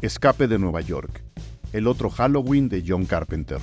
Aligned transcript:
Escape 0.00 0.46
de 0.46 0.60
Nueva 0.60 0.80
York, 0.80 1.24
el 1.72 1.88
otro 1.88 2.08
Halloween 2.08 2.68
de 2.68 2.84
John 2.86 3.04
Carpenter. 3.04 3.58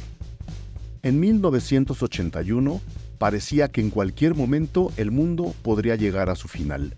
En 1.01 1.17
1981 1.21 2.81
parecía 3.17 3.69
que 3.69 3.79
en 3.79 3.89
cualquier 3.89 4.35
momento 4.35 4.91
el 4.97 5.11
mundo 5.11 5.55
podría 5.61 5.95
llegar 5.95 6.29
a 6.29 6.35
su 6.35 6.49
final. 6.49 6.97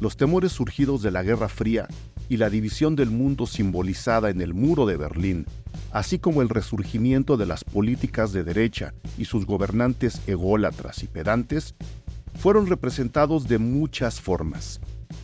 Los 0.00 0.16
temores 0.16 0.52
surgidos 0.52 1.02
de 1.02 1.10
la 1.10 1.22
Guerra 1.22 1.50
Fría 1.50 1.86
y 2.30 2.38
la 2.38 2.48
división 2.48 2.96
del 2.96 3.10
mundo 3.10 3.46
simbolizada 3.46 4.30
en 4.30 4.40
el 4.40 4.54
muro 4.54 4.86
de 4.86 4.96
Berlín, 4.96 5.44
así 5.92 6.18
como 6.18 6.40
el 6.40 6.48
resurgimiento 6.48 7.36
de 7.36 7.44
las 7.44 7.62
políticas 7.62 8.32
de 8.32 8.42
derecha 8.42 8.94
y 9.18 9.26
sus 9.26 9.44
gobernantes 9.44 10.22
ególatras 10.26 11.02
y 11.02 11.08
pedantes, 11.08 11.74
fueron 12.36 12.68
representados 12.68 13.48
de 13.48 13.58
muchas 13.58 14.18
formas 14.18 14.80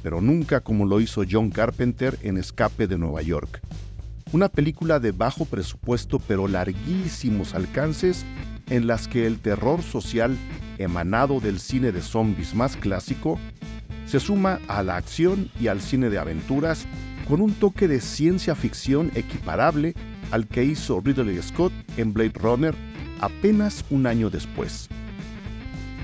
pero 0.06 0.20
nunca 0.20 0.60
como 0.60 0.86
lo 0.86 1.00
hizo 1.00 1.24
John 1.28 1.50
Carpenter 1.50 2.16
en 2.22 2.36
Escape 2.36 2.86
de 2.86 2.96
Nueva 2.96 3.22
York. 3.22 3.60
Una 4.30 4.48
película 4.48 5.00
de 5.00 5.10
bajo 5.10 5.46
presupuesto 5.46 6.20
pero 6.20 6.46
larguísimos 6.46 7.56
alcances 7.56 8.24
en 8.70 8.86
las 8.86 9.08
que 9.08 9.26
el 9.26 9.40
terror 9.40 9.82
social 9.82 10.38
emanado 10.78 11.40
del 11.40 11.58
cine 11.58 11.90
de 11.90 12.02
zombies 12.02 12.54
más 12.54 12.76
clásico 12.76 13.36
se 14.06 14.20
suma 14.20 14.60
a 14.68 14.84
la 14.84 14.94
acción 14.94 15.50
y 15.58 15.66
al 15.66 15.80
cine 15.80 16.08
de 16.08 16.18
aventuras 16.18 16.86
con 17.26 17.40
un 17.40 17.52
toque 17.54 17.88
de 17.88 18.00
ciencia 18.00 18.54
ficción 18.54 19.10
equiparable 19.16 19.92
al 20.30 20.46
que 20.46 20.62
hizo 20.62 21.00
Ridley 21.00 21.42
Scott 21.42 21.72
en 21.96 22.12
Blade 22.12 22.34
Runner 22.34 22.76
apenas 23.20 23.84
un 23.90 24.06
año 24.06 24.30
después. 24.30 24.88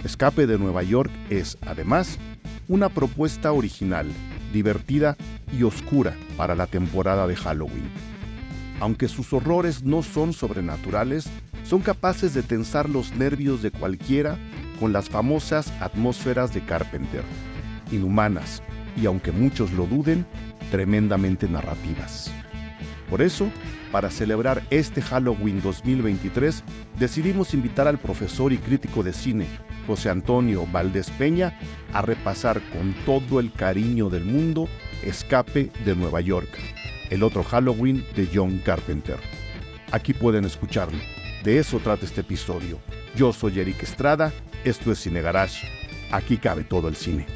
Escape 0.02 0.48
de 0.48 0.58
Nueva 0.58 0.82
York 0.82 1.12
es, 1.30 1.56
además, 1.60 2.18
una 2.72 2.88
propuesta 2.88 3.52
original, 3.52 4.06
divertida 4.50 5.18
y 5.52 5.62
oscura 5.62 6.16
para 6.38 6.54
la 6.54 6.66
temporada 6.66 7.26
de 7.26 7.36
Halloween. 7.36 7.90
Aunque 8.80 9.08
sus 9.08 9.34
horrores 9.34 9.82
no 9.82 10.02
son 10.02 10.32
sobrenaturales, 10.32 11.28
son 11.64 11.82
capaces 11.82 12.32
de 12.32 12.42
tensar 12.42 12.88
los 12.88 13.14
nervios 13.14 13.60
de 13.60 13.72
cualquiera 13.72 14.38
con 14.80 14.90
las 14.90 15.10
famosas 15.10 15.70
atmósferas 15.82 16.54
de 16.54 16.64
Carpenter, 16.64 17.22
inhumanas 17.90 18.62
y, 18.96 19.04
aunque 19.04 19.32
muchos 19.32 19.70
lo 19.72 19.84
duden, 19.84 20.24
tremendamente 20.70 21.50
narrativas. 21.50 22.32
Por 23.10 23.20
eso, 23.20 23.50
para 23.92 24.10
celebrar 24.10 24.62
este 24.70 25.02
Halloween 25.02 25.60
2023, 25.60 26.64
decidimos 26.98 27.52
invitar 27.52 27.86
al 27.86 27.98
profesor 27.98 28.52
y 28.52 28.58
crítico 28.58 29.02
de 29.02 29.12
cine, 29.12 29.46
José 29.86 30.08
Antonio 30.08 30.66
Valdés 30.72 31.10
Peña 31.10 31.58
a 31.92 32.00
repasar 32.00 32.60
con 32.70 32.94
todo 33.04 33.38
el 33.38 33.52
cariño 33.52 34.08
del 34.08 34.24
mundo 34.24 34.66
Escape 35.04 35.70
de 35.84 35.94
Nueva 35.94 36.22
York, 36.22 36.48
el 37.10 37.22
otro 37.22 37.44
Halloween 37.44 38.02
de 38.16 38.28
John 38.32 38.58
Carpenter. 38.64 39.18
Aquí 39.92 40.14
pueden 40.14 40.46
escucharlo. 40.46 40.98
De 41.44 41.58
eso 41.58 41.78
trata 41.78 42.06
este 42.06 42.22
episodio. 42.22 42.78
Yo 43.14 43.32
soy 43.32 43.60
Eric 43.60 43.82
Estrada, 43.82 44.32
esto 44.64 44.90
es 44.90 45.00
Cine 45.00 45.20
Garage. 45.20 45.68
Aquí 46.10 46.38
cabe 46.38 46.64
todo 46.64 46.88
el 46.88 46.96
cine. 46.96 47.26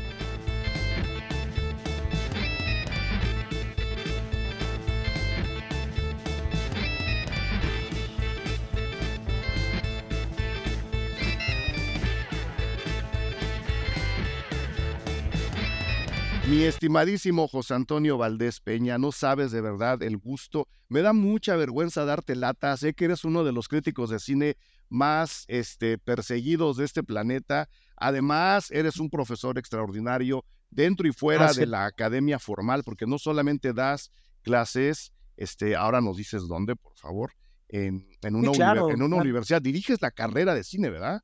Estimadísimo 16.66 17.48
José 17.48 17.74
Antonio 17.74 18.18
Valdés 18.18 18.60
Peña, 18.60 18.98
no 18.98 19.12
sabes 19.12 19.52
de 19.52 19.60
verdad 19.60 20.02
el 20.02 20.16
gusto. 20.18 20.68
Me 20.88 21.02
da 21.02 21.12
mucha 21.12 21.56
vergüenza 21.56 22.04
darte 22.04 22.34
lata. 22.34 22.76
Sé 22.76 22.94
que 22.94 23.06
eres 23.06 23.24
uno 23.24 23.44
de 23.44 23.52
los 23.52 23.68
críticos 23.68 24.10
de 24.10 24.18
cine 24.18 24.56
más 24.88 25.44
este, 25.48 25.98
perseguidos 25.98 26.76
de 26.76 26.84
este 26.84 27.02
planeta. 27.02 27.68
Además, 27.96 28.70
eres 28.70 28.98
un 28.98 29.10
profesor 29.10 29.58
extraordinario 29.58 30.44
dentro 30.70 31.06
y 31.08 31.12
fuera 31.12 31.52
de 31.52 31.66
la 31.66 31.86
academia 31.86 32.38
formal, 32.38 32.82
porque 32.84 33.06
no 33.06 33.18
solamente 33.18 33.72
das 33.72 34.10
clases, 34.42 35.12
este, 35.36 35.76
ahora 35.76 36.00
nos 36.00 36.16
dices 36.16 36.46
dónde, 36.48 36.76
por 36.76 36.96
favor, 36.96 37.32
en, 37.68 38.06
una, 38.22 38.74
en 38.90 39.02
una 39.02 39.16
universidad. 39.16 39.62
Diriges 39.62 40.00
la 40.02 40.10
carrera 40.10 40.54
de 40.54 40.64
cine, 40.64 40.90
¿verdad? 40.90 41.22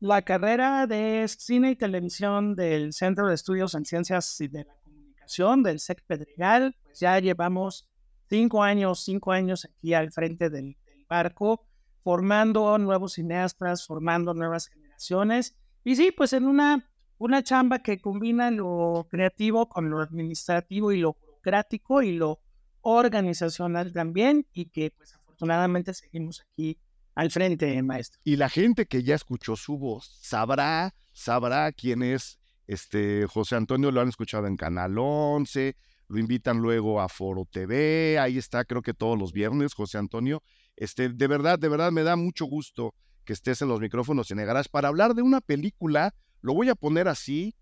La 0.00 0.22
carrera 0.22 0.86
de 0.86 1.26
cine 1.28 1.72
y 1.72 1.76
televisión 1.76 2.56
del 2.56 2.94
Centro 2.94 3.28
de 3.28 3.34
Estudios 3.34 3.74
en 3.74 3.84
Ciencias 3.84 4.34
de 4.38 4.64
la 4.64 4.74
Comunicación 4.82 5.62
del 5.62 5.78
SEC 5.78 6.02
Pedregal, 6.06 6.74
pues 6.82 7.00
ya 7.00 7.18
llevamos 7.18 7.86
cinco 8.30 8.62
años, 8.62 9.04
cinco 9.04 9.30
años 9.30 9.66
aquí 9.66 9.92
al 9.92 10.10
frente 10.10 10.48
del, 10.48 10.76
barco, 11.08 11.66
formando 12.04 12.78
nuevos 12.78 13.14
cineastas, 13.14 13.84
formando 13.84 14.32
nuevas 14.32 14.68
generaciones. 14.68 15.56
Y 15.82 15.96
sí, 15.96 16.12
pues 16.12 16.32
en 16.32 16.46
una, 16.46 16.88
una 17.18 17.42
chamba 17.42 17.80
que 17.80 18.00
combina 18.00 18.50
lo 18.52 19.08
creativo 19.10 19.68
con 19.68 19.90
lo 19.90 20.00
administrativo 20.00 20.92
y 20.92 21.00
lo 21.00 21.14
burocrático 21.14 22.00
y 22.02 22.12
lo 22.12 22.40
organizacional 22.82 23.92
también, 23.92 24.46
y 24.52 24.66
que 24.66 24.92
pues 24.96 25.14
afortunadamente 25.14 25.92
seguimos 25.92 26.42
aquí 26.42 26.78
al 27.14 27.30
frente, 27.30 27.82
maestro. 27.82 28.20
Y 28.24 28.36
la 28.36 28.48
gente 28.48 28.86
que 28.86 29.02
ya 29.02 29.14
escuchó 29.14 29.56
su 29.56 29.78
voz 29.78 30.18
sabrá, 30.22 30.94
sabrá 31.12 31.72
quién 31.72 32.02
es 32.02 32.38
este 32.66 33.26
José 33.26 33.56
Antonio, 33.56 33.90
lo 33.90 34.00
han 34.00 34.08
escuchado 34.08 34.46
en 34.46 34.56
Canal 34.56 34.96
11, 34.96 35.76
lo 36.08 36.18
invitan 36.18 36.58
luego 36.58 37.00
a 37.00 37.08
Foro 37.08 37.44
TV, 37.50 38.18
ahí 38.18 38.38
está, 38.38 38.64
creo 38.64 38.82
que 38.82 38.94
todos 38.94 39.18
los 39.18 39.32
viernes, 39.32 39.74
José 39.74 39.98
Antonio. 39.98 40.42
Este, 40.76 41.08
de 41.08 41.26
verdad, 41.26 41.58
de 41.58 41.68
verdad 41.68 41.92
me 41.92 42.02
da 42.02 42.16
mucho 42.16 42.46
gusto 42.46 42.94
que 43.24 43.32
estés 43.32 43.60
en 43.62 43.68
los 43.68 43.80
micrófonos 43.80 44.30
en 44.30 44.40
Egarage 44.40 44.68
para 44.70 44.88
hablar 44.88 45.14
de 45.14 45.22
una 45.22 45.40
película, 45.40 46.14
lo 46.40 46.54
voy 46.54 46.68
a 46.68 46.74
poner 46.74 47.08
así, 47.08 47.54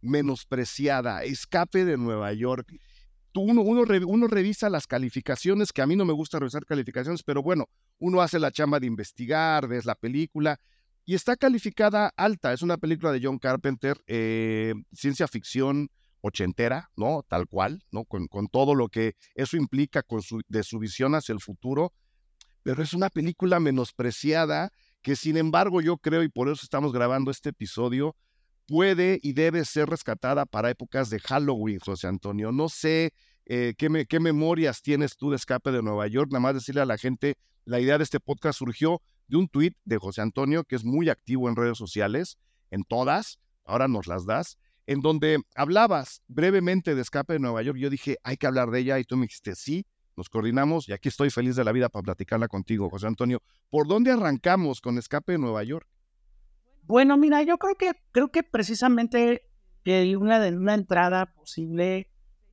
menospreciada, 0.00 1.22
Escape 1.24 1.84
de 1.84 1.96
Nueva 1.96 2.32
York 2.32 2.72
uno, 3.40 3.62
uno, 3.62 4.26
revisa 4.26 4.68
las 4.68 4.86
calificaciones, 4.86 5.72
que 5.72 5.82
a 5.82 5.86
mí 5.86 5.96
no 5.96 6.04
me 6.04 6.12
gusta 6.12 6.38
revisar 6.38 6.64
calificaciones, 6.64 7.22
pero 7.22 7.42
bueno, 7.42 7.68
uno 7.98 8.20
hace 8.20 8.38
la 8.38 8.50
chamba 8.50 8.80
de 8.80 8.86
investigar, 8.86 9.68
ves 9.68 9.84
la 9.84 9.94
película 9.94 10.60
y 11.04 11.14
está 11.14 11.36
calificada 11.36 12.12
alta. 12.16 12.52
Es 12.52 12.62
una 12.62 12.76
película 12.76 13.12
de 13.12 13.20
John 13.22 13.38
Carpenter, 13.38 14.02
eh, 14.06 14.74
ciencia 14.92 15.26
ficción 15.28 15.88
ochentera, 16.20 16.90
¿no? 16.96 17.24
Tal 17.28 17.46
cual, 17.48 17.82
¿no? 17.90 18.04
Con, 18.04 18.28
todo 18.48 18.74
lo 18.74 18.88
que 18.88 19.14
eso 19.34 19.56
implica 19.56 20.02
con 20.02 20.22
su, 20.22 20.40
de 20.48 20.62
su 20.62 20.78
visión 20.78 21.14
hacia 21.14 21.32
el 21.32 21.40
futuro, 21.40 21.92
pero 22.62 22.82
es 22.82 22.94
una 22.94 23.10
película 23.10 23.58
menospreciada 23.60 24.70
que 25.02 25.16
sin 25.16 25.36
embargo 25.36 25.80
yo 25.80 25.98
creo, 25.98 26.22
y 26.22 26.28
por 26.28 26.48
eso 26.48 26.60
estamos 26.62 26.92
grabando 26.92 27.30
este 27.30 27.50
episodio, 27.50 28.14
puede 28.66 29.18
y 29.22 29.32
debe 29.32 29.64
ser 29.64 29.88
rescatada 29.88 30.46
para 30.46 30.70
épocas 30.70 31.10
de 31.10 31.20
Halloween, 31.20 31.78
José 31.78 32.06
Antonio. 32.06 32.52
No 32.52 32.68
sé 32.68 33.12
eh, 33.46 33.74
qué, 33.76 34.06
qué 34.08 34.20
memorias 34.20 34.82
tienes 34.82 35.16
tú 35.16 35.30
de 35.30 35.36
Escape 35.36 35.72
de 35.72 35.82
Nueva 35.82 36.06
York. 36.06 36.30
Nada 36.30 36.40
más 36.40 36.54
decirle 36.54 36.80
a 36.80 36.86
la 36.86 36.98
gente, 36.98 37.36
la 37.64 37.80
idea 37.80 37.98
de 37.98 38.04
este 38.04 38.20
podcast 38.20 38.58
surgió 38.58 39.00
de 39.28 39.36
un 39.36 39.48
tuit 39.48 39.76
de 39.84 39.98
José 39.98 40.20
Antonio, 40.20 40.64
que 40.64 40.76
es 40.76 40.84
muy 40.84 41.08
activo 41.08 41.48
en 41.48 41.56
redes 41.56 41.78
sociales, 41.78 42.38
en 42.70 42.84
todas, 42.84 43.38
ahora 43.64 43.88
nos 43.88 44.06
las 44.06 44.26
das, 44.26 44.58
en 44.86 45.00
donde 45.00 45.38
hablabas 45.54 46.22
brevemente 46.26 46.94
de 46.94 47.02
Escape 47.02 47.34
de 47.34 47.38
Nueva 47.38 47.62
York. 47.62 47.78
Yo 47.78 47.90
dije, 47.90 48.18
hay 48.24 48.36
que 48.36 48.46
hablar 48.46 48.70
de 48.70 48.80
ella 48.80 48.98
y 48.98 49.04
tú 49.04 49.16
me 49.16 49.22
dijiste, 49.22 49.54
sí, 49.54 49.86
nos 50.16 50.28
coordinamos 50.28 50.88
y 50.88 50.92
aquí 50.92 51.08
estoy 51.08 51.30
feliz 51.30 51.56
de 51.56 51.64
la 51.64 51.72
vida 51.72 51.88
para 51.88 52.02
platicarla 52.02 52.48
contigo, 52.48 52.90
José 52.90 53.06
Antonio. 53.06 53.42
¿Por 53.70 53.86
dónde 53.86 54.10
arrancamos 54.10 54.80
con 54.80 54.98
Escape 54.98 55.32
de 55.32 55.38
Nueva 55.38 55.62
York? 55.64 55.88
Bueno, 56.82 57.16
mira, 57.16 57.42
yo 57.42 57.58
creo 57.58 57.76
que 57.76 57.92
creo 58.10 58.30
que 58.30 58.42
precisamente 58.42 59.48
una 60.16 60.40
de 60.40 60.56
una 60.56 60.74
entrada 60.74 61.26
posible 61.26 62.08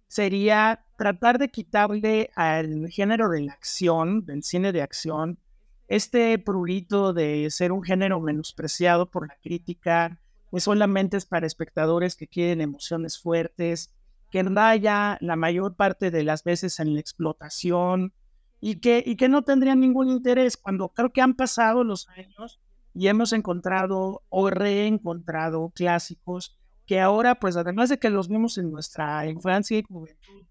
sería 0.08 0.86
tratar 0.98 1.38
de 1.38 1.50
quitarle 1.50 2.32
al 2.36 2.90
género 2.90 3.30
de 3.30 3.42
la 3.42 3.54
acción, 3.54 4.26
del 4.26 4.44
cine 4.44 4.72
de 4.72 4.82
acción, 4.82 5.40
este 5.88 6.38
prurito 6.40 7.14
de 7.14 7.50
ser 7.52 7.72
un 7.72 7.84
género 7.84 8.20
menospreciado 8.20 9.10
por 9.10 9.28
la 9.28 9.38
crítica, 9.42 10.20
que 10.52 10.60
solamente 10.60 11.18
es 11.18 11.26
para 11.26 11.48
espectadores 11.48 12.16
que 12.16 12.28
quieren 12.28 12.62
emociones 12.62 13.20
fuertes, 13.20 13.94
que 14.32 14.44
raya 14.44 15.18
la 15.22 15.36
mayor 15.36 15.76
parte 15.76 16.12
de 16.12 16.24
las 16.24 16.44
veces 16.44 16.80
en 16.80 16.94
la 16.94 17.00
explotación 17.00 18.14
y 18.60 18.80
que, 18.80 19.04
y 19.06 19.16
que 19.16 19.30
no 19.30 19.44
tendrían 19.44 19.80
ningún 19.80 20.10
interés 20.10 20.58
cuando 20.58 20.90
creo 20.90 21.12
que 21.12 21.22
han 21.22 21.36
pasado 21.36 21.84
los 21.84 22.08
años 22.10 22.60
y 22.94 23.08
hemos 23.08 23.34
encontrado 23.34 24.24
o 24.30 24.50
reencontrado 24.50 25.72
clásicos 25.76 26.58
que 26.86 27.00
ahora, 27.00 27.36
pues 27.36 27.56
además 27.56 27.90
de 27.90 28.00
que 28.00 28.10
los 28.10 28.30
vimos 28.30 28.58
en 28.58 28.72
nuestra 28.72 29.28
infancia 29.28 29.78
y 29.78 29.84
juventud, 29.84 30.46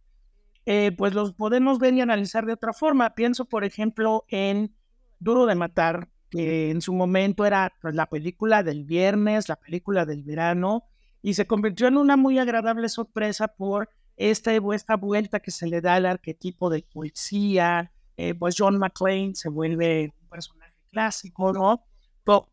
eh, 0.67 0.93
pues 0.97 1.13
los 1.15 1.33
podemos 1.33 1.79
ver 1.79 1.95
y 1.95 2.01
analizar 2.01 2.47
de 2.47 2.53
otra 2.53 2.73
forma. 2.73 3.15
Pienso, 3.15 3.47
por 3.47 3.65
ejemplo, 3.65 4.25
en 4.29 4.73
Duro 5.19 5.47
de 5.47 5.57
Matar, 5.57 6.09
que 6.31 6.71
en 6.71 6.81
su 6.81 6.93
momento 6.93 7.45
era 7.45 7.73
pues, 7.81 7.95
la 7.95 8.07
película 8.07 8.63
del 8.63 8.85
viernes, 8.85 9.49
la 9.49 9.57
película 9.57 10.07
del 10.07 10.23
verano, 10.23 10.85
y 11.23 11.35
se 11.35 11.47
convirtió 11.47 11.89
en 11.89 11.97
una 11.97 12.17
muy 12.17 12.39
agradable 12.39 12.89
sorpresa 12.89 13.49
por 13.49 13.89
esta, 14.17 14.53
esta 14.75 14.97
vuelta 14.97 15.41
que 15.41 15.51
se 15.51 15.67
le 15.67 15.81
da 15.81 15.95
al 15.95 16.07
arquetipo 16.07 16.71
del 16.71 16.85
policía, 16.85 17.91
eh, 18.17 18.35
pues 18.35 18.55
John 18.57 18.79
McClane 18.79 19.35
se 19.35 19.49
vuelve 19.49 20.13
un 20.21 20.29
personaje 20.29 20.75
clásico, 20.91 21.53
¿no? 21.53 21.85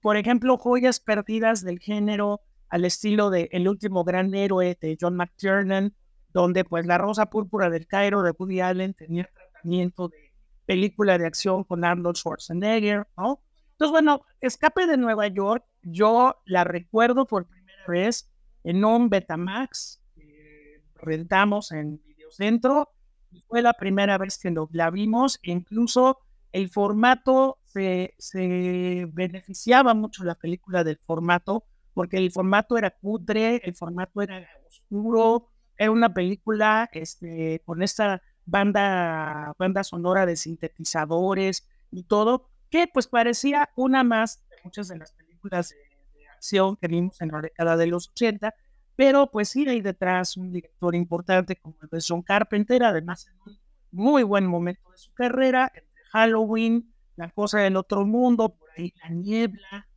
Por, 0.02 0.16
ejemplo, 0.16 0.58
joyas 0.58 1.02
perdidas 1.02 1.62
del 1.62 1.80
género 1.80 2.40
al 2.70 2.86
estilo 2.86 3.30
de 3.30 3.50
El 3.52 3.68
último 3.68 4.06
gran 4.06 4.34
héroe 4.34 4.78
de 4.80 4.98
John 4.98 5.18
McTiernan, 5.18 5.94
donde 6.32 6.64
pues 6.64 6.86
La 6.86 6.98
Rosa 6.98 7.26
Púrpura 7.26 7.70
del 7.70 7.86
Cairo 7.86 8.24
de 8.24 8.32
Woody 8.32 8.62
Allen 8.62 8.94
tenía 8.94 9.30
tratamiento 9.34 10.08
de 10.08 10.34
película 10.66 11.18
de 11.18 11.26
acción 11.26 11.66
con 11.66 11.84
Arnold 11.84 12.16
Schwarzenegger, 12.16 13.06
¿no? 13.18 13.42
Entonces, 13.72 13.92
bueno, 13.92 14.22
Escape 14.40 14.88
de 14.88 14.96
Nueva 14.96 15.28
York, 15.28 15.66
yo 15.82 16.42
la 16.46 16.64
recuerdo 16.64 17.28
por 17.28 17.46
primera 17.46 17.86
vez 17.86 18.32
en 18.64 18.86
un 18.86 19.10
Betamax 19.10 20.02
que 20.16 20.84
rentamos 20.96 21.74
en 21.74 22.02
Videocentro. 22.02 22.94
Fue 23.50 23.62
la 23.62 23.74
primera 23.74 24.18
vez 24.18 24.38
que 24.38 24.56
la 24.72 24.90
vimos, 24.90 25.38
incluso 25.44 26.25
el 26.56 26.70
formato 26.70 27.60
se, 27.66 28.16
se 28.18 29.06
beneficiaba 29.12 29.94
mucho 29.94 30.24
la 30.24 30.36
película 30.36 30.86
del 30.86 30.98
formato, 31.06 31.66
porque 31.94 32.16
el 32.16 32.32
formato 32.32 32.78
era 32.78 32.92
cutre, 32.92 33.58
el 33.66 33.76
formato 33.76 34.22
era 34.22 34.48
oscuro, 34.66 35.50
era 35.78 35.92
una 35.92 36.14
película 36.14 36.90
este, 36.94 37.62
con 37.66 37.84
esta 37.84 38.22
banda, 38.46 39.54
banda 39.60 39.84
sonora 39.84 40.26
de 40.26 40.38
sintetizadores 40.38 41.68
y 41.92 42.04
todo, 42.04 42.48
que 42.70 42.88
pues 42.88 43.08
parecía 43.08 43.70
una 43.76 44.06
más 44.06 44.48
de 44.50 44.56
muchas 44.64 44.88
de 44.88 44.98
las 44.98 45.12
películas 45.12 45.72
de, 45.72 46.28
acción 46.30 46.78
que 46.78 46.88
vimos 46.88 47.20
en 47.20 47.32
la 47.34 47.42
década 47.42 47.76
de 47.76 47.88
los 47.88 48.12
80, 48.12 48.56
pero 48.96 49.30
pues 49.30 49.50
sí 49.50 49.68
hay 49.68 49.82
detrás 49.82 50.38
un 50.38 50.54
director 50.54 50.96
importante 50.96 51.58
como 51.58 51.76
el 51.82 51.90
de 51.90 52.00
John 52.08 52.22
Carpenter, 52.22 52.82
además 52.82 53.28
en 53.28 53.36
un 53.46 53.60
muy 53.92 54.24
buen 54.24 54.46
momento 54.46 54.90
de 54.92 54.98
su 54.98 55.14
carrera, 55.14 55.72
Halloween, 56.16 56.94
La 57.18 57.30
Cosa 57.30 57.60
del 57.60 57.76
Otro 57.76 58.06
Mundo, 58.06 58.56
por 58.56 58.70
ahí 58.78 58.94
La 59.04 59.10
Niebla, 59.10 59.90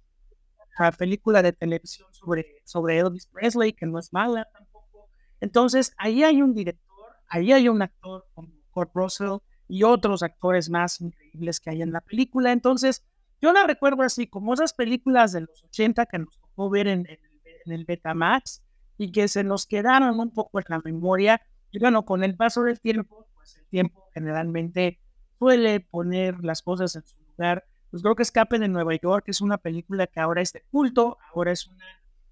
la 0.76 0.90
película 0.90 1.42
de 1.42 1.52
televisión 1.52 2.12
sobre, 2.12 2.60
sobre 2.64 2.98
Elvis 2.98 3.28
Presley, 3.28 3.72
que 3.72 3.86
no 3.86 4.00
es 4.00 4.12
mala 4.12 4.48
tampoco. 4.52 5.10
Entonces, 5.40 5.94
ahí 5.96 6.24
hay 6.24 6.42
un 6.42 6.54
director, 6.54 7.06
ahí 7.28 7.52
hay 7.52 7.68
un 7.68 7.82
actor 7.82 8.26
como 8.34 8.48
Kurt 8.72 8.90
Russell 8.94 9.38
y 9.68 9.84
otros 9.84 10.24
actores 10.24 10.68
más 10.70 11.00
increíbles 11.00 11.60
que 11.60 11.70
hay 11.70 11.82
en 11.82 11.92
la 11.92 12.00
película. 12.00 12.50
Entonces, 12.50 13.04
yo 13.40 13.52
la 13.52 13.64
recuerdo 13.64 14.02
así, 14.02 14.26
como 14.26 14.54
esas 14.54 14.72
películas 14.72 15.30
de 15.32 15.42
los 15.42 15.62
80 15.66 16.06
que 16.06 16.18
nos 16.18 16.36
tocó 16.40 16.68
ver 16.68 16.88
en, 16.88 17.06
en, 17.08 17.18
en 17.64 17.72
el 17.72 17.84
Betamax 17.84 18.64
y 18.96 19.12
que 19.12 19.28
se 19.28 19.44
nos 19.44 19.66
quedaron 19.66 20.18
un 20.18 20.32
poco 20.32 20.58
en 20.58 20.64
la 20.68 20.80
memoria. 20.84 21.40
Y 21.70 21.78
bueno, 21.78 22.04
con 22.04 22.24
el 22.24 22.34
paso 22.36 22.64
del 22.64 22.80
tiempo, 22.80 23.28
pues 23.34 23.56
el 23.56 23.68
tiempo 23.68 24.08
generalmente 24.12 24.98
suele 25.38 25.80
poner 25.80 26.44
las 26.44 26.62
cosas 26.62 26.96
en 26.96 27.02
su 27.06 27.16
lugar. 27.30 27.64
Pues 27.90 28.02
creo 28.02 28.14
que 28.14 28.22
Escape 28.22 28.58
de 28.58 28.68
Nueva 28.68 28.94
York 28.96 29.24
es 29.28 29.40
una 29.40 29.58
película 29.58 30.06
que 30.06 30.20
ahora 30.20 30.42
es 30.42 30.52
de 30.52 30.62
culto, 30.70 31.18
ahora 31.34 31.52
es 31.52 31.66
una 31.66 31.86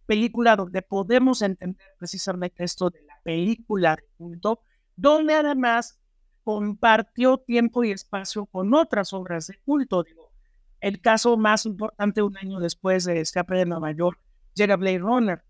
película 0.07 0.57
donde 0.57 0.83
podemos 0.83 1.43
entender 1.43 1.87
precisamente 1.99 2.65
esto 2.65 2.91
de 2.91 3.03
la 3.03 3.19
película 3.23 3.97
de 3.97 4.05
culto, 4.17 4.61
donde 4.95 5.35
además 5.35 5.99
compartió 6.45 7.39
tiempo 7.39 7.83
y 7.85 7.91
espacio 7.91 8.47
con 8.47 8.73
otras 8.75 9.13
obras 9.13 9.49
de 9.49 9.59
culto. 9.65 10.05
Digo, 10.05 10.31
el 10.81 11.01
caso 11.01 11.37
más 11.37 11.67
importante 11.67 12.23
un 12.23 12.37
año 12.37 12.61
después 12.61 13.05
de 13.05 13.21
Escape 13.21 13.57
de 13.57 13.67
Nueva 13.67 13.93
York 13.93 14.21
llega 14.55 14.77
Blade 14.77 14.99
Runner. 14.99 15.43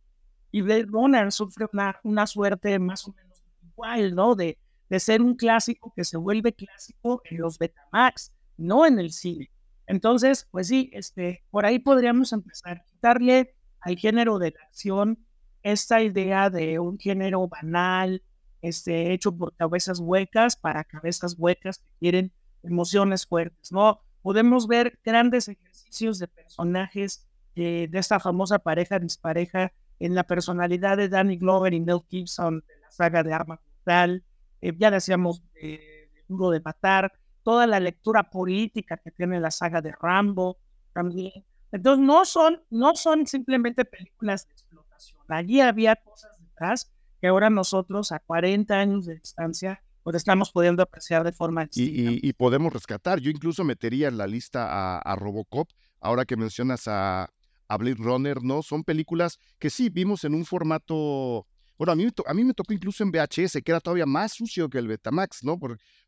Y 0.52 0.62
Blade 0.62 0.86
Runner 0.86 1.30
sufre 1.32 1.66
una, 1.72 2.00
una 2.04 2.26
suerte 2.26 2.78
más 2.78 3.06
o 3.06 3.12
menos 3.12 3.42
igual, 3.62 4.14
¿no? 4.14 4.34
De 4.34 4.58
de 4.88 5.00
ser 5.00 5.22
un 5.22 5.34
clásico 5.34 5.92
que 5.94 6.04
se 6.04 6.16
vuelve 6.16 6.52
clásico 6.52 7.22
en 7.24 7.38
los 7.38 7.58
Betamax, 7.58 8.32
no 8.56 8.86
en 8.86 8.98
el 8.98 9.12
cine. 9.12 9.50
Entonces, 9.86 10.48
pues 10.50 10.68
sí, 10.68 10.90
este, 10.92 11.44
por 11.50 11.66
ahí 11.66 11.78
podríamos 11.78 12.32
empezar 12.32 12.78
a 12.78 12.84
quitarle 12.84 13.54
al 13.80 13.96
género 13.96 14.38
de 14.38 14.50
la 14.50 14.60
acción 14.66 15.18
esta 15.62 16.02
idea 16.02 16.50
de 16.50 16.78
un 16.78 16.98
género 16.98 17.46
banal, 17.48 18.22
este, 18.62 19.12
hecho 19.12 19.36
por 19.36 19.54
cabezas 19.56 20.00
huecas 20.00 20.56
para 20.56 20.84
cabezas 20.84 21.34
huecas 21.38 21.78
que 21.78 21.90
quieren 22.00 22.32
emociones 22.62 23.26
fuertes, 23.26 23.70
¿no? 23.70 24.00
Podemos 24.22 24.66
ver 24.66 24.98
grandes 25.04 25.48
ejercicios 25.48 26.18
de 26.18 26.26
personajes 26.26 27.26
de 27.54 27.88
esta 27.92 28.20
famosa 28.20 28.58
pareja 28.58 28.98
dispareja 28.98 29.72
en 29.98 30.14
la 30.14 30.24
personalidad 30.24 30.96
de 30.96 31.08
Danny 31.08 31.36
Glover 31.36 31.72
y 31.72 31.80
Mel 31.80 32.00
Gibson 32.08 32.62
de 32.66 32.80
la 32.82 32.90
saga 32.90 33.22
de 33.22 33.32
Arma 33.32 33.60
Mortal, 33.64 34.24
eh, 34.60 34.72
ya 34.78 34.90
decíamos, 34.90 35.42
eh, 35.60 36.10
Duro 36.28 36.50
de 36.50 36.60
Matar, 36.60 37.12
toda 37.42 37.66
la 37.66 37.78
lectura 37.80 38.30
política 38.30 38.96
que 38.96 39.10
tiene 39.10 39.40
la 39.40 39.50
saga 39.50 39.80
de 39.80 39.92
Rambo 39.92 40.58
también. 40.92 41.44
Entonces, 41.72 42.04
no 42.04 42.24
son, 42.24 42.62
no 42.70 42.94
son 42.96 43.26
simplemente 43.26 43.84
películas 43.84 44.46
de 44.46 44.52
explotación. 44.54 45.20
Allí 45.28 45.60
había 45.60 45.96
cosas 45.96 46.32
detrás 46.40 46.92
que 47.20 47.28
ahora 47.28 47.50
nosotros, 47.50 48.12
a 48.12 48.18
40 48.20 48.74
años 48.74 49.06
de 49.06 49.16
distancia, 49.16 49.82
pues 50.02 50.16
estamos 50.16 50.52
pudiendo 50.52 50.82
apreciar 50.82 51.24
de 51.24 51.32
forma 51.32 51.64
distinta. 51.64 52.26
Y, 52.26 52.32
podemos 52.32 52.72
rescatar. 52.72 53.20
Yo 53.20 53.30
incluso 53.30 53.64
metería 53.64 54.08
en 54.08 54.18
la 54.18 54.26
lista 54.26 54.98
a, 54.98 55.16
Robocop, 55.16 55.68
ahora 56.00 56.24
que 56.24 56.36
mencionas 56.36 56.86
a, 56.86 57.28
a 57.68 57.76
Blade 57.76 57.96
Runner, 57.98 58.42
¿no? 58.42 58.62
Son 58.62 58.84
películas 58.84 59.38
que 59.58 59.70
sí 59.70 59.88
vimos 59.88 60.24
en 60.24 60.34
un 60.34 60.44
formato 60.44 61.46
bueno, 61.78 61.92
a 61.92 61.96
mí, 61.96 62.08
a 62.26 62.34
mí 62.34 62.44
me 62.44 62.54
tocó 62.54 62.72
incluso 62.72 63.02
en 63.02 63.10
VHS, 63.10 63.62
que 63.62 63.70
era 63.72 63.80
todavía 63.80 64.06
más 64.06 64.32
sucio 64.32 64.68
que 64.68 64.78
el 64.78 64.88
Betamax, 64.88 65.44
¿no? 65.44 65.58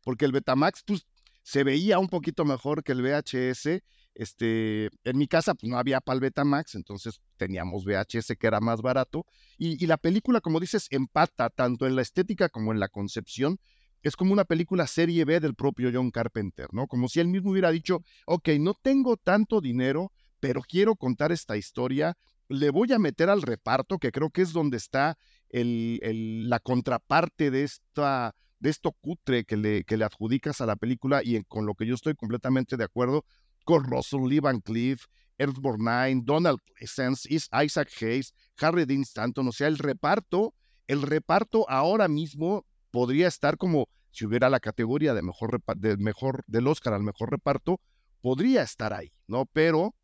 porque 0.03 0.25
el 0.25 0.31
Betamax 0.31 0.83
pues, 0.85 1.05
se 1.43 1.63
veía 1.63 1.99
un 1.99 2.09
poquito 2.09 2.45
mejor 2.45 2.83
que 2.83 2.91
el 2.91 3.01
VHS. 3.01 3.81
Este, 4.15 4.89
en 5.03 5.17
mi 5.17 5.27
casa 5.27 5.53
pues, 5.53 5.69
no 5.69 5.77
había 5.77 6.01
para 6.01 6.15
el 6.15 6.21
Betamax, 6.21 6.75
entonces 6.75 7.21
teníamos 7.37 7.85
VHS 7.85 8.35
que 8.37 8.47
era 8.47 8.59
más 8.59 8.81
barato. 8.81 9.25
Y, 9.57 9.81
y 9.81 9.87
la 9.87 9.97
película, 9.97 10.41
como 10.41 10.59
dices, 10.59 10.87
empata 10.89 11.49
tanto 11.49 11.85
en 11.85 11.95
la 11.95 12.01
estética 12.01 12.49
como 12.49 12.71
en 12.71 12.79
la 12.79 12.89
concepción. 12.89 13.59
Es 14.01 14.15
como 14.15 14.33
una 14.33 14.45
película 14.45 14.87
serie 14.87 15.25
B 15.25 15.39
del 15.39 15.55
propio 15.55 15.91
John 15.93 16.09
Carpenter, 16.09 16.67
¿no? 16.71 16.87
Como 16.87 17.09
si 17.09 17.19
él 17.19 17.27
mismo 17.27 17.51
hubiera 17.51 17.69
dicho, 17.69 18.01
ok, 18.25 18.49
no 18.59 18.73
tengo 18.73 19.17
tanto 19.17 19.59
dinero, 19.61 20.11
pero 20.39 20.61
quiero 20.61 20.95
contar 20.95 21.31
esta 21.31 21.57
historia, 21.57 22.17
le 22.49 22.71
voy 22.71 22.91
a 22.93 22.99
meter 22.99 23.29
al 23.29 23.41
reparto, 23.41 23.99
que 23.99 24.11
creo 24.11 24.29
que 24.31 24.41
es 24.41 24.51
donde 24.53 24.77
está 24.77 25.17
la 25.51 26.59
contraparte 26.59 27.51
de, 27.51 27.63
esta, 27.63 28.35
de 28.59 28.69
esto 28.69 28.91
cutre 28.91 29.45
que 29.45 29.57
le, 29.57 29.83
que 29.83 29.97
le 29.97 30.05
adjudicas 30.05 30.61
a 30.61 30.65
la 30.65 30.75
película 30.75 31.21
y 31.23 31.43
con 31.43 31.65
lo 31.65 31.75
que 31.75 31.85
yo 31.85 31.95
estoy 31.95 32.15
completamente 32.15 32.77
de 32.77 32.83
acuerdo, 32.83 33.25
con 33.65 33.83
Russell, 33.83 34.27
Lee 34.27 34.39
Van 34.39 34.61
Cleef, 34.61 35.05
Ernst 35.37 35.59
Borgnine, 35.59 36.21
Donald 36.23 36.59
Pleasence, 36.75 37.27
Isaac 37.29 37.89
Hayes, 38.01 38.33
Harry 38.59 38.85
Dean 38.85 39.01
Stanton, 39.01 39.47
o 39.47 39.51
sea, 39.51 39.67
el 39.67 39.77
reparto, 39.77 40.53
el 40.87 41.01
reparto 41.01 41.69
ahora 41.69 42.07
mismo 42.07 42.65
podría 42.91 43.27
estar 43.27 43.57
como 43.57 43.87
si 44.11 44.25
hubiera 44.25 44.49
la 44.49 44.59
categoría 44.59 45.13
de 45.13 45.21
mejor, 45.21 45.61
de 45.77 45.97
mejor 45.97 46.43
del 46.47 46.67
Oscar 46.67 46.93
al 46.93 47.03
mejor 47.03 47.31
reparto, 47.31 47.79
podría 48.21 48.63
estar 48.63 48.93
ahí, 48.93 49.13
¿no? 49.27 49.45
Pero 49.45 49.95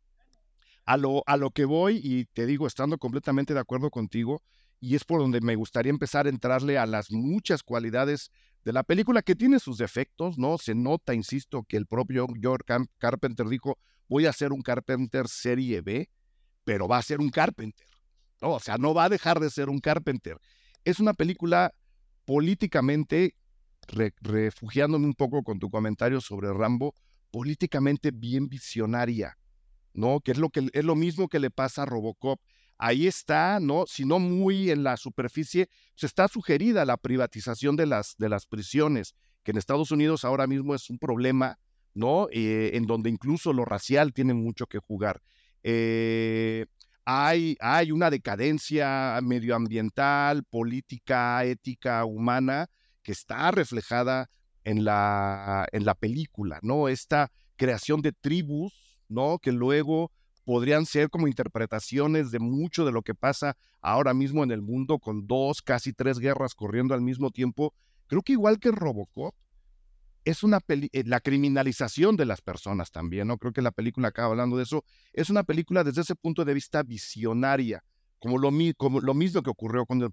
a 0.84 0.96
lo, 0.96 1.22
a 1.26 1.36
lo 1.36 1.50
que 1.50 1.64
voy, 1.64 2.00
y 2.02 2.26
te 2.26 2.46
digo, 2.46 2.66
estando 2.66 2.98
completamente 2.98 3.52
de 3.52 3.60
acuerdo 3.60 3.90
contigo, 3.90 4.42
y 4.80 4.94
es 4.94 5.04
por 5.04 5.20
donde 5.20 5.40
me 5.40 5.56
gustaría 5.56 5.90
empezar 5.90 6.26
a 6.26 6.30
entrarle 6.30 6.78
a 6.78 6.86
las 6.86 7.10
muchas 7.10 7.62
cualidades 7.62 8.30
de 8.64 8.72
la 8.72 8.82
película 8.82 9.22
que 9.22 9.36
tiene 9.36 9.58
sus 9.58 9.78
defectos, 9.78 10.38
¿no? 10.38 10.58
Se 10.58 10.74
nota, 10.74 11.14
insisto, 11.14 11.64
que 11.64 11.76
el 11.76 11.86
propio 11.86 12.26
George 12.40 12.64
Carpenter 12.98 13.46
dijo, 13.48 13.78
voy 14.08 14.26
a 14.26 14.30
hacer 14.30 14.52
un 14.52 14.62
Carpenter 14.62 15.28
serie 15.28 15.80
B, 15.80 16.10
pero 16.64 16.88
va 16.88 16.98
a 16.98 17.02
ser 17.02 17.20
un 17.20 17.30
Carpenter, 17.30 17.86
¿no? 18.42 18.50
O 18.50 18.60
sea, 18.60 18.76
no 18.76 18.92
va 18.92 19.04
a 19.04 19.08
dejar 19.08 19.40
de 19.40 19.50
ser 19.50 19.68
un 19.68 19.78
Carpenter. 19.78 20.38
Es 20.84 21.00
una 21.00 21.14
película 21.14 21.72
políticamente, 22.24 23.36
refugiándome 24.20 25.06
un 25.06 25.14
poco 25.14 25.42
con 25.42 25.58
tu 25.58 25.70
comentario 25.70 26.20
sobre 26.20 26.52
Rambo, 26.52 26.94
políticamente 27.30 28.10
bien 28.12 28.48
visionaria, 28.48 29.38
¿no? 29.94 30.20
Que 30.20 30.32
es 30.32 30.38
lo, 30.38 30.50
que, 30.50 30.68
es 30.72 30.84
lo 30.84 30.96
mismo 30.96 31.28
que 31.28 31.38
le 31.38 31.50
pasa 31.50 31.82
a 31.82 31.86
Robocop 31.86 32.40
ahí 32.78 33.06
está, 33.06 33.60
¿no? 33.60 33.84
Si 33.86 34.04
no 34.04 34.18
muy 34.18 34.70
en 34.70 34.82
la 34.82 34.96
superficie, 34.96 35.64
se 35.64 35.70
pues, 35.94 36.04
está 36.04 36.28
sugerida 36.28 36.84
la 36.84 36.96
privatización 36.96 37.76
de 37.76 37.86
las, 37.86 38.16
de 38.18 38.28
las 38.28 38.46
prisiones, 38.46 39.14
que 39.42 39.52
en 39.52 39.58
Estados 39.58 39.90
Unidos 39.90 40.24
ahora 40.24 40.46
mismo 40.46 40.74
es 40.74 40.90
un 40.90 40.98
problema, 40.98 41.58
¿no? 41.94 42.28
Eh, 42.30 42.72
en 42.74 42.86
donde 42.86 43.10
incluso 43.10 43.52
lo 43.52 43.64
racial 43.64 44.12
tiene 44.12 44.34
mucho 44.34 44.66
que 44.66 44.78
jugar. 44.78 45.22
Eh, 45.62 46.66
hay, 47.04 47.56
hay 47.60 47.92
una 47.92 48.10
decadencia 48.10 49.18
medioambiental, 49.22 50.44
política, 50.44 51.44
ética, 51.44 52.04
humana, 52.04 52.68
que 53.02 53.12
está 53.12 53.50
reflejada 53.52 54.28
en 54.64 54.84
la, 54.84 55.66
en 55.70 55.84
la 55.84 55.94
película, 55.94 56.58
¿no? 56.62 56.88
Esta 56.88 57.30
creación 57.54 58.02
de 58.02 58.12
tribus, 58.12 59.00
¿no? 59.08 59.38
Que 59.38 59.52
luego 59.52 60.10
podrían 60.46 60.86
ser 60.86 61.10
como 61.10 61.26
interpretaciones 61.26 62.30
de 62.30 62.38
mucho 62.38 62.86
de 62.86 62.92
lo 62.92 63.02
que 63.02 63.16
pasa 63.16 63.56
ahora 63.80 64.14
mismo 64.14 64.44
en 64.44 64.52
el 64.52 64.62
mundo 64.62 65.00
con 65.00 65.26
dos, 65.26 65.60
casi 65.60 65.92
tres 65.92 66.20
guerras 66.20 66.54
corriendo 66.54 66.94
al 66.94 67.00
mismo 67.02 67.32
tiempo. 67.32 67.74
Creo 68.06 68.22
que 68.22 68.34
igual 68.34 68.60
que 68.60 68.70
Robocop, 68.70 69.34
es 70.24 70.44
una 70.44 70.60
peli 70.60 70.88
eh, 70.92 71.02
la 71.04 71.18
criminalización 71.18 72.16
de 72.16 72.26
las 72.26 72.42
personas 72.42 72.92
también, 72.92 73.26
¿no? 73.26 73.38
Creo 73.38 73.52
que 73.52 73.60
la 73.60 73.72
película 73.72 74.08
acaba 74.08 74.28
hablando 74.28 74.56
de 74.56 74.62
eso. 74.62 74.84
Es 75.12 75.30
una 75.30 75.42
película 75.42 75.82
desde 75.82 76.02
ese 76.02 76.14
punto 76.14 76.44
de 76.44 76.54
vista 76.54 76.84
visionaria, 76.84 77.82
como 78.20 78.38
lo, 78.38 78.50
como 78.76 79.00
lo 79.00 79.14
mismo 79.14 79.42
que 79.42 79.50
ocurrió 79.50 79.84
con 79.84 80.00
el 80.00 80.12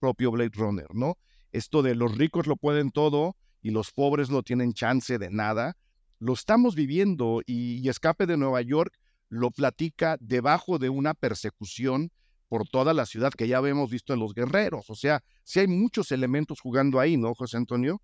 propio 0.00 0.30
Blade 0.30 0.52
Runner, 0.54 0.88
¿no? 0.94 1.18
Esto 1.52 1.82
de 1.82 1.94
los 1.94 2.16
ricos 2.16 2.46
lo 2.46 2.56
pueden 2.56 2.90
todo 2.90 3.36
y 3.60 3.72
los 3.72 3.92
pobres 3.92 4.30
no 4.30 4.42
tienen 4.42 4.72
chance 4.72 5.18
de 5.18 5.28
nada, 5.30 5.76
lo 6.18 6.32
estamos 6.32 6.74
viviendo 6.74 7.42
y, 7.46 7.86
Escape 7.88 8.26
de 8.26 8.36
Nueva 8.36 8.62
York 8.62 8.98
lo 9.28 9.50
platica 9.50 10.16
debajo 10.20 10.78
de 10.78 10.88
una 10.88 11.14
persecución 11.14 12.10
por 12.48 12.68
toda 12.68 12.94
la 12.94 13.06
ciudad 13.06 13.32
que 13.32 13.48
ya 13.48 13.58
habíamos 13.58 13.90
visto 13.90 14.12
en 14.12 14.20
Los 14.20 14.34
Guerreros. 14.34 14.88
O 14.90 14.94
sea, 14.94 15.22
sí 15.42 15.60
hay 15.60 15.66
muchos 15.66 16.12
elementos 16.12 16.60
jugando 16.60 17.00
ahí, 17.00 17.16
¿no, 17.16 17.34
José 17.34 17.56
Antonio? 17.56 18.00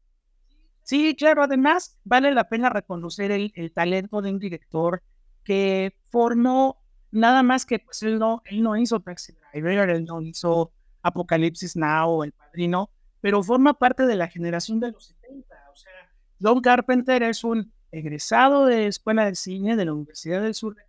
Sí, 0.82 1.14
claro, 1.14 1.44
además 1.44 1.98
vale 2.04 2.32
la 2.32 2.48
pena 2.48 2.68
reconocer 2.68 3.30
el, 3.30 3.52
talento 3.72 4.20
de 4.20 4.30
un 4.30 4.38
director 4.38 5.02
que 5.44 5.94
formó 6.10 6.82
nada 7.12 7.42
más 7.42 7.64
que 7.66 7.78
pues 7.78 8.02
él 8.02 8.18
no, 8.18 8.42
él 8.46 8.62
no 8.62 8.76
hizo 8.76 9.00
Taxi 9.00 9.32
Driver, 9.52 9.90
él 9.90 10.04
no 10.04 10.20
hizo 10.22 10.72
Apocalipsis 11.02 11.76
Now 11.76 12.24
El 12.24 12.32
Padrino, 12.32 12.90
pero 13.20 13.42
forma 13.42 13.74
parte 13.74 14.06
de 14.06 14.16
la 14.16 14.28
generación 14.28 14.80
de 14.80 14.90
los 14.90 15.06
70. 15.06 15.54
O 15.72 15.76
sea, 15.76 15.92
John 16.40 16.60
Carpenter 16.60 17.22
es 17.22 17.44
un 17.44 17.72
egresado 17.92 18.66
de 18.66 18.86
Escuela 18.86 19.26
de 19.26 19.36
Cine 19.36 19.76
de 19.76 19.84
la 19.84 19.92
Universidad 19.92 20.42
del 20.42 20.54
Sur 20.54 20.74
de 20.74 20.84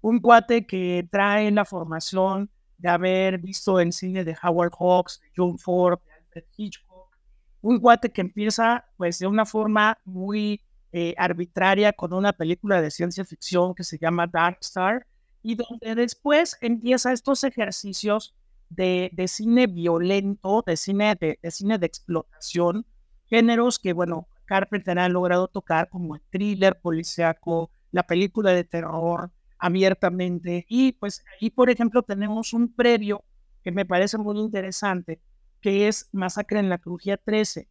Un 0.00 0.20
cuate 0.20 0.66
que 0.66 1.06
trae 1.10 1.50
la 1.50 1.64
formación 1.64 2.50
de 2.78 2.88
haber 2.88 3.38
visto 3.38 3.78
el 3.78 3.92
cine 3.92 4.24
de 4.24 4.36
Howard 4.42 4.72
Hawks, 4.78 5.20
de 5.20 5.30
John 5.36 5.58
Ford, 5.58 6.00
de 6.00 6.12
Alfred 6.12 6.44
Hitchcock, 6.56 7.16
un 7.60 7.78
cuate 7.78 8.10
que 8.10 8.20
empieza 8.20 8.84
pues 8.96 9.18
de 9.18 9.26
una 9.26 9.46
forma 9.46 9.98
muy 10.04 10.60
eh, 10.92 11.14
arbitraria 11.16 11.92
con 11.92 12.12
una 12.12 12.32
película 12.32 12.82
de 12.82 12.90
ciencia 12.90 13.24
ficción 13.24 13.74
que 13.74 13.84
se 13.84 13.98
llama 13.98 14.26
Dark 14.26 14.58
Star 14.60 15.06
y 15.42 15.54
donde 15.54 15.94
después 15.94 16.56
empieza 16.60 17.12
estos 17.12 17.44
ejercicios 17.44 18.34
de, 18.68 19.10
de 19.12 19.28
cine 19.28 19.66
violento, 19.66 20.62
de 20.66 20.76
cine 20.76 21.16
de, 21.18 21.38
de, 21.40 21.50
cine 21.50 21.78
de 21.78 21.86
explotación, 21.86 22.86
géneros 23.26 23.78
que, 23.78 23.92
bueno, 23.92 24.28
Carpenter 24.44 24.98
ha 24.98 25.08
logrado 25.08 25.48
tocar 25.48 25.88
como 25.88 26.16
el 26.16 26.22
thriller 26.30 26.78
policíaco, 26.80 27.70
la 27.92 28.02
película 28.04 28.52
de 28.52 28.64
terror 28.64 29.30
abiertamente. 29.58 30.66
Y 30.68 30.92
pues 30.92 31.24
ahí, 31.40 31.50
por 31.50 31.70
ejemplo, 31.70 32.02
tenemos 32.02 32.52
un 32.52 32.74
previo 32.74 33.24
que 33.62 33.70
me 33.70 33.86
parece 33.86 34.18
muy 34.18 34.38
interesante, 34.40 35.20
que 35.60 35.86
es 35.86 36.08
Masacre 36.12 36.58
en 36.58 36.68
la 36.68 36.78
Crujía 36.78 37.16
13. 37.16 37.68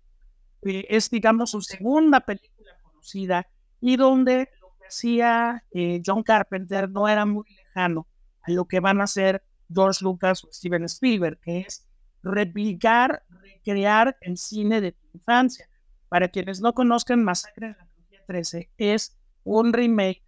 es, 0.62 1.10
digamos, 1.10 1.52
su 1.52 1.62
segunda 1.62 2.22
película 2.22 2.72
conocida 2.82 3.48
y 3.82 3.98
donde 3.98 4.50
lo 4.62 4.70
que 4.80 4.88
hacía 4.88 5.66
eh, 5.72 6.02
John 6.06 6.24
Carpenter 6.24 6.90
no 6.90 7.10
era 7.10 7.26
muy 7.26 7.46
lejano 7.50 8.08
a 8.44 8.52
lo 8.52 8.66
que 8.66 8.80
van 8.80 9.02
a 9.02 9.06
hacer 9.06 9.44
George 9.74 10.04
Lucas 10.04 10.44
o 10.46 10.52
Steven 10.52 10.84
Spielberg, 10.86 11.40
que 11.42 11.60
es 11.60 11.88
replicar, 12.24 13.24
recrear 13.30 14.18
el 14.22 14.38
cine 14.38 14.82
de 14.82 14.94
tu 14.94 15.08
infancia. 15.14 15.68
Para 16.08 16.28
quienes 16.28 16.62
no 16.62 16.74
conozcan 16.74 17.24
Masacre 17.24 17.68
en 17.68 17.78
la 17.78 17.88
Crujía 17.88 18.26
13, 18.28 18.70
es 18.78 19.18
un 19.44 19.74
remake 19.74 20.24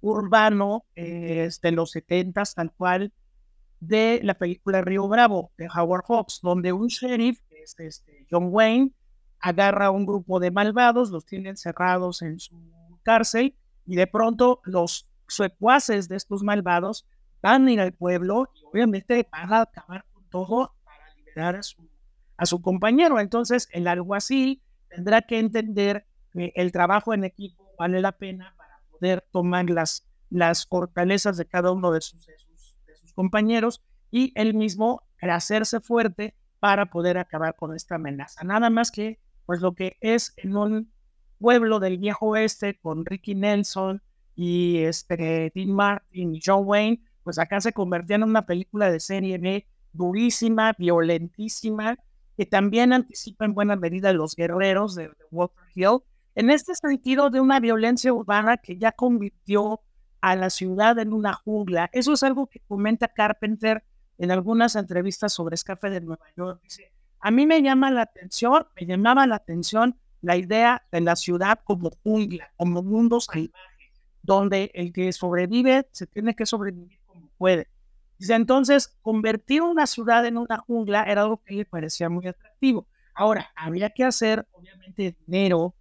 urbano 0.00 0.84
eh, 0.94 1.48
de 1.62 1.72
los 1.72 1.90
70 1.90 2.42
tal 2.54 2.72
cual 2.72 3.12
de 3.80 4.20
la 4.22 4.34
película 4.34 4.80
Río 4.82 5.08
Bravo 5.08 5.52
de 5.56 5.68
Howard 5.68 6.04
Hawks, 6.08 6.40
donde 6.42 6.72
un 6.72 6.88
sheriff, 6.88 7.40
es 7.50 7.78
este, 7.78 8.26
John 8.30 8.48
Wayne, 8.50 8.92
agarra 9.40 9.86
a 9.86 9.90
un 9.90 10.04
grupo 10.04 10.40
de 10.40 10.50
malvados, 10.50 11.10
los 11.10 11.24
tiene 11.24 11.50
encerrados 11.50 12.22
en 12.22 12.40
su 12.40 12.56
cárcel 13.04 13.56
y 13.86 13.96
de 13.96 14.06
pronto 14.06 14.60
los 14.64 15.08
secuaces 15.28 16.08
de 16.08 16.16
estos 16.16 16.42
malvados 16.42 17.06
van 17.40 17.68
a 17.68 17.72
ir 17.72 17.80
al 17.80 17.92
pueblo 17.92 18.48
y 18.54 18.64
obviamente 18.64 19.28
van 19.30 19.52
a 19.52 19.62
acabar 19.62 20.04
con 20.12 20.28
todo 20.28 20.74
para 20.84 21.14
liberar 21.14 21.56
a 21.56 21.62
su, 21.62 21.88
a 22.36 22.46
su 22.46 22.60
compañero. 22.60 23.20
Entonces 23.20 23.68
el 23.72 23.86
alguacil 23.86 24.60
tendrá 24.88 25.22
que 25.22 25.38
entender 25.38 26.06
que 26.32 26.52
el 26.56 26.72
trabajo 26.72 27.14
en 27.14 27.24
equipo 27.24 27.64
vale 27.78 28.00
la 28.00 28.12
pena 28.12 28.54
poder 28.98 29.26
tomar 29.32 29.70
las, 29.70 30.06
las 30.30 30.66
fortalezas 30.66 31.36
de 31.36 31.46
cada 31.46 31.72
uno 31.72 31.92
de 31.92 32.00
sus, 32.00 32.26
de 32.26 32.36
sus, 32.96 33.12
compañeros 33.14 33.82
y 34.10 34.32
él 34.36 34.54
mismo 34.54 35.02
hacerse 35.20 35.80
fuerte 35.80 36.34
para 36.60 36.86
poder 36.86 37.18
acabar 37.18 37.56
con 37.56 37.74
esta 37.74 37.96
amenaza. 37.96 38.44
Nada 38.44 38.70
más 38.70 38.90
que, 38.90 39.18
pues 39.46 39.60
lo 39.60 39.74
que 39.74 39.96
es 40.00 40.34
en 40.36 40.56
un 40.56 40.92
pueblo 41.38 41.80
del 41.80 41.98
viejo 41.98 42.28
oeste 42.28 42.78
con 42.78 43.04
Ricky 43.04 43.34
Nelson 43.34 44.02
y 44.34 44.78
este 44.78 45.50
Dean 45.54 45.72
Martin 45.72 46.34
y 46.34 46.40
John 46.44 46.62
Wayne, 46.64 47.02
pues 47.24 47.38
acá 47.38 47.60
se 47.60 47.72
convertía 47.72 48.16
en 48.16 48.22
una 48.22 48.46
película 48.46 48.90
de 48.90 49.00
serie 49.00 49.38
B 49.38 49.66
durísima, 49.92 50.74
violentísima, 50.78 51.98
que 52.36 52.46
también 52.46 52.92
anticipa 52.92 53.44
en 53.44 53.54
buena 53.54 53.74
medida 53.74 54.12
los 54.12 54.36
guerreros 54.36 54.94
de, 54.94 55.10
Walter 55.30 55.64
Hill, 55.74 55.98
en 56.38 56.50
este 56.50 56.72
sentido 56.76 57.30
de 57.30 57.40
una 57.40 57.58
violencia 57.58 58.12
urbana 58.12 58.58
que 58.58 58.76
ya 58.78 58.92
convirtió 58.92 59.80
a 60.20 60.36
la 60.36 60.50
ciudad 60.50 60.96
en 61.00 61.12
una 61.12 61.32
jungla. 61.32 61.90
Eso 61.92 62.12
es 62.12 62.22
algo 62.22 62.46
que 62.46 62.60
comenta 62.60 63.08
Carpenter 63.08 63.82
en 64.18 64.30
algunas 64.30 64.76
entrevistas 64.76 65.32
sobre 65.32 65.56
Escape 65.56 65.90
de 65.90 66.00
Nueva 66.00 66.24
York. 66.36 66.60
Dice, 66.62 66.92
a 67.18 67.32
mí 67.32 67.44
me 67.44 67.60
llama 67.60 67.90
la 67.90 68.02
atención, 68.02 68.68
me 68.80 68.86
llamaba 68.86 69.26
la 69.26 69.34
atención 69.34 69.98
la 70.20 70.36
idea 70.36 70.86
de 70.92 71.00
la 71.00 71.16
ciudad 71.16 71.58
como 71.64 71.90
jungla, 72.04 72.52
como 72.56 72.84
mundo 72.84 73.20
salvaje, 73.20 73.50
donde 74.22 74.70
el 74.74 74.92
que 74.92 75.12
sobrevive 75.12 75.88
se 75.90 76.06
tiene 76.06 76.36
que 76.36 76.46
sobrevivir 76.46 77.00
como 77.04 77.30
puede. 77.36 77.66
Dice, 78.16 78.34
entonces, 78.34 78.96
convertir 79.02 79.62
una 79.62 79.88
ciudad 79.88 80.24
en 80.24 80.38
una 80.38 80.58
jungla 80.58 81.02
era 81.02 81.22
algo 81.22 81.42
que 81.42 81.54
le 81.54 81.64
parecía 81.64 82.08
muy 82.08 82.28
atractivo. 82.28 82.86
Ahora, 83.12 83.50
había 83.56 83.90
que 83.90 84.04
hacer, 84.04 84.46
obviamente, 84.52 85.16
dinero 85.26 85.74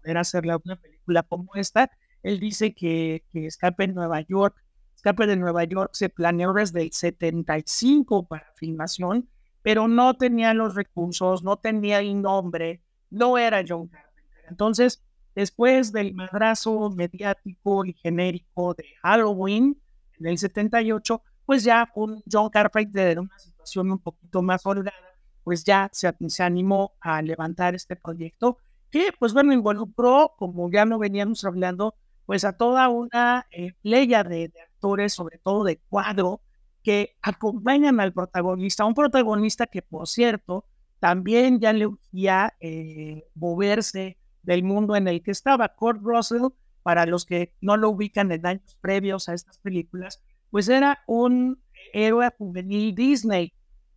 poder 0.00 0.18
hacer 0.18 0.44
una 0.46 0.76
película 0.76 1.22
como 1.22 1.54
esta. 1.54 1.90
Él 2.22 2.40
dice 2.40 2.74
que, 2.74 3.24
que 3.30 3.46
Escape 3.46 3.84
en 3.84 3.94
Nueva 3.94 4.20
York, 4.22 4.56
Escape 5.00 5.26
de 5.26 5.36
Nueva 5.36 5.64
York 5.64 5.90
se 5.94 6.10
planeó 6.10 6.52
desde 6.52 6.82
el 6.82 6.92
75 6.92 8.26
para 8.26 8.52
filmación, 8.56 9.30
pero 9.62 9.88
no 9.88 10.14
tenía 10.14 10.52
los 10.52 10.74
recursos, 10.74 11.42
no 11.42 11.56
tenía 11.56 12.00
el 12.00 12.20
nombre, 12.20 12.82
no 13.08 13.38
era 13.38 13.64
John 13.66 13.88
Carpenter. 13.88 14.44
Entonces, 14.48 15.02
después 15.34 15.92
del 15.92 16.14
madrazo 16.14 16.90
mediático 16.90 17.84
y 17.86 17.94
genérico 17.94 18.74
de 18.74 18.84
Halloween 19.02 19.80
en 20.18 20.26
el 20.26 20.36
78, 20.36 21.22
pues 21.46 21.64
ya 21.64 21.90
un 21.94 22.22
John 22.30 22.50
Carpenter 22.50 23.12
en 23.12 23.18
una 23.20 23.38
situación 23.38 23.90
un 23.90 23.98
poquito 23.98 24.42
más 24.42 24.64
holgada, 24.66 24.96
pues 25.44 25.64
ya 25.64 25.88
se, 25.92 26.14
se 26.28 26.42
animó 26.42 26.92
a 27.00 27.22
levantar 27.22 27.74
este 27.74 27.96
proyecto 27.96 28.58
que, 28.90 29.12
pues 29.18 29.32
bueno, 29.32 29.52
involucró, 29.52 30.34
como 30.38 30.70
ya 30.70 30.84
no 30.84 30.98
veníamos 30.98 31.44
hablando, 31.44 31.94
pues 32.26 32.44
a 32.44 32.52
toda 32.52 32.88
una 32.88 33.46
eh, 33.50 33.72
playa 33.82 34.22
de, 34.24 34.52
actores, 34.74 35.12
sobre 35.12 35.38
todo 35.38 35.64
de 35.64 35.78
cuadro, 35.88 36.40
que 36.82 37.16
acompañan 37.22 38.00
al 38.00 38.12
protagonista, 38.12 38.84
un 38.84 38.94
protagonista 38.94 39.66
que, 39.66 39.82
por 39.82 40.08
cierto, 40.08 40.64
también 40.98 41.60
ya 41.60 41.72
le 41.72 41.86
urgía 41.86 42.54
eh, 42.60 43.24
moverse 43.34 44.18
del 44.42 44.62
mundo 44.62 44.96
en 44.96 45.08
el 45.08 45.22
que 45.22 45.30
estaba. 45.30 45.68
Kurt 45.68 46.00
Russell, 46.02 46.48
para 46.82 47.06
los 47.06 47.26
que 47.26 47.54
no 47.60 47.76
lo 47.76 47.90
ubican 47.90 48.32
en 48.32 48.46
años 48.46 48.76
previos 48.80 49.28
a 49.28 49.34
estas 49.34 49.58
películas, 49.58 50.22
pues 50.50 50.68
era 50.68 51.02
un 51.06 51.62
héroe 51.92 52.30
juvenil 52.38 52.94
Disney 52.94 53.52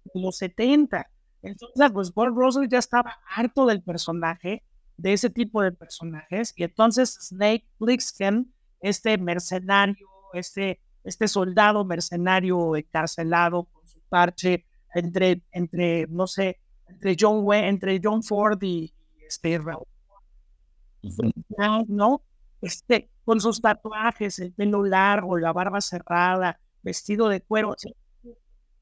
de 0.06 0.22
los 0.22 0.38
70. 0.38 1.10
Entonces, 1.42 1.92
pues 1.92 2.14
Bob 2.14 2.30
Russell 2.30 2.68
ya 2.70 2.80
estaba 2.80 3.20
harto 3.36 3.66
del 3.66 3.82
personaje, 3.82 4.64
de 4.98 5.14
ese 5.14 5.30
tipo 5.30 5.62
de 5.62 5.72
personajes, 5.72 6.54
y 6.56 6.64
entonces 6.64 7.18
Snake 7.22 7.68
Plissken, 7.78 8.54
este 8.82 9.18
mercenario, 9.18 10.08
este, 10.34 10.82
este 11.04 11.28
soldado 11.28 11.84
mercenario 11.86 12.76
encarcelado 12.76 13.66
con 13.66 13.88
su 13.88 14.00
parche 14.10 14.66
entre, 14.94 15.42
entre, 15.52 16.08
no 16.08 16.28
sé, 16.28 16.60
entre 16.88 17.16
John 17.20 17.40
Wayne, 17.44 17.70
entre 17.70 18.00
John 18.04 18.24
Ford 18.24 18.62
y, 18.62 18.94
este 19.28 19.60
¿no? 21.88 22.22
Este, 22.62 23.10
con 23.26 23.42
sus 23.42 23.62
tatuajes, 23.62 24.40
el 24.40 24.54
pelo 24.54 24.84
largo, 24.84 25.38
la 25.38 25.52
barba 25.52 25.82
cerrada, 25.82 26.60
vestido 26.82 27.30
de 27.30 27.42
cuero, 27.42 27.76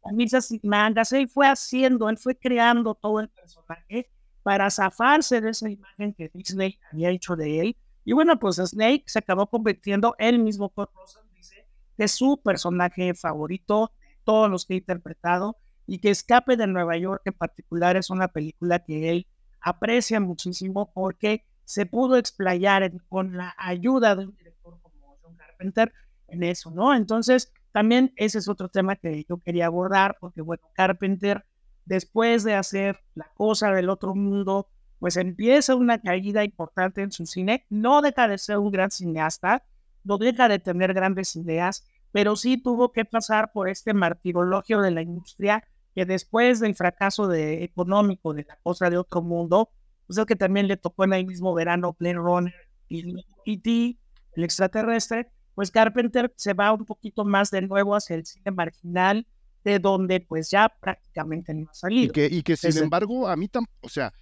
camisas 0.03 0.47
sin 0.47 0.59
mangas, 0.63 1.11
él 1.13 1.29
fue 1.29 1.47
haciendo, 1.47 2.09
él 2.09 2.17
fue 2.17 2.35
creando 2.35 2.95
todo 2.95 3.19
el 3.19 3.29
personaje 3.29 4.09
para 4.43 4.69
zafarse 4.69 5.41
de 5.41 5.49
esa 5.51 5.69
imagen 5.69 6.13
que 6.13 6.29
Disney 6.33 6.79
había 6.91 7.09
hecho 7.09 7.35
de 7.35 7.59
él. 7.59 7.77
Y 8.03 8.13
bueno, 8.13 8.39
pues 8.39 8.57
Snake 8.57 9.03
se 9.07 9.19
acabó 9.19 9.47
convirtiendo, 9.47 10.15
él 10.17 10.39
mismo 10.39 10.69
por 10.69 10.89
dice, 11.35 11.67
que 11.97 12.05
es 12.05 12.11
su 12.11 12.41
personaje 12.43 13.13
favorito 13.13 13.91
de 13.99 14.17
todos 14.23 14.49
los 14.49 14.65
que 14.65 14.73
he 14.73 14.77
interpretado 14.77 15.57
y 15.85 15.99
que 15.99 16.09
Escape 16.09 16.57
de 16.57 16.67
Nueva 16.67 16.97
York 16.97 17.21
en 17.25 17.33
particular 17.33 17.97
es 17.97 18.09
una 18.09 18.27
película 18.27 18.79
que 18.79 19.11
él 19.11 19.27
aprecia 19.59 20.19
muchísimo 20.19 20.91
porque 20.93 21.45
se 21.65 21.85
pudo 21.85 22.17
explayar 22.17 22.91
con 23.07 23.37
la 23.37 23.55
ayuda 23.57 24.15
de 24.15 24.25
un 24.25 24.35
director 24.35 24.79
como 24.81 25.17
John 25.21 25.35
Carpenter 25.35 25.93
en 26.27 26.43
eso, 26.43 26.71
¿no? 26.71 26.95
Entonces, 26.95 27.53
también 27.71 28.13
ese 28.15 28.39
es 28.39 28.47
otro 28.47 28.69
tema 28.69 28.95
que 28.95 29.25
yo 29.27 29.37
quería 29.37 29.67
abordar, 29.67 30.17
porque 30.19 30.41
bueno, 30.41 30.63
Carpenter, 30.73 31.45
después 31.85 32.43
de 32.43 32.55
hacer 32.55 32.99
La 33.15 33.31
Cosa 33.35 33.71
del 33.71 33.89
Otro 33.89 34.15
Mundo, 34.15 34.67
pues 34.99 35.17
empieza 35.17 35.75
una 35.75 35.99
caída 35.99 36.43
importante 36.43 37.01
en 37.01 37.11
su 37.11 37.25
cine, 37.25 37.65
no 37.69 38.01
deja 38.01 38.27
de 38.27 38.37
ser 38.37 38.57
un 38.59 38.71
gran 38.71 38.91
cineasta, 38.91 39.63
no 40.03 40.17
deja 40.17 40.47
de 40.47 40.59
tener 40.59 40.93
grandes 40.93 41.35
ideas, 41.35 41.85
pero 42.11 42.35
sí 42.35 42.57
tuvo 42.57 42.91
que 42.91 43.05
pasar 43.05 43.51
por 43.51 43.69
este 43.69 43.93
martirologio 43.93 44.81
de 44.81 44.91
la 44.91 45.01
industria 45.01 45.63
que 45.95 46.05
después 46.05 46.59
del 46.59 46.75
fracaso 46.75 47.27
de, 47.27 47.63
económico 47.63 48.33
de 48.33 48.45
la 48.47 48.57
cosa 48.63 48.89
de 48.89 48.97
otro 48.97 49.21
mundo, 49.21 49.71
pues 50.07 50.17
es 50.17 50.25
que 50.25 50.35
también 50.35 50.67
le 50.67 50.77
tocó 50.77 51.03
en 51.03 51.13
el 51.13 51.25
mismo 51.25 51.53
verano 51.53 51.95
Blade 51.97 52.15
Runner 52.15 52.53
y 52.87 53.15
E.T., 53.45 53.97
el 54.33 54.43
extraterrestre, 54.43 55.31
pues 55.55 55.71
Carpenter 55.71 56.33
se 56.37 56.53
va 56.53 56.71
un 56.71 56.85
poquito 56.85 57.25
más 57.25 57.51
de 57.51 57.61
nuevo 57.61 57.95
hacia 57.95 58.15
el 58.15 58.25
cine 58.25 58.51
marginal, 58.51 59.27
de 59.63 59.79
donde 59.79 60.19
pues 60.21 60.49
ya 60.49 60.69
prácticamente 60.69 61.53
no 61.53 61.69
ha 61.69 61.73
salido. 61.73 62.05
Y 62.05 62.09
que, 62.11 62.25
y 62.27 62.43
que 62.43 62.57
sin 62.57 62.77
embargo, 62.77 63.27
a 63.27 63.35
mí 63.35 63.47
tampoco, 63.47 63.77
o 63.81 63.89
sea, 63.89 64.13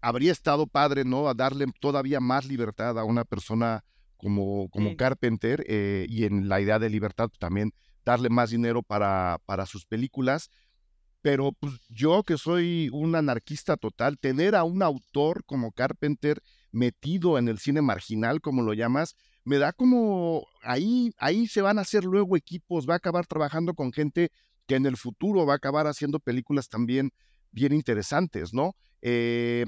habría 0.00 0.32
estado 0.32 0.66
padre, 0.66 1.04
¿no? 1.04 1.28
A 1.28 1.34
darle 1.34 1.66
todavía 1.80 2.20
más 2.20 2.46
libertad 2.46 2.98
a 2.98 3.04
una 3.04 3.24
persona 3.24 3.84
como, 4.16 4.68
como 4.70 4.96
Carpenter 4.96 5.64
eh, 5.68 6.06
y 6.08 6.24
en 6.24 6.48
la 6.48 6.60
idea 6.60 6.78
de 6.78 6.90
libertad 6.90 7.30
también 7.38 7.72
darle 8.04 8.28
más 8.28 8.50
dinero 8.50 8.82
para, 8.82 9.38
para 9.46 9.66
sus 9.66 9.86
películas. 9.86 10.50
Pero 11.20 11.52
pues, 11.52 11.74
yo 11.88 12.22
que 12.22 12.38
soy 12.38 12.90
un 12.92 13.14
anarquista 13.14 13.76
total, 13.76 14.18
tener 14.18 14.54
a 14.54 14.64
un 14.64 14.82
autor 14.82 15.44
como 15.44 15.72
Carpenter 15.72 16.42
metido 16.70 17.38
en 17.38 17.48
el 17.48 17.58
cine 17.58 17.82
marginal, 17.82 18.40
como 18.40 18.62
lo 18.62 18.72
llamas, 18.72 19.16
me 19.44 19.58
da 19.58 19.72
como 19.72 20.46
ahí, 20.62 21.12
ahí 21.18 21.46
se 21.46 21.62
van 21.62 21.78
a 21.78 21.82
hacer 21.82 22.04
luego 22.04 22.36
equipos, 22.36 22.88
va 22.88 22.94
a 22.94 22.98
acabar 22.98 23.26
trabajando 23.26 23.74
con 23.74 23.92
gente 23.92 24.30
que 24.68 24.76
en 24.76 24.86
el 24.86 24.96
futuro 24.96 25.46
va 25.46 25.54
a 25.54 25.56
acabar 25.56 25.86
haciendo 25.88 26.20
películas 26.20 26.68
también 26.68 27.10
bien 27.50 27.72
interesantes, 27.72 28.52
¿no? 28.52 28.76
Eh, 29.00 29.64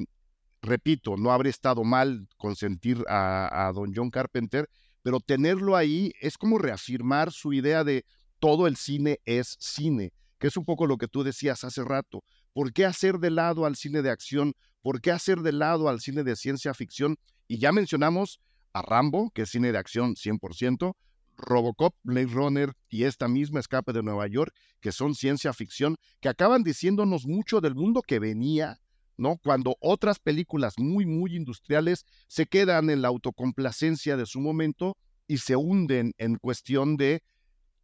repito, 0.60 1.16
no 1.16 1.32
habría 1.32 1.50
estado 1.50 1.82
mal 1.82 2.28
consentir 2.36 3.02
a, 3.08 3.66
a 3.66 3.72
don 3.72 3.92
John 3.94 4.10
Carpenter, 4.10 4.68
pero 5.02 5.18
tenerlo 5.18 5.74
ahí 5.74 6.12
es 6.20 6.36
como 6.36 6.58
reafirmar 6.58 7.32
su 7.32 7.54
idea 7.54 7.82
de 7.82 8.04
todo 8.38 8.66
el 8.66 8.76
cine 8.76 9.20
es 9.24 9.56
cine, 9.58 10.12
que 10.38 10.48
es 10.48 10.56
un 10.58 10.66
poco 10.66 10.86
lo 10.86 10.98
que 10.98 11.08
tú 11.08 11.22
decías 11.22 11.64
hace 11.64 11.82
rato. 11.82 12.22
¿Por 12.52 12.72
qué 12.74 12.84
hacer 12.84 13.18
de 13.18 13.30
lado 13.30 13.64
al 13.64 13.76
cine 13.76 14.02
de 14.02 14.10
acción? 14.10 14.54
¿Por 14.82 15.00
qué 15.00 15.12
hacer 15.12 15.40
de 15.40 15.52
lado 15.52 15.88
al 15.88 16.00
cine 16.00 16.24
de 16.24 16.36
ciencia 16.36 16.74
ficción? 16.74 17.16
Y 17.48 17.58
ya 17.58 17.72
mencionamos 17.72 18.38
a 18.74 18.82
Rambo, 18.82 19.30
que 19.30 19.42
es 19.42 19.50
cine 19.50 19.72
de 19.72 19.78
acción 19.78 20.14
100%, 20.14 20.94
Robocop, 21.40 21.94
Blade 22.02 22.26
Runner 22.26 22.72
y 22.88 23.04
esta 23.04 23.28
misma 23.28 23.60
Escape 23.60 23.92
de 23.92 24.02
Nueva 24.02 24.26
York, 24.26 24.54
que 24.80 24.92
son 24.92 25.14
ciencia 25.14 25.52
ficción, 25.52 25.96
que 26.20 26.28
acaban 26.28 26.62
diciéndonos 26.62 27.26
mucho 27.26 27.60
del 27.60 27.74
mundo 27.74 28.02
que 28.02 28.18
venía, 28.18 28.78
¿no? 29.16 29.36
Cuando 29.42 29.76
otras 29.80 30.18
películas 30.18 30.74
muy, 30.78 31.06
muy 31.06 31.36
industriales 31.36 32.04
se 32.28 32.46
quedan 32.46 32.90
en 32.90 33.02
la 33.02 33.08
autocomplacencia 33.08 34.16
de 34.16 34.26
su 34.26 34.40
momento 34.40 34.96
y 35.26 35.38
se 35.38 35.56
hunden 35.56 36.12
en 36.18 36.36
cuestión 36.36 36.96
de 36.96 37.22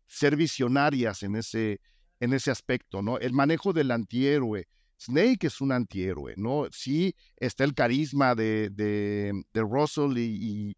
ser 0.06 0.36
visionarias 0.36 1.22
en 1.22 1.36
ese, 1.36 1.80
en 2.20 2.32
ese 2.32 2.50
aspecto, 2.50 3.02
¿no? 3.02 3.18
El 3.18 3.32
manejo 3.32 3.72
del 3.72 3.90
antihéroe, 3.90 4.66
Snake 4.98 5.46
es 5.46 5.60
un 5.60 5.72
antihéroe, 5.72 6.34
¿no? 6.36 6.66
Sí 6.72 7.14
está 7.36 7.64
el 7.64 7.74
carisma 7.74 8.34
de, 8.34 8.70
de, 8.70 9.62
Russell 9.62 10.16
y, 10.16 10.70
y, 10.70 10.76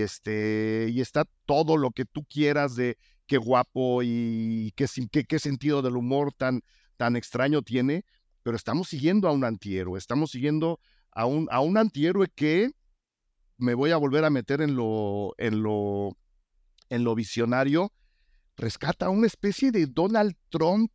este, 0.00 0.88
y 0.90 1.00
está 1.00 1.24
todo 1.46 1.76
lo 1.76 1.90
que 1.90 2.04
tú 2.04 2.24
quieras 2.24 2.74
de 2.74 2.96
qué 3.26 3.36
guapo 3.36 4.02
y 4.02 4.72
qué, 4.76 4.86
qué, 5.10 5.24
qué 5.24 5.38
sentido 5.38 5.82
del 5.82 5.96
humor 5.96 6.32
tan, 6.32 6.62
tan 6.96 7.16
extraño 7.16 7.62
tiene, 7.62 8.04
pero 8.42 8.56
estamos 8.56 8.88
siguiendo 8.88 9.28
a 9.28 9.32
un 9.32 9.44
antihéroe, 9.44 9.98
estamos 9.98 10.30
siguiendo 10.30 10.80
a 11.12 11.26
un, 11.26 11.48
a 11.50 11.60
un 11.60 11.76
antihéroe 11.76 12.28
que 12.34 12.70
me 13.56 13.74
voy 13.74 13.90
a 13.90 13.96
volver 13.96 14.24
a 14.24 14.30
meter 14.30 14.60
en 14.60 14.74
lo, 14.74 15.34
en 15.38 15.62
lo, 15.62 16.16
en 16.88 17.04
lo 17.04 17.14
visionario, 17.14 17.92
rescata 18.56 19.06
a 19.06 19.10
una 19.10 19.26
especie 19.26 19.70
de 19.70 19.86
Donald 19.86 20.34
Trump 20.48 20.90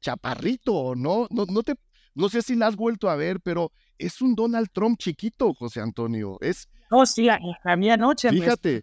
chaparrito, 0.00 0.94
¿no? 0.94 1.26
No, 1.30 1.46
no 1.46 1.62
te 1.62 1.74
no 2.16 2.30
sé 2.30 2.40
si 2.40 2.56
la 2.56 2.68
has 2.68 2.76
vuelto 2.76 3.10
a 3.10 3.14
ver, 3.14 3.40
pero 3.42 3.70
es 3.98 4.22
un 4.22 4.34
Donald 4.34 4.70
Trump 4.72 4.98
chiquito, 4.98 5.52
José 5.52 5.82
Antonio. 5.82 6.38
Es. 6.40 6.66
No, 6.90 7.06
sí, 7.06 7.28
a, 7.28 7.38
mí 7.76 7.90
anoche. 7.90 8.30
Fíjate. 8.30 8.82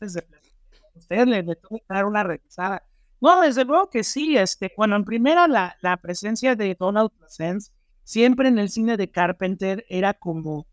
usted 0.96 1.28
le, 1.28 1.44
le 1.44 1.56
tuvo 1.56 1.80
que 1.80 1.86
dar 1.90 2.06
una 2.06 2.24
revisada. 2.24 2.84
No, 3.22 3.42
desde 3.42 3.66
luego 3.66 3.90
que 3.90 4.04
sí. 4.04 4.38
Este, 4.38 4.72
bueno, 4.76 4.96
en 4.96 5.06
primera, 5.06 5.48
la, 5.48 5.78
la 5.82 5.98
presencia 5.98 6.56
de 6.56 6.76
Donald 6.78 7.12
Pleasence 7.12 7.72
siempre 8.04 8.50
en 8.50 8.60
el 8.60 8.70
cine 8.70 8.98
de 8.98 9.10
Carpenter 9.10 9.86
era 9.90 10.14
como 10.14 10.68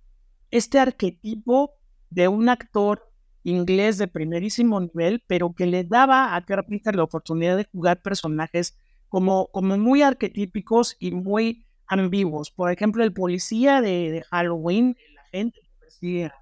este 0.51 0.79
arquetipo 0.79 1.75
de 2.11 2.29
un 2.29 2.49
actor 2.49 3.09
inglés 3.45 3.99
de 3.99 4.09
primerísimo 4.09 4.81
nivel, 4.81 5.23
pero 5.27 5.55
que 5.55 5.67
le 5.67 5.85
daba 5.85 6.35
a 6.35 6.45
Carpenter 6.45 6.97
la 6.97 7.05
oportunidad 7.05 7.57
de 7.57 7.69
jugar 7.73 8.03
personajes 8.03 8.77
como, 9.09 9.49
como 9.49 9.77
muy 9.79 10.03
arquetípicos 10.03 10.97
y 10.99 11.13
muy 11.13 11.67
ambiguos. 11.87 12.51
Por 12.51 12.71
ejemplo, 12.71 13.03
el 13.03 13.13
policía 13.13 13.81
de, 13.81 14.25
Halloween, 14.31 14.97
el 15.09 15.19
agente 15.19 15.61
que 15.63 15.71
persigue 15.79 16.25
a 16.27 16.35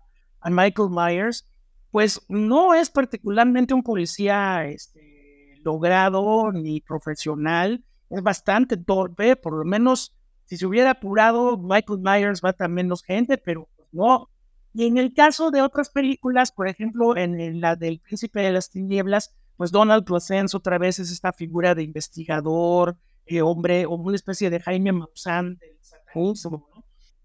Michael 0.45 0.91
Myers, 0.91 1.49
pues 1.91 2.21
no 2.29 2.75
es 2.75 2.91
particularmente 2.91 3.75
un 3.75 3.83
policía 3.83 4.67
este, 4.67 5.55
logrado 5.65 6.53
ni 6.53 6.81
profesional, 6.81 7.85
es 8.11 8.23
bastante 8.23 8.77
torpe, 8.77 9.37
por 9.37 9.55
lo 9.55 9.65
menos 9.65 10.15
si 10.45 10.57
se 10.57 10.67
hubiera 10.67 10.93
apurado, 10.93 11.59
Michael 11.59 12.01
Myers 12.01 12.41
va 12.43 12.55
a 12.59 12.69
menos 12.69 13.03
gente, 13.03 13.37
pero 13.37 13.69
no. 13.93 14.31
Y 14.73 14.87
en 14.87 14.97
el 14.97 15.13
caso 15.13 15.51
de 15.51 15.61
otras 15.61 15.91
películas, 15.91 16.53
por 16.53 16.69
ejemplo, 16.69 17.17
en 17.17 17.61
la 17.61 17.77
del 17.77 18.01
Príncipe 18.01 18.41
de 18.41 18.53
las 18.53 18.71
Tinieblas, 18.71 19.35
pues 19.59 19.73
Donald 19.73 20.05
Pleasence 20.05 20.57
otra 20.57 20.79
vez 20.79 21.01
es 21.01 21.11
esta 21.11 21.33
figura 21.33 21.75
de 21.75 21.83
investigador, 21.83 22.97
hombre, 23.43 23.85
o 23.87 23.95
una 23.95 24.17
especie 24.17 24.49
de 24.51 24.61
Jaime 24.61 24.93
Maussan 24.93 25.59
del 25.59 25.77
satanismo. 25.81 26.67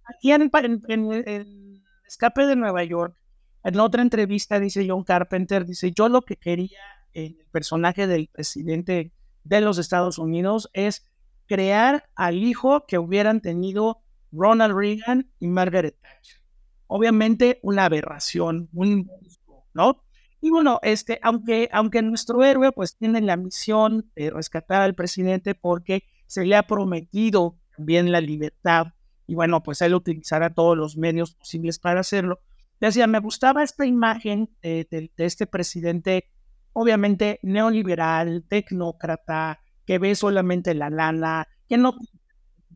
Aquí 0.04 0.32
en, 0.32 0.52
el 1.26 1.73
Escape 2.14 2.46
de 2.46 2.56
Nueva 2.56 2.84
York, 2.84 3.18
en 3.64 3.80
otra 3.80 4.04
entrevista 4.04 4.60
dice 4.60 4.86
John 4.88 5.04
Carpenter, 5.04 5.66
dice, 5.66 5.92
yo 5.94 6.10
lo 6.10 6.22
que 6.22 6.38
quería 6.38 6.78
en 7.14 7.40
el 7.40 7.48
personaje 7.52 8.06
del 8.06 8.28
presidente 8.28 9.12
de 9.44 9.62
los 9.62 9.80
Estados 9.80 10.20
Unidos 10.20 10.70
es 10.74 11.08
crear 11.48 12.08
al 12.14 12.44
hijo 12.44 12.86
que 12.86 13.00
hubieran 13.00 13.42
tenido 13.42 14.04
Ronald 14.32 14.76
Reagan 14.78 15.32
y 15.40 15.48
Margaret 15.48 15.98
Thatcher. 16.00 16.40
Obviamente 16.86 17.60
una 17.64 17.86
aberración, 17.86 18.70
un 18.74 19.10
¿no? 19.74 20.04
Y 20.40 20.52
bueno, 20.52 20.80
este, 20.84 21.20
aunque, 21.24 21.68
aunque 21.72 22.04
nuestro 22.04 22.44
héroe 22.44 22.72
pues 22.74 22.96
tiene 22.96 23.22
la 23.22 23.38
misión 23.38 24.12
de 24.16 24.30
rescatar 24.30 24.84
al 24.84 24.94
presidente 24.94 25.56
porque 25.56 26.04
se 26.28 26.46
le 26.46 26.56
ha 26.56 26.68
prometido 26.68 27.58
también 27.76 28.12
la 28.12 28.22
libertad 28.22 28.94
y 29.28 29.36
bueno, 29.36 29.64
pues 29.64 29.82
él 29.82 29.94
utilizará 29.94 30.54
todos 30.54 30.78
los 30.78 30.98
medios 30.98 31.36
posibles 31.36 31.80
para 31.80 32.02
hacerlo. 32.02 32.42
Decía, 32.80 33.08
me 33.08 33.20
gustaba 33.20 33.64
esta 33.64 33.86
imagen 33.86 34.50
de, 34.62 35.12
este 35.18 35.48
presidente, 35.48 36.30
obviamente 36.74 37.40
neoliberal, 37.44 38.44
tecnócrata, 38.48 39.62
que 39.86 40.00
ve 40.00 40.16
solamente 40.16 40.74
la 40.74 40.90
lana, 40.90 41.48
que 41.68 41.78
no 41.78 41.96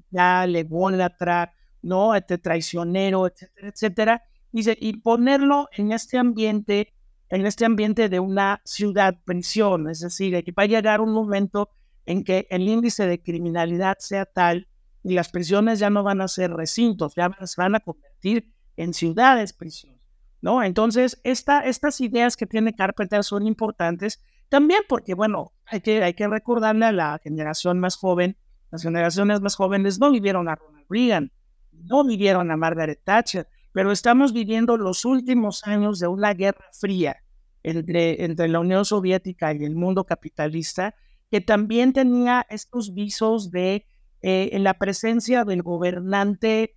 ya 0.09 0.47
le 0.47 0.61
ególatra, 0.61 1.53
¿no? 1.81 2.15
Este 2.15 2.37
traicionero, 2.37 3.27
etcétera, 3.27 3.69
etcétera. 3.69 4.23
Dice, 4.51 4.77
y 4.79 4.97
ponerlo 5.01 5.67
en 5.73 5.91
este 5.91 6.17
ambiente 6.17 6.93
en 7.29 7.45
este 7.45 7.65
ambiente 7.65 8.09
de 8.09 8.19
una 8.19 8.61
ciudad 8.63 9.17
prisión, 9.25 9.89
es 9.89 9.99
decir, 9.99 10.43
que 10.43 10.51
va 10.51 10.63
a 10.63 10.67
llegar 10.67 11.01
un 11.01 11.11
momento 11.11 11.69
en 12.05 12.23
que 12.23 12.47
el 12.49 12.67
índice 12.67 13.05
de 13.05 13.21
criminalidad 13.21 13.97
sea 13.99 14.25
tal 14.25 14.67
y 15.07 15.13
las 15.13 15.29
prisiones 15.29 15.79
ya 15.79 15.89
no 15.89 16.03
van 16.03 16.19
a 16.19 16.27
ser 16.27 16.51
recintos, 16.51 17.15
ya 17.15 17.31
se 17.45 17.61
van 17.61 17.75
a 17.75 17.79
convertir 17.79 18.51
en 18.75 18.93
ciudades 18.93 19.53
prisión, 19.53 19.97
¿no? 20.41 20.61
Entonces, 20.61 21.21
esta, 21.23 21.61
estas 21.61 22.01
ideas 22.01 22.35
que 22.35 22.45
tiene 22.45 22.75
Carpenter 22.75 23.23
son 23.23 23.47
importantes 23.47 24.21
también 24.49 24.81
porque, 24.89 25.13
bueno, 25.13 25.53
hay 25.65 25.79
que, 25.79 26.03
hay 26.03 26.13
que 26.13 26.27
recordarle 26.27 26.87
a 26.87 26.91
la 26.91 27.21
generación 27.23 27.79
más 27.79 27.95
joven, 27.95 28.35
las 28.69 28.83
generaciones 28.83 29.39
más 29.39 29.55
jóvenes 29.55 29.97
no 29.97 30.11
vivieron 30.11 30.49
a 30.49 30.55
Ronald 30.55 30.87
Reagan, 30.89 31.31
no 31.71 32.03
vivieron 32.03 32.51
a 32.51 32.57
Margaret 32.57 32.99
Thatcher, 33.01 33.47
pero 33.71 33.93
estamos 33.93 34.33
viviendo 34.33 34.75
los 34.75 35.05
últimos 35.05 35.65
años 35.65 35.99
de 35.99 36.07
una 36.07 36.33
guerra 36.33 36.65
fría 36.73 37.23
entre, 37.63 38.25
entre 38.25 38.49
la 38.49 38.59
Unión 38.59 38.83
Soviética 38.83 39.53
y 39.53 39.63
el 39.63 39.75
mundo 39.75 40.03
capitalista, 40.03 40.95
que 41.31 41.39
también 41.39 41.93
tenía 41.93 42.45
estos 42.49 42.93
visos 42.93 43.51
de 43.51 43.85
eh, 44.29 44.49
en 44.51 44.65
la 44.65 44.73
presencia 44.73 45.45
del 45.45 45.63
gobernante 45.63 46.75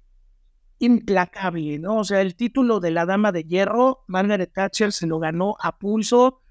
implacable, 0.79 1.81
¿no? 1.81 1.97
O 1.97 2.05
sea, 2.05 2.21
el 2.21 2.37
título 2.37 2.79
de 2.79 2.93
la 2.93 3.07
Dama 3.07 3.33
de 3.33 3.43
Hierro, 3.43 4.05
Margaret 4.07 4.53
Thatcher 4.55 4.93
se 4.93 5.09
lo 5.09 5.19
ganó 5.19 5.57
a 5.61 5.77
pulso, 5.77 6.43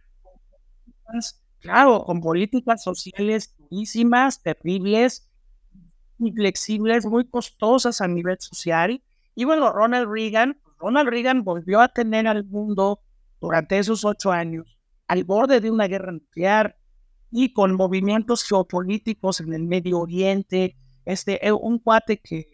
claro, 1.59 2.03
con 2.03 2.19
políticas 2.19 2.83
sociales 2.83 3.55
durísimas, 3.57 4.43
terribles, 4.43 5.31
inflexibles, 6.17 7.05
muy 7.05 7.29
costosas 7.29 8.01
a 8.01 8.07
nivel 8.09 8.35
social. 8.41 9.01
Y 9.35 9.45
bueno, 9.45 9.71
Ronald 9.71 10.11
Reagan, 10.11 10.59
Ronald 10.79 11.07
Reagan 11.07 11.45
volvió 11.45 11.79
a 11.79 11.87
tener 11.87 12.27
al 12.27 12.43
mundo 12.43 12.99
durante 13.39 13.79
esos 13.79 14.03
ocho 14.03 14.33
años 14.33 14.77
al 15.07 15.23
borde 15.23 15.61
de 15.61 15.71
una 15.71 15.87
guerra 15.87 16.11
nuclear 16.11 16.77
y 17.31 17.53
con 17.53 17.73
movimientos 17.75 18.43
geopolíticos 18.43 19.39
en 19.39 19.53
el 19.53 19.63
Medio 19.63 19.99
Oriente. 19.99 20.77
Este, 21.09 21.45
eh, 21.47 21.51
un 21.51 21.79
cuate 21.79 22.19
que, 22.19 22.49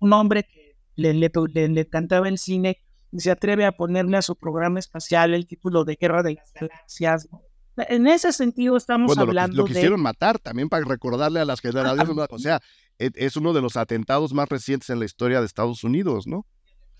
un 0.00 0.12
hombre 0.12 0.44
que 0.44 0.76
le, 0.94 1.12
le, 1.12 1.88
cantaba 1.88 2.28
el 2.28 2.38
cine 2.38 2.80
y 3.10 3.18
se 3.18 3.32
atreve 3.32 3.64
a 3.64 3.72
ponerle 3.72 4.16
a 4.16 4.22
su 4.22 4.36
programa 4.36 4.78
espacial 4.78 5.34
el 5.34 5.48
título 5.48 5.84
de 5.84 5.96
Guerra 6.00 6.22
de 6.22 6.34
las 6.34 6.52
Galaxias. 6.52 7.28
En 7.76 8.06
ese 8.06 8.32
sentido 8.32 8.76
estamos 8.76 9.18
hablando 9.18 9.56
lo, 9.56 9.62
lo 9.62 9.68
quisieron 9.68 10.00
matar 10.00 10.38
también 10.38 10.68
para 10.68 10.84
recordarle 10.84 11.40
a 11.40 11.44
las 11.44 11.60
generaciones, 11.60 12.26
o 12.30 12.38
sea, 12.38 12.62
e, 12.98 13.10
es 13.16 13.36
uno 13.36 13.52
de 13.52 13.60
los 13.60 13.76
atentados 13.76 14.32
más 14.32 14.48
recientes 14.48 14.88
en 14.90 15.00
la 15.00 15.04
historia 15.04 15.40
de 15.40 15.46
Estados 15.46 15.82
Unidos, 15.82 16.28
¿no? 16.28 16.46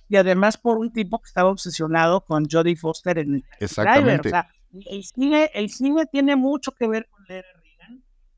Y 0.08 0.16
además 0.16 0.58
por 0.58 0.76
un 0.78 0.92
tipo 0.92 1.20
que 1.20 1.28
estaba 1.28 1.50
obsesionado 1.50 2.24
con 2.24 2.48
Jodie 2.50 2.76
Foster 2.76 3.18
en 3.18 3.36
el 3.36 3.44
Exactamente. 3.60 4.28
O 4.28 4.30
sea, 4.30 4.48
el 4.72 5.04
cine, 5.04 5.50
el 5.54 5.70
cine 5.70 6.06
tiene 6.06 6.34
mucho 6.34 6.72
que 6.72 6.88
ver 6.88 7.06
con 7.08 7.24
Reagan. 7.26 7.55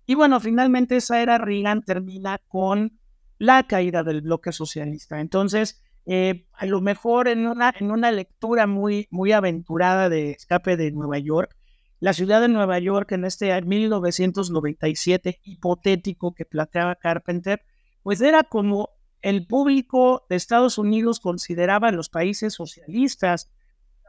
Y 0.09 0.15
bueno, 0.15 0.41
finalmente 0.41 0.97
esa 0.97 1.21
era 1.21 1.37
Reagan 1.37 1.83
termina 1.83 2.41
con 2.49 2.99
la 3.37 3.65
caída 3.65 4.03
del 4.03 4.23
bloque 4.23 4.53
socialista. 4.53 5.21
Entonces, 5.21 5.83
eh, 6.07 6.47
a 6.55 6.65
lo 6.65 6.81
mejor 6.81 7.29
en 7.29 7.47
una, 7.47 7.75
en 7.79 7.91
una 7.91 8.11
lectura 8.11 8.67
muy, 8.67 9.07
muy 9.11 9.33
aventurada 9.33 10.09
de 10.09 10.31
Escape 10.31 10.79
de 10.79 10.93
Nueva 10.93 11.19
York, 11.19 11.55
la 12.01 12.15
ciudad 12.15 12.41
de 12.41 12.49
Nueva 12.49 12.79
York 12.79 13.13
en 13.13 13.27
este 13.27 13.61
1997 13.61 15.41
hipotético 15.45 16.35
que 16.35 16.47
planteaba 16.47 16.95
Carpenter, 16.95 17.61
pues 18.03 18.23
era 18.23 18.45
como 18.45 18.89
el 19.21 19.47
público 19.47 20.25
de 20.31 20.37
Estados 20.37 20.79
Unidos 20.79 21.21
consideraba 21.21 21.93
los 21.93 22.09
países 22.09 22.55
socialistas. 22.55 23.53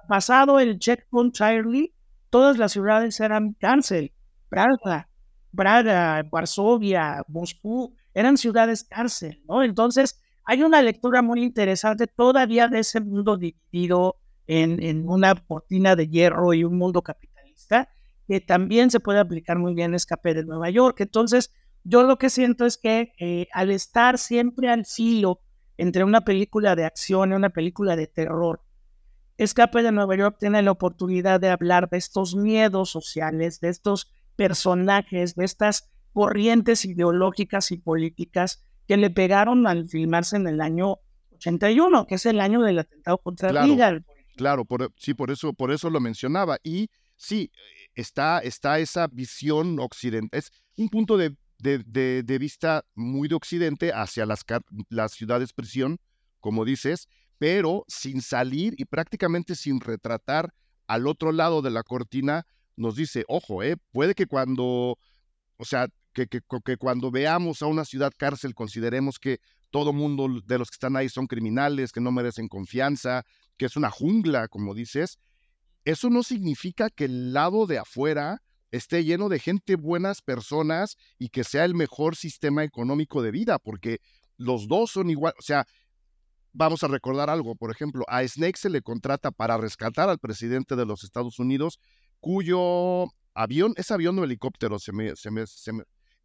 Pasado 0.07 0.61
el 0.61 0.79
checkpoint 0.79 1.33
Charlie, 1.35 1.93
todas 2.29 2.57
las 2.57 2.71
ciudades 2.71 3.19
eran 3.19 3.51
cárcel. 3.59 4.13
Praga, 4.47 5.08
Praga, 5.55 6.23
Varsovia, 6.29 7.23
Moscú, 7.27 7.95
eran 8.13 8.37
ciudades 8.37 8.83
cárcel, 8.83 9.41
¿no? 9.47 9.63
Entonces, 9.63 10.21
hay 10.45 10.63
una 10.63 10.81
lectura 10.81 11.21
muy 11.21 11.43
interesante 11.43 12.07
todavía 12.07 12.67
de 12.67 12.79
ese 12.79 13.01
mundo 13.01 13.37
dividido 13.37 14.17
en, 14.47 14.81
en 14.81 15.07
una 15.07 15.35
cortina 15.35 15.95
de 15.95 16.07
hierro 16.07 16.53
y 16.53 16.63
un 16.63 16.77
mundo 16.77 17.01
capitalista, 17.01 17.89
que 18.27 18.41
también 18.41 18.89
se 18.91 18.99
puede 18.99 19.19
aplicar 19.19 19.57
muy 19.59 19.73
bien 19.73 19.91
en 19.91 19.95
Escape 19.95 20.33
de 20.33 20.43
Nueva 20.43 20.69
York. 20.69 21.01
Entonces, 21.01 21.51
yo 21.83 22.03
lo 22.03 22.17
que 22.17 22.29
siento 22.29 22.65
es 22.65 22.77
que 22.77 23.13
eh, 23.19 23.47
al 23.53 23.71
estar 23.71 24.17
siempre 24.17 24.69
al 24.69 24.85
filo 24.85 25.41
entre 25.77 26.03
una 26.03 26.21
película 26.21 26.75
de 26.75 26.85
acción 26.85 27.31
y 27.31 27.35
una 27.35 27.49
película 27.49 27.95
de 27.95 28.07
terror, 28.07 28.61
Escape 29.37 29.81
de 29.81 29.91
Nueva 29.91 30.15
York 30.17 30.37
tiene 30.39 30.61
la 30.61 30.71
oportunidad 30.71 31.39
de 31.39 31.49
hablar 31.49 31.89
de 31.89 31.97
estos 31.97 32.35
miedos 32.35 32.89
sociales, 32.89 33.61
de 33.61 33.69
estos 33.69 34.11
personajes, 34.39 35.35
de 35.35 35.43
estas 35.43 35.89
corrientes 36.13 36.85
ideológicas 36.85 37.73
y 37.73 37.77
políticas 37.77 38.63
que 38.87 38.95
le 38.95 39.09
pegaron 39.09 39.67
al 39.67 39.89
filmarse 39.89 40.37
en 40.37 40.47
el 40.47 40.61
año 40.61 40.95
81, 41.33 42.07
que 42.07 42.15
es 42.15 42.25
el 42.25 42.39
año 42.39 42.61
del 42.61 42.79
atentado 42.79 43.17
contra 43.17 43.49
claro, 43.49 44.01
Claro, 44.37 44.63
por, 44.63 44.93
sí, 44.95 45.13
por 45.13 45.29
eso, 45.29 45.51
por 45.51 45.73
eso 45.73 45.89
lo 45.89 45.99
mencionaba. 45.99 46.57
Y 46.63 46.89
sí, 47.17 47.51
está, 47.95 48.39
está 48.39 48.79
esa 48.79 49.07
visión 49.07 49.77
occidental, 49.77 50.39
es 50.39 50.53
un 50.77 50.87
punto 50.87 51.17
de, 51.17 51.35
de, 51.57 52.23
de, 52.23 52.37
vista 52.37 52.85
muy 52.95 53.27
de 53.27 53.35
occidente 53.35 53.91
hacia 53.91 54.25
las, 54.25 54.45
las 54.87 55.11
ciudades 55.11 55.51
prisión, 55.51 55.99
como 56.39 56.63
dices, 56.63 57.09
pero 57.39 57.83
sin 57.89 58.21
salir 58.21 58.73
y 58.77 58.85
prácticamente 58.85 59.55
sin 59.55 59.81
retratar 59.81 60.53
al 60.87 61.07
otro 61.07 61.33
lado 61.33 61.61
de 61.61 61.71
la 61.71 61.83
cortina, 61.83 62.45
nos 62.79 62.95
dice, 62.95 63.25
ojo, 63.27 63.61
eh, 63.61 63.75
puede 63.91 64.15
que 64.15 64.25
cuando, 64.25 64.97
o 65.57 65.65
sea, 65.65 65.87
que, 66.13 66.27
que, 66.27 66.77
cuando 66.77 67.11
veamos 67.11 67.61
a 67.61 67.67
una 67.67 67.85
ciudad 67.85 68.11
cárcel 68.17 68.55
consideremos 68.55 69.19
que 69.19 69.39
todo 69.69 69.93
mundo 69.93 70.27
de 70.45 70.57
los 70.57 70.69
que 70.69 70.75
están 70.75 70.95
ahí 70.95 71.09
son 71.09 71.27
criminales, 71.27 71.91
que 71.91 72.01
no 72.01 72.11
merecen 72.11 72.47
confianza, 72.47 73.23
que 73.57 73.65
es 73.65 73.75
una 73.75 73.91
jungla, 73.91 74.47
como 74.47 74.73
dices, 74.73 75.19
eso 75.85 76.09
no 76.09 76.23
significa 76.23 76.89
que 76.89 77.05
el 77.05 77.33
lado 77.33 77.67
de 77.67 77.77
afuera 77.77 78.41
esté 78.71 79.03
lleno 79.03 79.29
de 79.29 79.39
gente, 79.39 79.75
buenas 79.75 80.21
personas 80.21 80.97
y 81.17 81.29
que 81.29 81.43
sea 81.43 81.65
el 81.65 81.75
mejor 81.75 82.15
sistema 82.15 82.63
económico 82.63 83.21
de 83.21 83.31
vida, 83.31 83.59
porque 83.59 83.99
los 84.37 84.67
dos 84.67 84.91
son 84.91 85.09
igual, 85.09 85.33
o 85.37 85.41
sea, 85.41 85.67
vamos 86.53 86.83
a 86.83 86.87
recordar 86.87 87.29
algo, 87.29 87.55
por 87.55 87.71
ejemplo, 87.71 88.05
a 88.07 88.27
Snake 88.27 88.57
se 88.57 88.69
le 88.69 88.81
contrata 88.81 89.31
para 89.31 89.57
rescatar 89.57 90.09
al 90.09 90.19
presidente 90.19 90.75
de 90.75 90.85
los 90.85 91.03
Estados 91.03 91.39
Unidos, 91.39 91.79
cuyo 92.19 93.05
avión, 93.33 93.73
es 93.77 93.91
avión 93.91 94.19
o 94.19 94.23
helicóptero, 94.23 94.79
se 94.79 94.91
me, 94.91 95.15
se 95.15 95.31
me, 95.31 95.43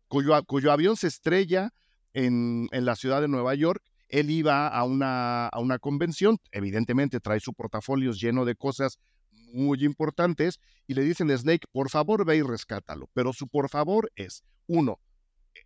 cuyo, 0.09 0.72
avión 0.72 0.96
se 0.96 1.09
estrella 1.09 1.70
en, 2.12 2.68
en, 2.72 2.85
la 2.85 2.96
ciudad 2.96 3.20
de 3.20 3.28
Nueva 3.28 3.54
York. 3.54 3.83
Él 4.09 4.30
iba 4.30 4.68
a 4.68 4.85
una, 4.85 5.48
a 5.48 5.61
una 5.61 5.78
convención, 5.78 6.38
evidentemente 6.52 7.20
trae 7.20 7.40
su 7.40 7.54
portafolio 7.54 8.12
lleno 8.12 8.44
de 8.44 8.54
cosas 8.54 8.98
muy 9.52 9.85
importantes 9.85 10.61
y 10.87 10.94
le 10.94 11.02
dicen 11.02 11.30
a 11.30 11.38
Snake, 11.38 11.66
por 11.72 11.90
favor 11.90 12.24
ve 12.24 12.37
y 12.37 12.42
rescátalo. 12.42 13.09
Pero 13.14 13.33
su 13.33 13.48
por 13.48 13.68
favor 13.68 14.11
es, 14.16 14.44
uno, 14.66 15.00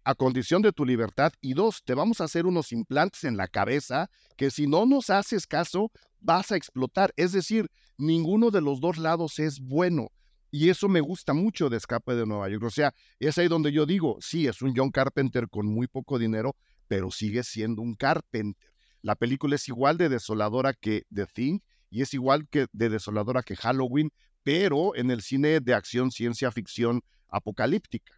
a 0.05 0.15
condición 0.15 0.63
de 0.63 0.73
tu 0.73 0.85
libertad 0.85 1.33
y 1.41 1.55
dos, 1.55 1.83
te 1.85 1.95
vamos 1.95 2.21
a 2.21 2.25
hacer 2.25 2.47
unos 2.47 2.73
implantes 2.73 3.25
en 3.25 3.37
la 3.37 3.49
cabeza 3.49 4.11
que 4.37 4.51
si 4.51 4.67
no 4.67 4.87
nos 4.87 5.11
haces 5.11 5.47
caso 5.47 5.91
vas 6.21 6.53
a 6.53 6.57
explotar. 6.57 7.13
Es 7.17 7.33
decir, 7.33 7.71
ninguno 7.97 8.51
de 8.51 8.61
los 8.61 8.81
dos 8.81 8.99
lados 8.99 9.39
es 9.39 9.61
bueno. 9.61 10.09
Y 10.51 10.71
eso 10.71 10.89
me 10.89 11.01
gusta 11.01 11.35
mucho 11.35 11.69
de 11.69 11.77
Escape 11.77 12.15
de 12.15 12.27
Nueva 12.27 12.49
York. 12.49 12.65
O 12.65 12.71
sea, 12.71 12.95
es 13.19 13.37
ahí 13.39 13.49
donde 13.49 13.71
yo 13.71 13.85
digo, 13.85 14.17
sí, 14.21 14.47
es 14.47 14.63
un 14.63 14.75
John 14.75 14.91
Carpenter 14.91 15.49
con 15.49 15.67
muy 15.67 15.87
poco 15.87 16.19
dinero, 16.19 16.57
pero 16.87 17.11
sigue 17.11 17.43
siendo 17.43 17.83
un 17.83 17.95
Carpenter. 17.95 18.71
La 19.03 19.15
película 19.15 19.57
es 19.57 19.69
igual 19.69 19.99
de 19.99 20.09
desoladora 20.09 20.73
que 20.73 21.05
The 21.15 21.27
Thing 21.27 21.61
y 21.91 22.03
es 22.03 22.15
igual 22.15 22.49
que 22.49 22.67
de 22.73 22.89
desoladora 22.89 23.43
que 23.43 23.57
Halloween, 23.57 24.11
pero 24.43 24.95
en 24.97 25.11
el 25.11 25.21
cine 25.21 25.61
de 25.61 25.75
acción, 25.75 26.11
ciencia 26.11 26.51
ficción 26.51 27.03
apocalíptica. 27.29 28.15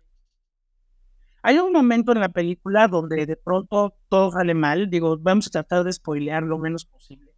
Hay 1.42 1.58
un 1.58 1.72
momento 1.72 2.12
en 2.12 2.20
la 2.20 2.28
película 2.28 2.86
donde 2.86 3.26
de 3.26 3.36
pronto 3.36 3.94
todo 4.08 4.30
sale 4.30 4.54
mal. 4.54 4.88
Digo, 4.90 5.18
vamos 5.18 5.48
a 5.48 5.50
tratar 5.50 5.84
de 5.84 5.92
spoilear 5.92 6.42
lo 6.42 6.58
menos 6.58 6.84
posible 6.84 7.29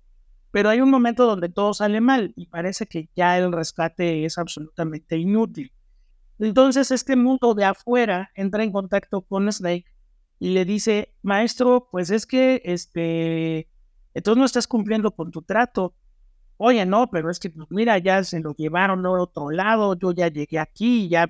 pero 0.53 0.69
hay 0.69 0.81
un 0.81 0.91
momento 0.91 1.27
donde 1.27 1.49
todo 1.49 1.75
sale 1.75 2.01
mal 2.01 2.33
y 2.37 2.47
parece 2.47 2.87
que 2.87 3.09
ya 3.17 3.39
el 3.39 3.51
rescate 3.51 4.25
es 4.25 4.39
absolutamente 4.39 5.17
inútil. 5.17 5.73
Entonces 6.39 6.91
este 6.91 7.17
mundo 7.17 7.55
de 7.55 7.65
afuera 7.65 8.31
entra 8.35 8.63
en 8.63 8.71
contacto 8.71 9.23
con 9.23 9.51
Snake 9.51 9.87
y 10.39 10.51
le 10.51 10.65
dice, 10.65 11.15
maestro, 11.23 11.89
pues 11.91 12.11
es 12.11 12.27
que 12.27 12.61
este, 12.65 13.69
entonces 14.13 14.39
no 14.39 14.45
estás 14.45 14.67
cumpliendo 14.67 15.11
con 15.13 15.31
tu 15.31 15.43
trato. 15.43 15.95
Oye, 16.59 16.85
no, 16.85 17.11
pero 17.11 17.31
es 17.31 17.41
que 17.41 17.49
pues, 17.49 17.69
mira, 17.71 17.97
ya 17.99 18.23
se 18.23 18.41
lo 18.41 18.55
llevaron 18.55 19.07
a 19.07 19.11
otro 19.11 19.51
lado, 19.51 19.95
yo 19.95 20.13
ya 20.13 20.29
llegué 20.29 20.59
aquí, 20.59 21.09
ya. 21.09 21.27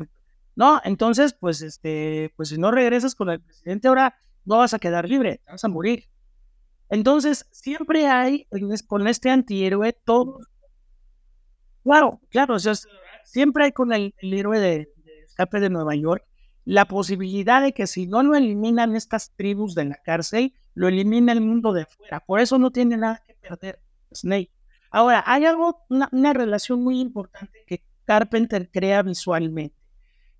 No, 0.57 0.81
entonces, 0.85 1.33
pues 1.33 1.63
este, 1.63 2.33
pues 2.37 2.49
si 2.49 2.59
no 2.59 2.71
regresas 2.71 3.15
con 3.15 3.31
el 3.31 3.41
presidente 3.41 3.89
ahora, 3.89 4.17
no 4.45 4.59
vas 4.59 4.75
a 4.75 4.79
quedar 4.79 5.09
libre, 5.09 5.41
vas 5.47 5.65
a 5.65 5.69
morir. 5.69 6.09
Entonces, 6.93 7.47
siempre 7.51 8.07
hay 8.07 8.47
con 8.87 9.09
este 9.09 9.31
antihéroe 9.31 9.95
todo. 9.95 10.41
Claro, 11.83 12.21
claro, 12.29 12.57
siempre 13.25 13.65
hay 13.65 13.73
con 13.73 13.95
el, 13.95 14.15
héroe 14.21 14.61
de, 14.61 14.93
escape 15.27 15.59
de 15.59 15.71
Nueva 15.71 15.95
York 15.95 16.23
la 16.67 16.85
posibilidad 16.85 17.63
de 17.63 17.73
que 17.73 17.87
si 17.87 18.07
no 18.07 18.23
lo 18.23 18.37
eliminan 18.37 18.95
estas 18.95 19.33
tribus 19.35 19.75
de 19.75 19.87
la 19.87 19.97
cárcel, 20.05 20.53
lo 20.75 20.87
elimina 20.87 21.33
el 21.33 21.41
mundo 21.41 21.73
de 21.73 21.83
afuera. 21.83 22.21
Por 22.21 22.41
eso 22.41 22.59
no 22.59 22.71
tiene 22.71 22.99
nada 22.99 23.23
que 23.27 23.35
perder 23.37 23.81
Snake. 24.13 24.53
Ahora, 24.91 25.25
hay 25.27 25.47
algo, 25.47 25.87
una, 25.89 26.33
relación 26.35 26.85
muy 26.85 27.01
importante 27.01 27.65
que 27.67 27.83
Carpenter 28.05 28.71
crea 28.71 29.03
visualmente. 29.03 29.75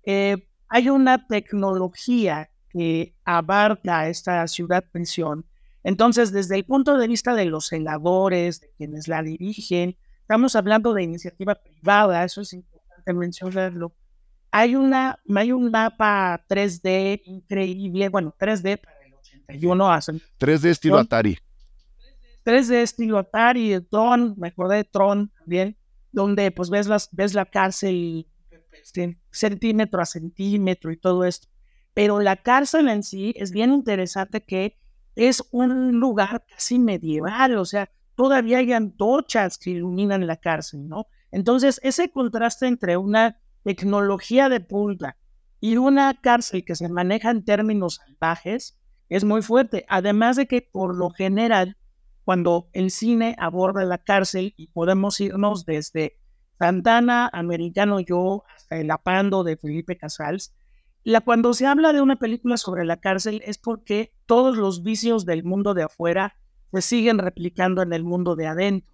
Eh, 0.03 0.47
hay 0.67 0.89
una 0.89 1.25
tecnología 1.25 2.51
que 2.69 3.15
abarca 3.25 4.07
esta 4.07 4.47
ciudad 4.47 4.85
prisión 4.91 5.47
entonces, 5.83 6.31
desde 6.31 6.55
el 6.55 6.65
punto 6.65 6.97
de 6.97 7.07
vista 7.07 7.35
de 7.35 7.45
los 7.45 7.67
celadores, 7.67 8.61
de 8.61 8.71
quienes 8.77 9.07
la 9.07 9.21
dirigen, 9.21 9.97
estamos 10.21 10.55
hablando 10.55 10.93
de 10.93 11.03
iniciativa 11.03 11.55
privada, 11.55 12.23
eso 12.23 12.41
es 12.41 12.53
importante 12.53 13.13
mencionarlo. 13.13 13.93
Hay, 14.51 14.75
una, 14.75 15.19
hay 15.35 15.51
un 15.51 15.71
mapa 15.71 16.45
3D 16.47 17.21
increíble, 17.25 18.07
bueno, 18.09 18.33
3D 18.39 18.79
para 18.79 19.05
el 19.05 19.13
81 19.13 19.91
hacen. 19.91 20.21
3D 20.39 20.65
estilo 20.65 20.99
Atari. 20.99 21.37
3D 22.45 22.75
estilo 22.75 23.17
Atari, 23.17 23.81
Tron, 23.89 24.35
me 24.37 24.49
acordé 24.49 24.77
de 24.77 24.83
Tron 24.85 25.31
también, 25.39 25.77
donde 26.11 26.51
pues 26.51 26.69
ves, 26.69 26.87
las, 26.87 27.09
ves 27.11 27.33
la 27.33 27.45
cárcel 27.45 28.27
este, 28.71 29.19
centímetro 29.31 30.01
a 30.01 30.05
centímetro 30.05 30.91
y 30.91 30.97
todo 30.97 31.25
esto. 31.25 31.47
Pero 31.93 32.21
la 32.21 32.37
cárcel 32.37 32.87
en 32.87 33.03
sí 33.03 33.33
es 33.37 33.51
bien 33.51 33.71
interesante 33.71 34.43
que 34.43 34.77
es 35.15 35.43
un 35.51 35.99
lugar 35.99 36.45
casi 36.49 36.79
medieval, 36.79 37.57
o 37.57 37.65
sea, 37.65 37.89
todavía 38.15 38.59
hay 38.59 38.73
antorchas 38.73 39.57
que 39.57 39.71
iluminan 39.71 40.27
la 40.27 40.37
cárcel, 40.37 40.87
¿no? 40.87 41.07
Entonces, 41.31 41.79
ese 41.83 42.11
contraste 42.11 42.67
entre 42.67 42.97
una 42.97 43.39
tecnología 43.63 44.49
de 44.49 44.59
punta 44.59 45.17
y 45.59 45.77
una 45.77 46.13
cárcel 46.13 46.65
que 46.65 46.75
se 46.75 46.89
maneja 46.89 47.31
en 47.31 47.43
términos 47.43 47.95
salvajes 47.95 48.77
es 49.09 49.23
muy 49.23 49.41
fuerte. 49.41 49.85
Además 49.89 50.35
de 50.35 50.47
que, 50.47 50.61
por 50.61 50.95
lo 50.95 51.09
general, 51.09 51.77
cuando 52.23 52.69
el 52.73 52.91
cine 52.91 53.35
aborda 53.39 53.83
la 53.85 53.97
cárcel 53.97 54.53
y 54.57 54.67
podemos 54.67 55.19
irnos 55.19 55.65
desde 55.65 56.19
Santana, 56.59 57.29
Americano 57.33 57.99
Yo, 57.99 58.43
hasta 58.53 58.77
El 58.77 58.91
Apando 58.91 59.43
de 59.43 59.57
Felipe 59.57 59.97
Casals, 59.97 60.53
la, 61.03 61.21
cuando 61.21 61.53
se 61.53 61.65
habla 61.65 61.93
de 61.93 62.01
una 62.01 62.15
película 62.17 62.57
sobre 62.57 62.85
la 62.85 62.97
cárcel 62.97 63.41
es 63.45 63.57
porque 63.57 64.13
todos 64.25 64.57
los 64.57 64.83
vicios 64.83 65.25
del 65.25 65.43
mundo 65.43 65.73
de 65.73 65.83
afuera 65.83 66.35
se 66.71 66.81
siguen 66.81 67.19
replicando 67.19 67.81
en 67.81 67.93
el 67.93 68.03
mundo 68.03 68.35
de 68.35 68.47
adentro, 68.47 68.91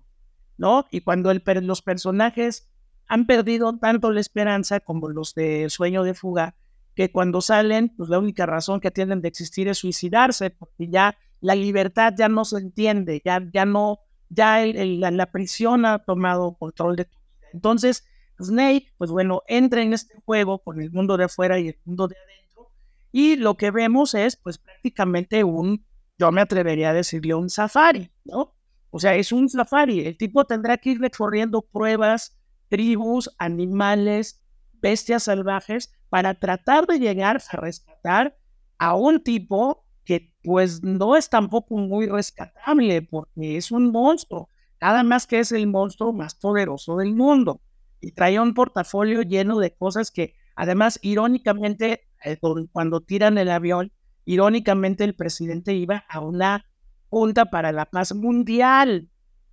¿no? 0.57 0.85
Y 0.91 1.01
cuando 1.01 1.31
los 1.33 1.81
personajes 1.81 2.69
han 3.07 3.25
perdido 3.25 3.77
tanto 3.77 4.11
la 4.11 4.19
esperanza 4.19 4.79
como 4.79 5.09
los 5.09 5.33
de 5.33 5.69
Sueño 5.69 6.03
de 6.03 6.13
Fuga, 6.13 6.55
que 6.95 7.11
cuando 7.11 7.41
salen, 7.41 7.93
pues 7.95 8.09
la 8.09 8.19
única 8.19 8.45
razón 8.45 8.79
que 8.79 8.91
tienen 8.91 9.21
de 9.21 9.29
existir 9.29 9.67
es 9.67 9.77
suicidarse, 9.77 10.49
porque 10.49 10.89
ya 10.89 11.17
la 11.41 11.55
libertad 11.55 12.13
ya 12.17 12.27
no 12.27 12.43
se 12.43 12.57
entiende, 12.57 13.21
ya, 13.23 13.41
ya 13.53 13.65
no, 13.65 13.99
ya 14.29 14.65
la, 14.65 15.11
la, 15.11 15.31
prisión 15.31 15.85
ha 15.85 15.99
tomado 15.99 16.55
control 16.55 16.97
de 16.97 17.05
tu 17.05 17.17
vida. 17.17 17.49
Entonces, 17.53 18.05
Snake, 18.43 18.93
pues 18.97 19.11
bueno, 19.11 19.43
entra 19.47 19.81
en 19.81 19.93
este 19.93 20.15
juego 20.25 20.59
con 20.59 20.81
el 20.81 20.91
mundo 20.91 21.17
de 21.17 21.25
afuera 21.25 21.59
y 21.59 21.69
el 21.69 21.79
mundo 21.85 22.07
de 22.07 22.15
adentro, 22.17 22.71
y 23.11 23.35
lo 23.35 23.57
que 23.57 23.71
vemos 23.71 24.13
es, 24.13 24.35
pues 24.35 24.57
prácticamente 24.57 25.43
un, 25.43 25.85
yo 26.17 26.31
me 26.31 26.41
atrevería 26.41 26.91
a 26.91 26.93
decirle 26.93 27.33
un 27.33 27.49
safari, 27.49 28.11
¿no? 28.25 28.55
O 28.91 28.99
sea, 28.99 29.15
es 29.15 29.31
un 29.31 29.49
safari. 29.49 30.01
El 30.01 30.17
tipo 30.17 30.45
tendrá 30.45 30.77
que 30.77 30.91
ir 30.91 30.99
recorriendo 30.99 31.61
pruebas, 31.61 32.37
tribus, 32.69 33.29
animales, 33.37 34.43
bestias 34.73 35.23
salvajes, 35.23 35.91
para 36.09 36.33
tratar 36.33 36.87
de 36.87 36.99
llegar 36.99 37.37
a 37.37 37.57
rescatar 37.57 38.37
a 38.77 38.95
un 38.95 39.23
tipo 39.23 39.85
que 40.05 40.33
pues 40.43 40.81
no 40.81 41.15
es 41.15 41.29
tampoco 41.29 41.77
muy 41.77 42.07
rescatable 42.07 43.03
porque 43.03 43.57
es 43.57 43.71
un 43.71 43.91
monstruo, 43.91 44.49
nada 44.81 45.03
más 45.03 45.27
que 45.27 45.39
es 45.39 45.51
el 45.51 45.67
monstruo 45.67 46.13
más 46.13 46.33
poderoso 46.33 46.97
del 46.97 47.13
mundo 47.13 47.61
y 48.01 48.11
traía 48.11 48.41
un 48.41 48.53
portafolio 48.53 49.21
lleno 49.21 49.59
de 49.59 49.75
cosas 49.75 50.11
que 50.11 50.35
además 50.55 50.99
irónicamente 51.01 52.07
eh, 52.23 52.37
cuando 52.71 53.01
tiran 53.01 53.37
el 53.37 53.49
avión, 53.49 53.91
irónicamente 54.25 55.03
el 55.03 55.15
presidente 55.15 55.73
iba 55.73 56.05
a 56.09 56.19
una 56.19 56.65
junta 57.09 57.45
para 57.45 57.71
la 57.71 57.85
paz 57.85 58.13
mundial, 58.13 59.09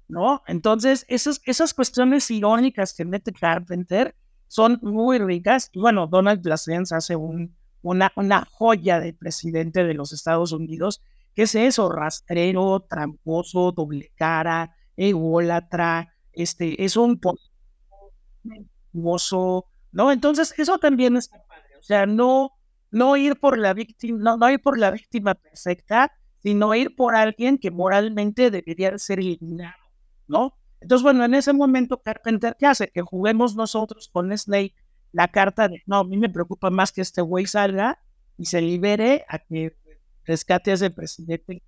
¿no? 0.08 0.42
Entonces, 0.46 1.04
esas, 1.08 1.40
esas 1.44 1.74
cuestiones 1.74 2.30
irónicas 2.30 2.94
que 2.94 3.04
mete 3.04 3.32
Carpenter 3.32 4.14
son 4.48 4.78
muy 4.82 5.18
ricas. 5.18 5.70
Y 5.72 5.80
bueno, 5.80 6.06
Donald 6.06 6.42
Blasens 6.42 6.92
hace 6.92 7.16
un, 7.16 7.56
una, 7.82 8.12
una 8.16 8.44
joya 8.44 9.00
de 9.00 9.14
presidente 9.14 9.84
de 9.84 9.94
los 9.94 10.12
Estados 10.12 10.52
Unidos, 10.52 11.02
que 11.34 11.42
es 11.42 11.54
eso, 11.54 11.90
rastrero, 11.90 12.80
tramposo, 12.88 13.72
doble 13.72 14.12
cara, 14.16 14.74
ególatra, 14.96 16.12
este, 16.32 16.84
es 16.84 16.96
un 16.96 17.18
¿no? 19.92 20.12
Entonces, 20.12 20.54
eso 20.58 20.78
también 20.78 21.16
está 21.16 21.42
padre. 21.46 21.76
O 21.78 21.82
sea, 21.82 22.06
no, 22.06 22.52
no 22.90 23.16
ir 23.16 23.38
por 23.38 23.58
la 23.58 23.74
víctima, 23.74 24.36
no, 24.36 24.50
ir 24.50 24.60
por 24.60 24.78
la 24.78 24.90
víctima 24.90 25.34
perfecta, 25.34 26.12
sino 26.42 26.74
ir 26.74 26.94
por 26.96 27.14
alguien 27.14 27.58
que 27.58 27.70
moralmente 27.70 28.50
debería 28.50 28.96
ser 28.98 29.18
eliminado, 29.18 29.82
¿no? 30.28 30.56
Entonces, 30.80 31.02
bueno, 31.02 31.24
en 31.24 31.34
ese 31.34 31.52
momento 31.52 32.02
Carpenter, 32.02 32.56
¿qué 32.58 32.66
hace? 32.66 32.88
Que 32.88 33.02
juguemos 33.02 33.56
nosotros 33.56 34.08
con 34.12 34.36
Snake 34.36 34.74
la 35.12 35.28
carta 35.28 35.68
de, 35.68 35.82
no, 35.86 36.00
a 36.00 36.04
mí 36.04 36.16
me 36.18 36.28
preocupa 36.28 36.70
más 36.70 36.92
que 36.92 37.00
este 37.00 37.22
güey 37.22 37.46
salga 37.46 37.98
y 38.36 38.44
se 38.44 38.60
libere 38.60 39.24
a 39.28 39.38
que 39.38 39.76
rescate 40.24 40.70
a 40.70 40.74
ese 40.74 40.90
presidente 40.90 41.62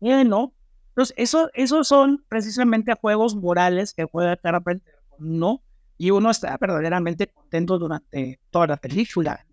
¿no? 0.00 0.52
Entonces, 0.88 1.14
eso, 1.16 1.48
esos 1.54 1.86
son 1.88 2.24
precisamente 2.28 2.92
juegos 3.00 3.36
morales 3.36 3.94
que 3.94 4.04
juega 4.04 4.36
Carpenter, 4.36 4.94
¿no? 5.18 5.62
Y 6.02 6.10
uno 6.10 6.30
está 6.32 6.58
verdaderamente 6.60 7.28
contento 7.28 7.78
durante 7.78 8.40
toda 8.50 8.66
la 8.66 8.76
película. 8.76 9.46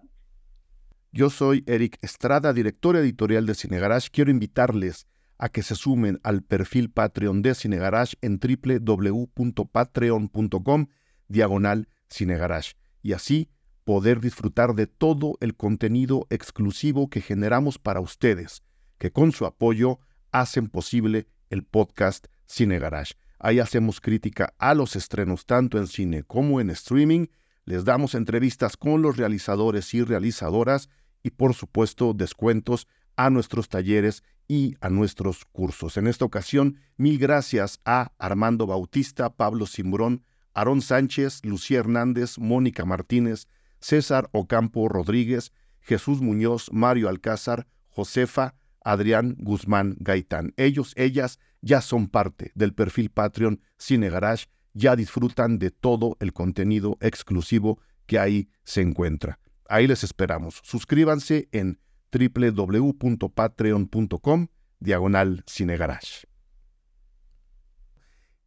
Yo 1.12 1.30
soy 1.30 1.64
Eric 1.68 2.00
Estrada, 2.02 2.54
director 2.54 2.96
editorial 2.96 3.46
de 3.46 3.54
Cinegarage. 3.54 4.10
Quiero 4.10 4.32
invitarles 4.32 5.06
a 5.38 5.50
que 5.50 5.62
se 5.62 5.76
sumen 5.76 6.20
al 6.24 6.42
perfil 6.42 6.90
Patreon 6.90 7.44
de 7.44 7.54
Cinegarage 7.54 8.18
en 8.22 8.40
www.patreon.com 8.40 10.88
diagonal 11.28 11.88
Cinegarage 12.10 12.74
y 13.04 13.14
así 13.14 13.52
poder 13.84 14.20
disfrutar 14.20 14.74
de 14.74 14.88
todo 14.88 15.38
el 15.42 15.56
contenido 15.56 16.26
exclusivo 16.32 17.12
que 17.12 17.22
generamos 17.22 17.78
para 17.78 18.00
ustedes, 18.00 18.64
que 18.98 19.12
con 19.12 19.34
su 19.34 19.46
apoyo 19.46 20.00
hacen 20.32 20.68
posible 20.68 21.28
el 21.52 21.64
podcast 21.64 22.26
Cinegarage. 22.48 23.14
Ahí 23.40 23.60
hacemos 23.60 24.02
crítica 24.02 24.54
a 24.58 24.74
los 24.76 24.96
estrenos 24.96 25.46
tanto 25.46 25.78
en 25.78 25.88
cine 25.88 26.24
como 26.24 26.60
en 26.60 26.70
streaming, 26.70 27.28
les 27.64 27.86
damos 27.86 28.16
entrevistas 28.16 28.76
con 28.76 29.02
los 29.02 29.16
realizadores 29.16 29.94
y 29.94 30.04
realizadoras 30.04 30.90
y 31.24 31.32
por 31.32 31.54
supuesto 31.54 32.14
descuentos 32.14 32.88
a 33.16 33.30
nuestros 33.30 33.70
talleres 33.70 34.24
y 34.48 34.76
a 34.82 34.90
nuestros 34.90 35.46
cursos. 35.46 35.96
En 35.98 36.08
esta 36.08 36.26
ocasión, 36.26 36.80
mil 36.98 37.18
gracias 37.18 37.80
a 37.86 38.12
Armando 38.18 38.66
Bautista, 38.66 39.30
Pablo 39.30 39.66
Simbrón, 39.68 40.24
Aarón 40.54 40.82
Sánchez, 40.82 41.46
Lucía 41.46 41.80
Hernández, 41.80 42.38
Mónica 42.40 42.84
Martínez, 42.84 43.48
César 43.80 44.30
Ocampo 44.34 44.90
Rodríguez, 44.90 45.54
Jesús 45.80 46.22
Muñoz, 46.22 46.70
Mario 46.74 47.08
Alcázar, 47.08 47.68
Josefa, 47.88 48.56
Adrián 48.84 49.36
Guzmán 49.40 49.96
Gaitán. 50.00 50.54
Ellos, 50.58 50.94
ellas 50.98 51.40
ya 51.62 51.82
son 51.82 52.08
parte 52.08 52.52
del 52.56 52.74
perfil 52.74 53.10
Patreon 53.10 53.62
Cine 53.78 54.10
Garage, 54.10 54.46
ya 54.74 54.96
disfrutan 54.96 55.60
de 55.60 55.72
todo 55.72 56.16
el 56.20 56.32
contenido 56.34 56.98
exclusivo 57.02 57.82
que 58.06 58.20
ahí 58.20 58.50
se 58.64 58.82
encuentra. 58.82 59.40
Ahí 59.68 59.88
les 59.88 60.04
esperamos. 60.04 60.62
Suscríbanse 60.64 61.50
en 61.52 61.80
www.patreon.com 62.12 64.48
diagonal 64.80 65.44
Cinegarage. 65.48 66.28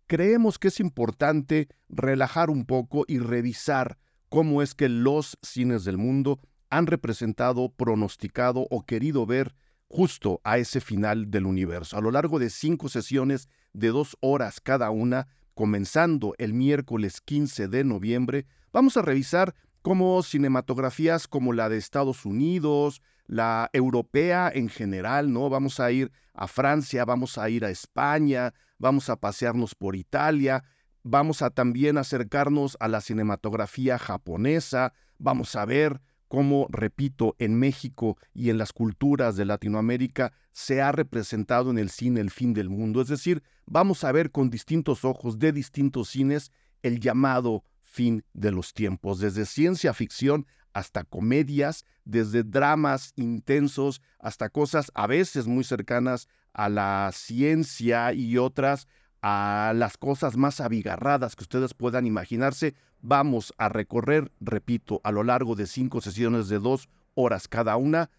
Creemos 0.06 0.58
que 0.58 0.68
es 0.68 0.80
importante 0.80 1.68
relajar 1.88 2.50
un 2.50 2.66
poco 2.66 3.04
y 3.06 3.18
revisar 3.18 3.98
cómo 4.28 4.62
es 4.62 4.74
que 4.74 4.88
los 4.88 5.38
cines 5.42 5.84
del 5.84 5.96
mundo 5.96 6.40
han 6.70 6.86
representado, 6.86 7.72
pronosticado 7.72 8.66
o 8.70 8.84
querido 8.84 9.26
ver 9.26 9.54
justo 9.92 10.40
a 10.42 10.56
ese 10.56 10.80
final 10.80 11.30
del 11.30 11.44
universo. 11.44 11.98
A 11.98 12.00
lo 12.00 12.10
largo 12.10 12.38
de 12.38 12.48
cinco 12.48 12.88
sesiones 12.88 13.48
de 13.74 13.88
dos 13.88 14.16
horas 14.20 14.58
cada 14.58 14.90
una, 14.90 15.28
comenzando 15.52 16.34
el 16.38 16.54
miércoles 16.54 17.20
15 17.20 17.68
de 17.68 17.84
noviembre, 17.84 18.46
vamos 18.72 18.96
a 18.96 19.02
revisar 19.02 19.54
cómo 19.82 20.22
cinematografías 20.22 21.28
como 21.28 21.52
la 21.52 21.68
de 21.68 21.76
Estados 21.76 22.24
Unidos, 22.24 23.02
la 23.26 23.68
europea 23.74 24.50
en 24.54 24.70
general, 24.70 25.30
¿no? 25.30 25.50
Vamos 25.50 25.78
a 25.78 25.92
ir 25.92 26.10
a 26.32 26.48
Francia, 26.48 27.04
vamos 27.04 27.36
a 27.36 27.50
ir 27.50 27.62
a 27.66 27.70
España, 27.70 28.54
vamos 28.78 29.10
a 29.10 29.16
pasearnos 29.16 29.74
por 29.74 29.94
Italia, 29.94 30.64
vamos 31.02 31.42
a 31.42 31.50
también 31.50 31.98
acercarnos 31.98 32.78
a 32.80 32.88
la 32.88 33.02
cinematografía 33.02 33.98
japonesa, 33.98 34.94
vamos 35.18 35.54
a 35.54 35.66
ver 35.66 36.00
cómo, 36.32 36.66
repito, 36.70 37.36
en 37.38 37.58
México 37.58 38.16
y 38.32 38.48
en 38.48 38.56
las 38.56 38.72
culturas 38.72 39.36
de 39.36 39.44
Latinoamérica 39.44 40.32
se 40.50 40.80
ha 40.80 40.90
representado 40.90 41.70
en 41.70 41.76
el 41.76 41.90
cine 41.90 42.22
el 42.22 42.30
fin 42.30 42.54
del 42.54 42.70
mundo. 42.70 43.02
Es 43.02 43.08
decir, 43.08 43.42
vamos 43.66 44.02
a 44.02 44.12
ver 44.12 44.30
con 44.30 44.48
distintos 44.48 45.04
ojos 45.04 45.38
de 45.38 45.52
distintos 45.52 46.08
cines 46.08 46.50
el 46.80 47.00
llamado 47.00 47.64
fin 47.82 48.24
de 48.32 48.50
los 48.50 48.72
tiempos, 48.72 49.18
desde 49.20 49.44
ciencia 49.44 49.92
ficción 49.92 50.46
hasta 50.72 51.04
comedias, 51.04 51.84
desde 52.06 52.44
dramas 52.44 53.12
intensos 53.16 54.00
hasta 54.18 54.48
cosas 54.48 54.90
a 54.94 55.06
veces 55.06 55.46
muy 55.46 55.64
cercanas 55.64 56.28
a 56.54 56.70
la 56.70 57.10
ciencia 57.12 58.14
y 58.14 58.38
otras 58.38 58.88
a 59.22 59.72
las 59.74 59.96
cosas 59.96 60.36
más 60.36 60.60
abigarradas 60.60 61.36
que 61.36 61.44
ustedes 61.44 61.74
puedan 61.74 62.06
imaginarse. 62.06 62.74
Vamos 63.00 63.54
a 63.56 63.68
recorrer, 63.68 64.30
repito, 64.40 65.00
a 65.04 65.12
lo 65.12 65.22
largo 65.22 65.54
de 65.54 65.66
cinco 65.66 66.00
sesiones 66.00 66.48
de 66.48 66.58
dos 66.58 66.88
horas 67.14 67.48
cada 67.48 67.76
una, 67.76 68.10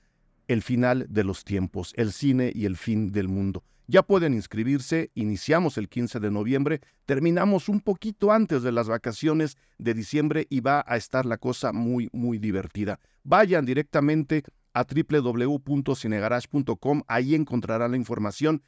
el 0.47 0.61
final 0.61 1.05
de 1.09 1.23
los 1.23 1.43
tiempos, 1.43 1.93
el 1.95 2.11
cine 2.11 2.51
y 2.53 2.65
el 2.65 2.77
fin 2.77 3.11
del 3.11 3.27
mundo. 3.27 3.63
Ya 3.87 4.01
pueden 4.01 4.33
inscribirse, 4.33 5.11
iniciamos 5.13 5.77
el 5.77 5.89
15 5.89 6.21
de 6.21 6.31
noviembre, 6.31 6.79
terminamos 7.05 7.67
un 7.67 7.81
poquito 7.81 8.31
antes 8.31 8.63
de 8.63 8.71
las 8.71 8.87
vacaciones 8.87 9.57
de 9.77 9.93
diciembre 9.93 10.47
y 10.49 10.61
va 10.61 10.85
a 10.87 10.95
estar 10.95 11.25
la 11.25 11.37
cosa 11.37 11.73
muy, 11.73 12.09
muy 12.13 12.39
divertida. 12.39 13.01
Vayan 13.23 13.65
directamente 13.65 14.43
a 14.73 14.85
www.cinegarage.com, 14.85 17.03
ahí 17.07 17.35
encontrarán 17.35 17.91
la 17.91 17.97
información. 17.97 18.63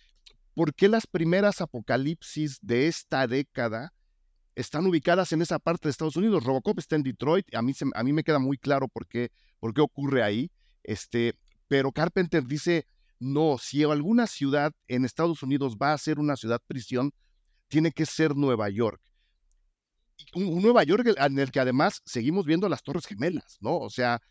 ¿por 0.54 0.74
qué 0.74 0.88
las 0.88 1.06
primeras 1.06 1.62
apocalipsis 1.62 2.60
de 2.62 2.88
esta 2.88 3.28
década 3.28 3.94
están 4.56 4.86
ubicadas 4.86 5.32
en 5.32 5.42
esa 5.42 5.60
parte 5.60 5.88
de 5.88 5.92
Estados 5.92 6.16
Unidos? 6.16 6.44
Robocop 6.44 6.80
está 6.80 6.96
en 6.96 7.04
Detroit, 7.04 7.54
a 7.56 7.62
mí, 7.62 7.74
a 7.94 8.04
mí 8.04 8.14
me 8.14 8.24
queda 8.24 8.40
muy 8.40 8.58
claro 8.58 8.88
por 8.88 9.08
qué, 9.08 9.32
por 9.60 9.74
qué 9.74 9.82
ocurre 9.82 10.24
ahí, 10.24 10.52
este, 10.84 11.36
pero 11.68 11.92
Carpenter 11.92 12.46
dice, 12.46 12.86
no, 13.20 13.58
si 13.58 13.84
alguna 13.84 14.28
ciudad 14.28 14.74
en 14.88 15.06
Estados 15.06 15.44
Unidos 15.44 15.78
va 15.82 15.94
a 15.94 15.98
ser 15.98 16.20
una 16.20 16.36
ciudad 16.36 16.62
prisión, 16.68 17.14
tiene 17.68 17.92
que 17.92 18.06
ser 18.06 18.36
Nueva 18.36 18.70
York 18.70 19.02
un, 20.36 20.62
Nueva 20.62 20.84
York 20.84 21.16
en 21.18 21.40
el 21.40 21.52
que 21.52 21.60
además 21.60 22.02
seguimos 22.06 22.46
viendo 22.46 22.70
las 22.70 22.84
Torres 22.84 23.06
Gemelas, 23.06 23.58
¿no? 23.60 23.78
O 23.78 23.90
sea, 23.90 24.22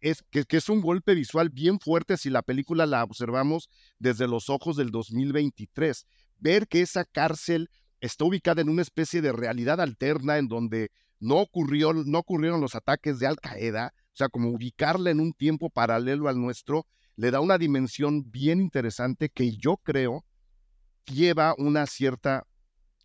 es 0.00 0.22
que, 0.30 0.44
que, 0.44 0.56
es 0.56 0.68
un 0.68 0.80
golpe 0.80 1.14
visual 1.14 1.50
bien 1.50 1.78
fuerte 1.78 2.16
si 2.16 2.30
la 2.30 2.42
película 2.42 2.86
la 2.86 3.04
observamos 3.04 3.68
desde 3.98 4.28
los 4.28 4.48
ojos 4.48 4.76
del 4.76 4.90
2023. 4.90 6.06
Ver 6.38 6.66
que 6.66 6.82
esa 6.82 7.04
cárcel 7.04 7.70
está 8.04 8.24
ubicada 8.24 8.60
en 8.60 8.68
una 8.68 8.82
especie 8.82 9.22
de 9.22 9.32
realidad 9.32 9.80
alterna 9.80 10.36
en 10.36 10.48
donde 10.48 10.90
no, 11.20 11.38
ocurrió, 11.38 11.92
no 11.94 12.18
ocurrieron 12.18 12.60
los 12.60 12.74
ataques 12.74 13.18
de 13.18 13.26
Al 13.26 13.40
Qaeda, 13.40 13.94
o 13.96 14.16
sea, 14.16 14.28
como 14.28 14.50
ubicarla 14.50 15.10
en 15.10 15.20
un 15.20 15.32
tiempo 15.32 15.70
paralelo 15.70 16.28
al 16.28 16.38
nuestro, 16.38 16.86
le 17.16 17.30
da 17.30 17.40
una 17.40 17.56
dimensión 17.56 18.30
bien 18.30 18.60
interesante 18.60 19.30
que 19.30 19.56
yo 19.56 19.78
creo 19.78 20.24
lleva 21.06 21.54
una 21.56 21.86
cierta, 21.86 22.46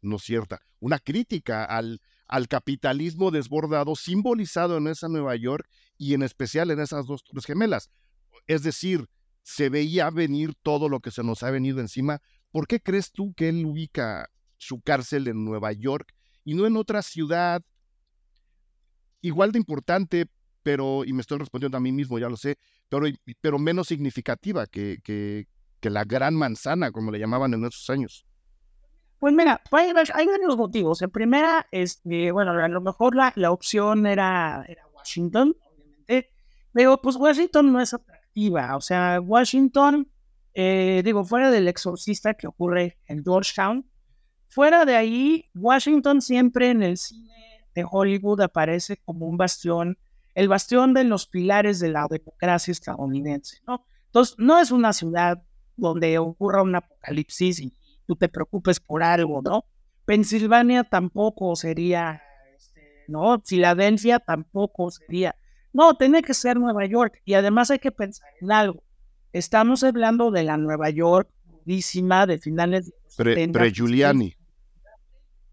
no 0.02 0.20
cierta, 0.20 0.60
una 0.80 1.00
crítica 1.00 1.64
al, 1.64 2.02
al 2.28 2.48
capitalismo 2.48 3.32
desbordado 3.32 3.96
simbolizado 3.96 4.78
en 4.78 4.88
esa 4.88 5.08
Nueva 5.08 5.36
York 5.36 5.68
y 5.98 6.14
en 6.14 6.24
especial 6.24 6.72
en 6.72 6.80
esas 6.80 7.06
dos 7.06 7.24
torres 7.24 7.46
gemelas. 7.46 7.90
Es 8.48 8.64
decir, 8.64 9.08
se 9.44 9.70
veía 9.70 10.10
venir 10.10 10.56
todo 10.62 10.90
lo 10.90 11.00
que 11.00 11.12
se 11.12 11.24
nos 11.24 11.44
ha 11.44 11.52
venido 11.52 11.80
encima. 11.80 12.22
¿Por 12.52 12.68
qué 12.68 12.82
crees 12.82 13.12
tú 13.12 13.34
que 13.34 13.50
él 13.50 13.66
ubica 13.66 14.30
su 14.60 14.82
cárcel 14.82 15.28
en 15.28 15.44
Nueva 15.44 15.72
York 15.72 16.14
y 16.44 16.54
no 16.54 16.68
en 16.68 16.78
otra 16.78 17.02
ciudad 17.02 17.64
igual 19.22 19.52
de 19.52 19.60
importante, 19.60 20.28
pero, 20.64 21.04
y 21.06 21.14
me 21.14 21.22
estoy 21.22 21.40
respondiendo 21.40 21.78
a 21.78 21.82
mí 21.82 21.92
mismo, 21.92 22.20
ya 22.20 22.30
lo 22.30 22.38
sé, 22.38 22.58
pero, 22.90 23.08
pero 23.42 23.58
menos 23.58 23.88
significativa 23.88 24.68
que, 24.68 25.00
que, 25.04 25.48
la 25.82 26.04
gran 26.04 26.36
manzana, 26.36 26.92
como 26.92 27.12
le 27.12 27.20
llamaban 27.20 27.54
en 27.54 27.66
esos 27.66 27.90
años? 27.90 28.26
Pues 29.18 29.34
mira, 29.34 29.62
hay, 29.72 29.94
varios 29.94 30.58
motivos. 30.58 31.02
En 31.02 31.10
primera, 31.10 31.68
este, 31.72 32.32
bueno, 32.32 32.52
a 32.52 32.68
lo 32.68 32.82
mejor 32.82 33.16
la, 33.16 33.34
la 33.36 33.52
opción 33.52 34.06
era, 34.06 34.66
Washington, 34.94 35.56
obviamente, 35.62 36.30
pero 36.72 37.02
pues 37.02 37.16
Washington 37.16 37.72
no 37.72 37.82
es 37.82 37.94
atractiva. 37.94 38.76
O 38.76 38.82
sea, 38.82 39.20
Washington, 39.22 40.12
eh, 40.54 41.02
digo, 41.04 41.24
fuera 41.24 41.50
del 41.50 41.68
exorcista 41.68 42.34
que 42.34 42.48
ocurre 42.48 42.98
en 43.08 43.24
Georgetown, 43.24 43.89
fuera 44.50 44.86
de 44.86 44.96
ahí, 44.96 45.46
Washington 45.56 46.22
siempre 46.22 46.70
en 46.70 46.84
el 46.84 46.98
cine 46.98 47.34
de 47.76 47.86
Hollywood 47.90 48.42
aparece 48.42 48.98
como 48.98 49.28
un 49.28 49.38
bastión, 49.38 49.98
el 50.36 50.48
bastión 50.48 50.94
de 50.94 51.06
los 51.06 51.28
pilares 51.28 51.80
de 51.80 51.90
la 51.90 52.08
democracia 52.10 52.72
estadounidense, 52.72 53.60
¿no? 53.66 53.86
Entonces, 54.08 54.36
no 54.38 54.60
es 54.60 54.72
una 54.72 54.92
ciudad 54.92 55.42
donde 55.78 56.18
ocurra 56.18 56.64
un 56.64 56.76
apocalipsis 56.76 57.60
y 57.60 57.74
tú 58.08 58.16
te 58.16 58.28
preocupes 58.28 58.80
por 58.80 59.04
algo, 59.04 59.42
¿no? 59.42 59.66
Pensilvania 60.06 60.84
tampoco 60.84 61.56
sería, 61.56 62.22
este, 62.58 63.06
¿no? 63.08 63.40
Filadelfia 63.46 64.20
tampoco 64.20 64.90
sería. 64.90 65.36
No, 65.72 65.96
tiene 65.96 66.24
que 66.24 66.34
ser 66.34 66.58
Nueva 66.58 66.86
York. 66.88 67.22
Y 67.26 67.36
además 67.36 67.70
hay 67.70 67.78
que 67.78 67.92
pensar 67.92 68.28
en 68.42 68.52
algo. 68.52 68.84
Estamos 69.32 69.84
hablando 69.84 70.32
de 70.32 70.44
la 70.44 70.58
Nueva 70.58 70.90
York 70.90 71.30
de 71.66 72.40
finales 72.40 72.86
de 73.18 73.48
los 73.48 73.54
Pre-Giuliani. 73.54 74.36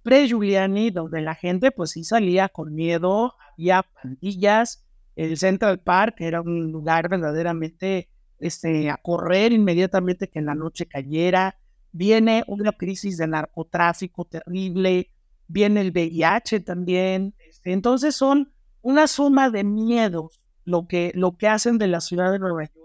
Pre-Giuliani, 0.07 0.91
donde 0.91 1.21
la 1.21 1.35
gente 1.35 1.73
pues 1.73 1.91
sí 1.91 2.05
salía 2.05 2.49
con 2.49 2.73
miedo, 2.73 3.35
había 3.53 3.83
pandillas, 3.83 4.87
el 5.17 5.37
Central 5.37 5.81
Park 5.81 6.21
era 6.21 6.41
un 6.41 6.71
lugar 6.71 7.09
verdaderamente 7.09 8.09
este, 8.39 8.89
a 8.89 8.99
correr 8.99 9.51
inmediatamente 9.51 10.29
que 10.29 10.39
en 10.39 10.47
la 10.47 10.55
noche 10.55 10.87
cayera, 10.87 11.59
viene 11.91 12.45
una 12.47 12.71
crisis 12.71 13.17
de 13.17 13.27
narcotráfico 13.27 14.25
terrible, 14.27 15.11
viene 15.49 15.81
el 15.81 15.91
VIH 15.91 16.61
también. 16.61 17.35
Este, 17.49 17.73
entonces 17.73 18.15
son 18.15 18.53
una 18.83 19.09
suma 19.09 19.51
de 19.51 19.65
miedos 19.65 20.41
lo 20.65 20.87
que, 20.87 21.11
lo 21.17 21.37
que 21.37 21.49
hacen 21.49 21.79
de 21.79 21.89
la 21.89 22.01
ciudad 22.01 22.31
de 22.31 22.39
Nueva 22.39 22.63
York 22.63 22.77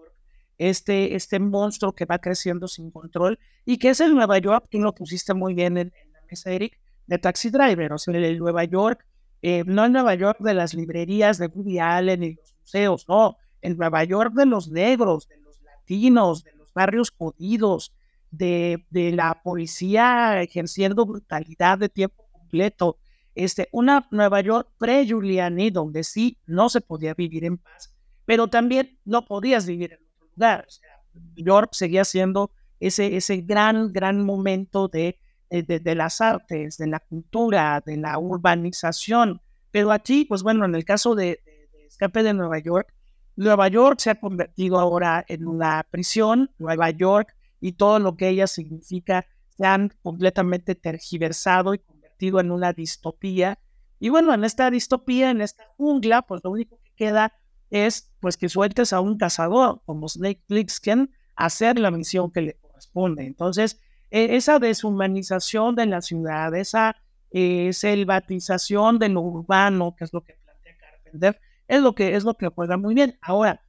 este, 0.58 1.16
este 1.16 1.40
monstruo 1.40 1.94
que 1.94 2.06
va 2.06 2.18
creciendo 2.18 2.68
sin 2.68 2.90
control 2.90 3.38
y 3.64 3.78
que 3.78 3.90
es 3.90 4.00
el 4.00 4.16
Nueva 4.16 4.40
York, 4.40 4.66
que 4.72 4.80
lo 4.80 4.96
pusiste 4.96 5.36
muy 5.36 5.54
bien 5.54 5.78
en, 5.78 5.94
la 6.14 6.20
mesa, 6.30 6.52
Eric, 6.52 6.80
de 7.12 7.19
Taxi 7.19 7.50
Driver, 7.50 7.91
o 7.91 7.97
sea, 7.97 8.15
el 8.15 8.39
Nueva 8.39 8.63
York, 8.63 9.06
eh, 9.41 9.65
no 9.67 9.84
el 9.84 9.91
Nueva 9.91 10.15
York 10.15 10.39
de 10.39 10.54
las 10.54 10.74
librerías 10.74 11.38
de 11.38 11.47
Woody 11.47 11.78
Allen 11.78 12.24
y 12.24 12.36
los 12.36 12.56
museos, 12.62 13.06
no, 13.10 13.36
el 13.62 13.76
Nueva 13.76 14.06
York 14.06 14.34
de 14.34 14.45
los 14.45 14.71
negros, 14.71 15.28
de 15.28 15.36
los 15.41 15.62
latinos, 15.62 16.45
de 16.45 16.54
los 16.54 16.71
barrios 16.74 17.12
jodidos, 17.12 17.93
de, 18.30 18.86
la 19.13 19.41
policía 19.43 20.41
ejerciendo 20.41 21.06
brutalidad 21.06 21.78
de 21.80 21.89
tiempo 21.89 22.26
completo. 22.32 22.97
Este, 23.36 23.67
una 23.74 24.08
Nueva 24.12 24.40
York 24.40 24.69
pre-Giuliani, 24.77 25.69
donde 25.69 26.06
sí 26.06 26.38
no 26.46 26.69
se 26.69 26.79
podía 26.79 27.13
vivir 27.13 27.44
en 27.44 27.58
paz, 27.58 27.94
pero 28.23 28.48
también 28.48 28.98
no 29.04 29.25
podías 29.25 29.65
vivir 29.65 29.92
en 29.92 30.00
otro 30.06 30.29
lugar. 30.33 30.65
O 30.65 31.19
York 31.36 31.71
seguía 31.73 32.06
siendo 32.06 32.52
ese, 32.79 33.17
ese 33.17 33.42
gran, 33.42 33.92
gran 33.92 34.23
momento 34.23 34.88
de, 34.88 35.19
de, 35.52 35.95
las 35.95 36.21
artes, 36.21 36.77
de 36.77 36.87
la 36.87 36.99
cultura, 36.99 37.83
de 37.85 37.97
la 37.97 38.17
urbanización. 38.17 39.41
Pero 39.69 39.91
aquí, 39.91 40.25
pues 40.25 40.43
bueno, 40.43 40.65
en 40.65 40.75
el 40.75 40.85
caso 40.85 41.13
de, 41.13 41.41
Escape 41.87 42.23
de 42.23 42.33
Nueva 42.33 42.60
York, 42.60 42.93
Nueva 43.35 43.67
York 43.67 43.99
se 43.99 44.12
ha 44.12 44.19
convertido 44.19 44.79
ahora 44.79 45.25
en 45.27 45.45
una 45.47 45.85
prisión. 45.91 46.52
Nueva 46.58 46.89
York 46.89 47.35
y 47.60 47.73
todo 47.73 47.99
lo 47.99 48.15
que 48.15 48.29
ella 48.29 48.47
significa 48.47 49.25
se 49.58 49.65
han 49.65 49.91
completamente 50.02 50.73
tergiversado 50.75 51.73
y 51.73 51.79
convertido 51.79 52.39
en 52.39 52.52
una 52.52 52.71
distopía. 52.71 53.60
Y 53.99 54.10
bueno, 54.10 54.33
en 54.33 54.45
esta 54.45 54.71
distopía, 54.71 55.31
en 55.31 55.41
esta 55.41 55.65
jungla, 55.77 56.21
pues 56.21 56.41
lo 56.43 56.52
único 56.52 56.79
que 56.81 56.91
queda 56.95 57.33
es 57.69 58.12
pues 58.19 58.37
que 58.37 58.47
sueltes 58.47 58.93
a 58.93 59.02
un 59.02 59.17
cazador 59.17 59.81
como 59.85 60.08
Snake 60.08 60.43
Plissken 60.47 61.12
a 61.35 61.45
hacer 61.45 61.77
la 61.77 61.91
misión 61.91 62.31
que 62.31 62.41
le 62.41 62.54
corresponde. 62.56 63.25
Entonces, 63.25 63.79
esa 64.12 64.60
deshumanización 64.60 65.76
de 65.76 65.86
la 65.86 66.02
ciudad, 66.02 66.54
esa 66.56 66.96
eh, 67.32 67.72
selvatización 67.74 69.00
de 69.00 69.10
lo 69.10 69.22
urbano, 69.22 69.96
que 69.98 70.04
es 70.04 70.14
lo 70.14 70.22
que 70.22 70.36
plantea 70.44 70.76
Carpenter, 70.78 71.40
es 71.68 71.82
lo 71.82 71.96
que 71.96 72.16
es 72.16 72.24
lo 72.24 72.36
que 72.36 72.48
juega 72.50 72.78
muy 72.78 72.94
bien. 72.94 73.18
Ahora, 73.22 73.62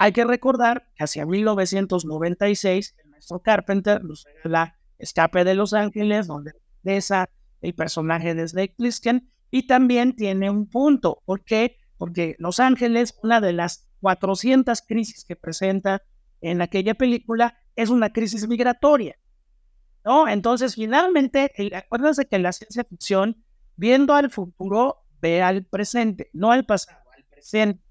Hay 0.00 0.12
que 0.12 0.24
recordar 0.24 0.86
que 0.94 1.02
hacia 1.02 1.26
1996 1.26 2.94
el 3.02 3.10
maestro 3.10 3.40
Carpenter 3.40 4.04
nos 4.04 4.24
regala 4.24 4.78
Escape 4.98 5.42
de 5.42 5.54
Los 5.56 5.72
Ángeles, 5.72 6.28
donde 6.28 6.52
esa 6.84 7.28
el 7.60 7.74
personaje 7.74 8.34
de 8.34 8.46
Snake 8.46 8.76
y 9.50 9.66
también 9.66 10.14
tiene 10.14 10.50
un 10.50 10.68
punto. 10.68 11.22
¿Por 11.24 11.44
qué? 11.44 11.78
Porque 11.96 12.36
Los 12.38 12.60
Ángeles, 12.60 13.18
una 13.22 13.40
de 13.40 13.52
las 13.52 13.88
400 14.00 14.82
crisis 14.82 15.24
que 15.24 15.36
presenta 15.36 16.02
en 16.40 16.62
aquella 16.62 16.94
película, 16.94 17.58
es 17.74 17.90
una 17.90 18.12
crisis 18.12 18.46
migratoria. 18.46 19.16
¿No? 20.08 20.26
Entonces, 20.26 20.74
finalmente, 20.74 21.52
acuérdense 21.74 22.26
que 22.26 22.38
la 22.38 22.52
ciencia 22.52 22.82
ficción, 22.82 23.44
viendo 23.76 24.14
al 24.14 24.30
futuro, 24.30 25.04
ve 25.20 25.42
al 25.42 25.64
presente, 25.64 26.30
no 26.32 26.50
al 26.50 26.64
pasado, 26.64 27.02
al 27.14 27.24
presente. 27.24 27.84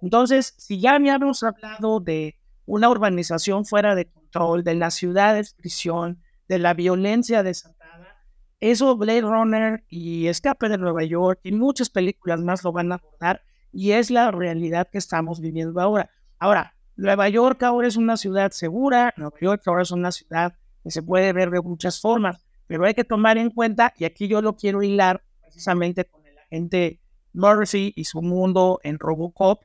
Entonces, 0.00 0.54
si 0.58 0.80
ya 0.80 0.96
habíamos 0.96 1.44
hablado 1.44 2.00
de 2.00 2.36
una 2.66 2.88
urbanización 2.88 3.64
fuera 3.64 3.94
de 3.94 4.10
control, 4.10 4.64
de 4.64 4.74
las 4.74 4.94
ciudades 4.94 5.54
prisión, 5.54 6.20
de 6.48 6.58
la 6.58 6.74
violencia 6.74 7.44
desatada, 7.44 8.26
eso 8.58 8.96
Blade 8.96 9.20
Runner 9.20 9.84
y 9.88 10.26
Escape 10.26 10.68
de 10.68 10.78
Nueva 10.78 11.04
York 11.04 11.38
y 11.44 11.52
muchas 11.52 11.90
películas 11.90 12.40
más 12.40 12.64
lo 12.64 12.72
van 12.72 12.90
a 12.90 12.96
abordar 12.96 13.42
y 13.70 13.92
es 13.92 14.10
la 14.10 14.32
realidad 14.32 14.88
que 14.90 14.98
estamos 14.98 15.40
viviendo 15.40 15.80
ahora. 15.80 16.10
Ahora, 16.40 16.74
Nueva 16.96 17.28
York 17.28 17.62
ahora 17.62 17.86
es 17.86 17.96
una 17.96 18.16
ciudad 18.16 18.50
segura, 18.50 19.14
Nueva 19.16 19.38
York 19.40 19.62
ahora 19.66 19.82
es 19.82 19.92
una 19.92 20.10
ciudad 20.10 20.54
que 20.82 20.90
se 20.90 21.02
puede 21.02 21.32
ver 21.32 21.50
de 21.50 21.60
muchas 21.60 22.00
formas, 22.00 22.44
pero 22.66 22.84
hay 22.84 22.94
que 22.94 23.04
tomar 23.04 23.38
en 23.38 23.50
cuenta, 23.50 23.92
y 23.96 24.04
aquí 24.04 24.28
yo 24.28 24.42
lo 24.42 24.56
quiero 24.56 24.82
hilar 24.82 25.22
precisamente 25.40 26.04
con 26.04 26.26
el 26.26 26.38
agente 26.38 27.00
Murphy 27.32 27.92
y 27.96 28.04
su 28.04 28.22
mundo 28.22 28.80
en 28.82 28.98
Robocop, 28.98 29.62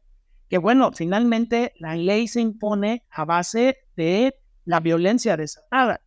que 0.49 0.57
bueno, 0.57 0.91
finalmente 0.93 1.73
la 1.77 1.95
ley 1.95 2.27
se 2.27 2.41
impone 2.41 3.05
a 3.09 3.25
base 3.25 3.77
de 3.95 4.35
la 4.65 4.79
violencia 4.79 5.35
desatada. 5.37 6.01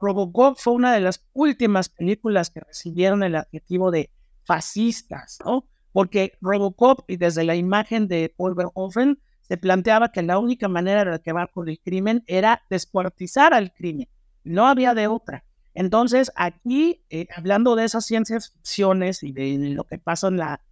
Robocop 0.00 0.56
fue 0.58 0.72
una 0.72 0.94
de 0.94 1.00
las 1.00 1.26
últimas 1.34 1.90
películas 1.90 2.50
que 2.50 2.60
recibieron 2.60 3.22
el 3.22 3.36
adjetivo 3.36 3.90
de 3.90 4.10
fascistas, 4.44 5.38
¿no? 5.44 5.68
Porque 5.92 6.32
Robocop, 6.40 7.00
y 7.08 7.16
desde 7.16 7.44
la 7.44 7.56
imagen 7.56 8.08
de 8.08 8.32
Paul 8.34 8.54
Verhoeven, 8.54 9.20
se 9.42 9.56
planteaba 9.58 10.12
que 10.12 10.22
la 10.22 10.38
única 10.38 10.68
manera 10.68 11.04
de 11.04 11.14
acabar 11.14 11.50
con 11.50 11.68
el 11.68 11.80
crimen 11.80 12.22
era 12.26 12.62
descuartizar 12.70 13.52
al 13.52 13.72
crimen. 13.72 14.08
No 14.44 14.66
había 14.66 14.94
de 14.94 15.06
otra. 15.06 15.44
Entonces, 15.74 16.32
aquí, 16.34 17.04
eh, 17.10 17.26
hablando 17.34 17.76
de 17.76 17.84
esas 17.84 18.04
ciencias 18.04 18.52
ficciones 18.52 19.22
y 19.22 19.32
de, 19.32 19.56
lo 19.70 19.84
que 19.84 19.98
pasa 19.98 20.28
en 20.28 20.36
la, 20.36 20.62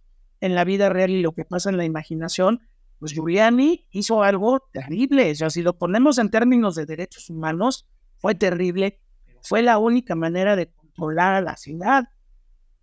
en 0.41 0.55
la 0.55 0.63
vida 0.63 0.89
real 0.89 1.11
y 1.11 1.21
lo 1.21 1.33
que 1.33 1.45
pasa 1.45 1.69
en 1.69 1.77
la 1.77 1.85
imaginación, 1.85 2.61
pues 2.99 3.13
Giuliani 3.13 3.87
hizo 3.91 4.23
algo 4.23 4.59
terrible. 4.73 5.31
O 5.31 5.35
sea, 5.35 5.49
si 5.49 5.61
lo 5.61 5.77
ponemos 5.77 6.17
en 6.17 6.29
términos 6.29 6.75
de 6.75 6.85
derechos 6.85 7.29
humanos, 7.29 7.87
fue 8.17 8.35
terrible. 8.35 8.99
Fue 9.41 9.61
la 9.61 9.77
única 9.77 10.15
manera 10.15 10.55
de 10.55 10.67
controlar 10.67 11.35
a 11.35 11.41
la 11.41 11.55
ciudad. 11.55 12.09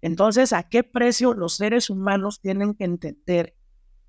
Entonces, 0.01 0.53
¿a 0.53 0.63
qué 0.63 0.85
precio 0.85 1.35
los 1.35 1.57
seres 1.57 1.91
humanos 1.91 2.41
tienen 2.41 2.75
que 2.75 2.85
entender 2.85 3.55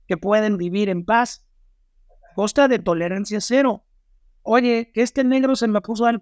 que 0.08 0.16
pueden 0.16 0.58
vivir 0.58 0.90
en 0.90 1.04
paz? 1.04 1.46
Costa 2.36 2.68
de 2.68 2.80
tolerancia 2.80 3.42
cero. 3.42 3.84
Oye, 4.50 4.92
que 4.94 5.02
este 5.02 5.26
negro 5.26 5.58
se 5.58 5.68
me 5.68 5.82
puso 5.82 6.06
al, 6.06 6.22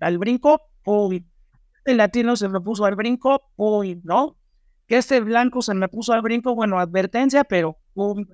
al, 0.00 0.16
brinco, 0.16 0.62
uy. 0.86 1.28
Este 1.76 1.94
latino 1.94 2.34
se 2.34 2.48
me 2.48 2.62
puso 2.62 2.86
al 2.86 2.96
brinco, 2.96 3.52
uy, 3.56 4.00
¿no? 4.04 4.38
Que 4.86 4.96
este 4.96 5.20
blanco 5.20 5.60
se 5.60 5.74
me 5.74 5.86
puso 5.86 6.14
al 6.14 6.22
brinco, 6.22 6.54
bueno, 6.54 6.78
advertencia, 6.78 7.44
pero 7.44 7.76
uy. 7.92 8.26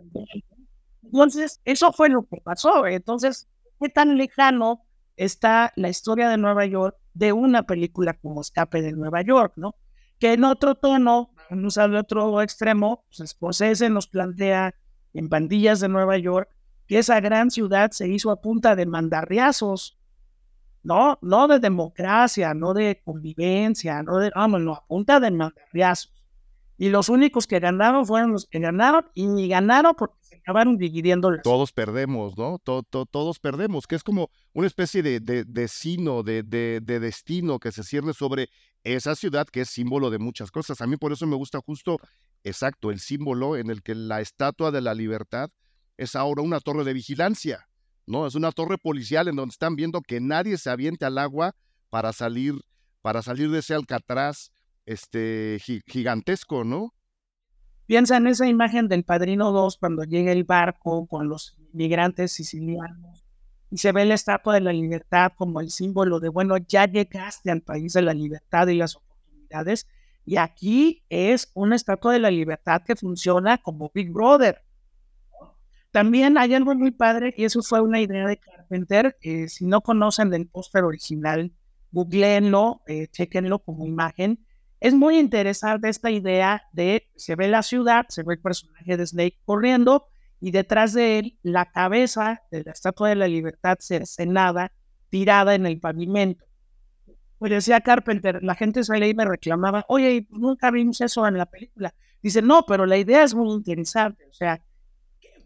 Entonces, 1.03 1.61
eso 1.65 1.93
fue 1.93 2.11
lo 2.11 2.23
que 2.29 2.37
pasó. 2.45 2.87
Entonces, 2.87 3.49
¿qué 3.81 3.89
tan 3.89 4.19
lejano 4.19 4.85
está 5.17 5.73
la 5.75 5.89
historia 5.89 6.29
de 6.29 6.37
Nueva 6.37 6.65
York 6.67 6.97
de 7.13 7.33
una 7.33 7.65
película 7.65 8.15
como 8.15 8.41
Escape 8.41 8.83
de 8.83 8.93
Nueva 8.93 9.23
York, 9.23 9.55
¿no? 9.57 9.75
Que 10.21 10.35
en 10.35 10.45
otro 10.45 10.77
tono, 10.77 11.35
al 11.51 11.97
otro 11.97 12.41
extremo, 12.41 13.05
pues 13.09 13.31
Scorsese 13.31 13.91
nos 13.91 14.07
plantea 14.07 14.77
en 15.13 15.29
Pandillas 15.29 15.81
de 15.81 15.89
Nueva 15.89 16.19
York 16.19 16.55
que 16.87 16.99
esa 16.99 17.21
gran 17.21 17.51
ciudad 17.51 17.91
se 17.91 18.09
hizo 18.09 18.31
a 18.31 18.41
punta 18.41 18.77
de 18.77 18.87
mandarriazos, 18.87 19.99
no, 20.83 21.19
no 21.23 21.49
de 21.49 21.59
democracia, 21.61 22.53
no 22.53 22.75
de 22.75 23.01
convivencia, 23.05 24.03
no 24.03 24.19
de, 24.19 24.31
vamos, 24.35 24.61
no, 24.61 24.75
a 24.75 24.87
punta 24.87 25.19
de 25.19 25.31
mandarriazos. 25.31 26.13
Y 26.77 26.89
los 26.89 27.09
únicos 27.09 27.47
que 27.47 27.61
ganaron 27.61 28.05
fueron 28.05 28.33
los 28.33 28.47
que 28.47 28.59
ganaron 28.59 29.07
y 29.15 29.27
ni 29.27 29.49
ganaron 29.49 29.95
porque 29.97 30.17
se 30.23 30.37
acabaron 30.37 30.77
dividiendo. 30.77 31.31
Todos 31.43 31.73
perdemos, 31.73 32.37
¿no? 32.37 32.59
todos 32.59 33.39
perdemos, 33.39 33.87
que 33.87 33.95
es 33.95 34.03
como 34.03 34.29
una 34.53 34.67
especie 34.67 35.03
de, 35.03 35.21
de, 35.21 35.45
de 35.45 35.69
sino, 35.69 36.25
de, 36.25 36.43
destino 36.83 37.61
que 37.61 37.71
se 37.71 37.85
cierne 37.85 38.13
sobre 38.13 38.49
esa 38.83 39.15
ciudad 39.15 39.47
que 39.47 39.61
es 39.61 39.71
símbolo 39.71 40.11
de 40.11 40.19
muchas 40.19 40.51
cosas. 40.51 40.81
A 40.81 40.87
mí 40.87 40.97
por 40.97 41.13
eso 41.13 41.27
me 41.27 41.37
gusta 41.37 41.61
justo, 41.61 41.99
exacto, 42.43 42.91
el 42.91 42.99
símbolo 42.99 43.57
en 43.57 43.71
el 43.71 43.83
que 43.83 43.95
la 43.95 44.21
estatua 44.21 44.73
de 44.73 44.81
la 44.81 44.95
libertad 44.95 45.51
es 45.97 46.17
ahora 46.17 46.43
una 46.43 46.61
torre 46.61 46.85
de 46.85 46.93
vigilancia, 46.93 47.69
¿no? 48.07 48.27
Es 48.27 48.35
una 48.35 48.53
torre 48.53 48.79
policial 48.79 49.29
en 49.29 49.37
donde 49.37 49.53
están 49.53 49.77
viendo 49.77 50.01
que 50.01 50.21
nadie 50.21 50.59
se 50.59 50.71
aviente 50.71 51.05
al 51.05 51.19
agua 51.19 51.55
para 51.91 52.13
salir, 52.13 52.55
para 53.03 53.23
salir 53.23 53.51
de 53.51 53.61
ese 53.61 53.75
alcatraz 53.75 54.51
este, 54.87 55.59
gigantesco, 55.87 56.65
¿no? 56.65 56.95
Piensa 57.87 58.17
en 58.17 58.27
esa 58.27 58.47
imagen 58.47 58.89
del 58.89 59.05
Padrino 59.05 59.53
2 59.53 59.77
cuando 59.77 60.05
llega 60.05 60.33
el 60.33 60.45
barco 60.45 61.07
con 61.07 61.29
los 61.29 61.59
migrantes 61.73 62.33
sicilianos 62.33 63.25
y 63.71 63.79
se 63.79 63.93
ve 63.93 64.05
la 64.05 64.15
Estatua 64.15 64.55
de 64.55 64.61
la 64.61 64.73
Libertad 64.73 65.33
como 65.37 65.61
el 65.61 65.71
símbolo 65.71 66.21
de, 66.21 66.29
bueno, 66.29 66.57
ya 66.57 66.87
llegaste 66.87 67.51
al 67.51 67.61
país 67.61 67.93
de 67.93 68.03
la 68.03 68.15
libertad 68.15 68.69
y 68.69 68.77
las 68.77 68.97
oportunidades. 68.97 69.87
Y 70.25 70.37
aquí 70.37 71.03
es 71.09 71.51
una 71.55 71.77
Estatua 71.77 72.13
de 72.13 72.21
la 72.21 72.31
Libertad 72.31 72.83
que 72.87 72.97
funciona 72.97 73.59
como 73.59 73.91
Big 73.93 74.13
Brother. 74.13 74.63
También 75.95 76.39
hay 76.39 76.53
algo 76.55 76.75
muy 76.75 76.91
padre 76.91 77.33
y 77.37 77.45
eso 77.45 77.63
fue 77.63 77.81
una 77.81 78.01
idea 78.01 78.27
de 78.27 78.37
Carpenter. 78.37 79.17
si 79.47 79.65
no 79.65 79.81
conocen 79.81 80.35
el 80.35 80.49
póster 80.49 80.83
original, 80.83 81.53
googleenlo, 81.93 82.83
eh, 82.89 83.07
chequenlo 83.13 83.61
como 83.61 83.87
imagen. 83.87 84.45
Es 84.81 84.93
muy 84.93 85.21
interesante 85.21 85.89
esta 85.89 86.11
idea 86.11 86.65
de 86.73 87.07
se 87.15 87.37
ve 87.37 87.47
la 87.47 87.63
ciudad, 87.63 88.07
se 88.09 88.25
ve 88.25 88.35
el 88.35 88.41
personaje 88.41 88.97
de 88.97 89.07
Snake 89.07 89.39
corriendo 89.45 90.09
y 90.41 90.51
detrás 90.51 90.95
de 90.95 91.21
él 91.21 91.39
la 91.45 91.71
cabeza 91.71 92.43
de 92.51 92.65
la 92.65 92.73
Estatua 92.73 93.11
de 93.11 93.15
la 93.15 93.29
Libertad 93.29 93.77
cercenada, 93.79 94.73
tirada 95.11 95.55
en 95.55 95.65
el 95.65 95.79
pavimento. 95.79 96.45
Pues 97.39 97.53
decía 97.53 97.83
Carpenter, 97.83 98.43
la 98.43 98.57
gente 98.57 98.83
se 98.83 99.09
y 99.09 99.15
me 99.15 99.27
reclamaba, 99.27 99.85
oye, 99.87 100.27
nunca 100.31 100.73
vimos 100.73 101.01
eso 101.01 101.25
en 101.25 101.39
la 101.39 101.47
película. 101.47 101.95
Dice, 102.21 102.43
no, 102.43 102.65
pero 102.67 102.85
la 102.85 102.97
idea 102.97 103.23
es 103.23 103.33
muy 103.33 103.53
interesante. 103.53 104.25
O 104.29 104.33
sea, 104.33 104.61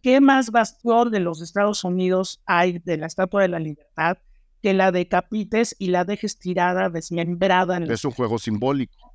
¿qué 0.01 0.21
más 0.21 0.51
bastión 0.51 1.11
de 1.11 1.21
los 1.21 1.41
Estados 1.43 1.85
Unidos 1.85 2.43
hay 2.47 2.79
de 2.79 2.97
la 2.97 3.07
Estatua 3.07 3.43
de 3.43 3.49
la 3.49 3.59
Libertad 3.59 4.19
que 4.63 4.75
la 4.75 4.91
decapites 4.93 5.77
y 5.79 5.89
la 5.89 6.05
dejes 6.05 6.39
tirada, 6.39 6.91
desmembrada? 6.91 7.77
En 7.77 7.91
es 7.91 8.05
un 8.05 8.13
juego 8.13 8.39
simbólico. 8.39 9.15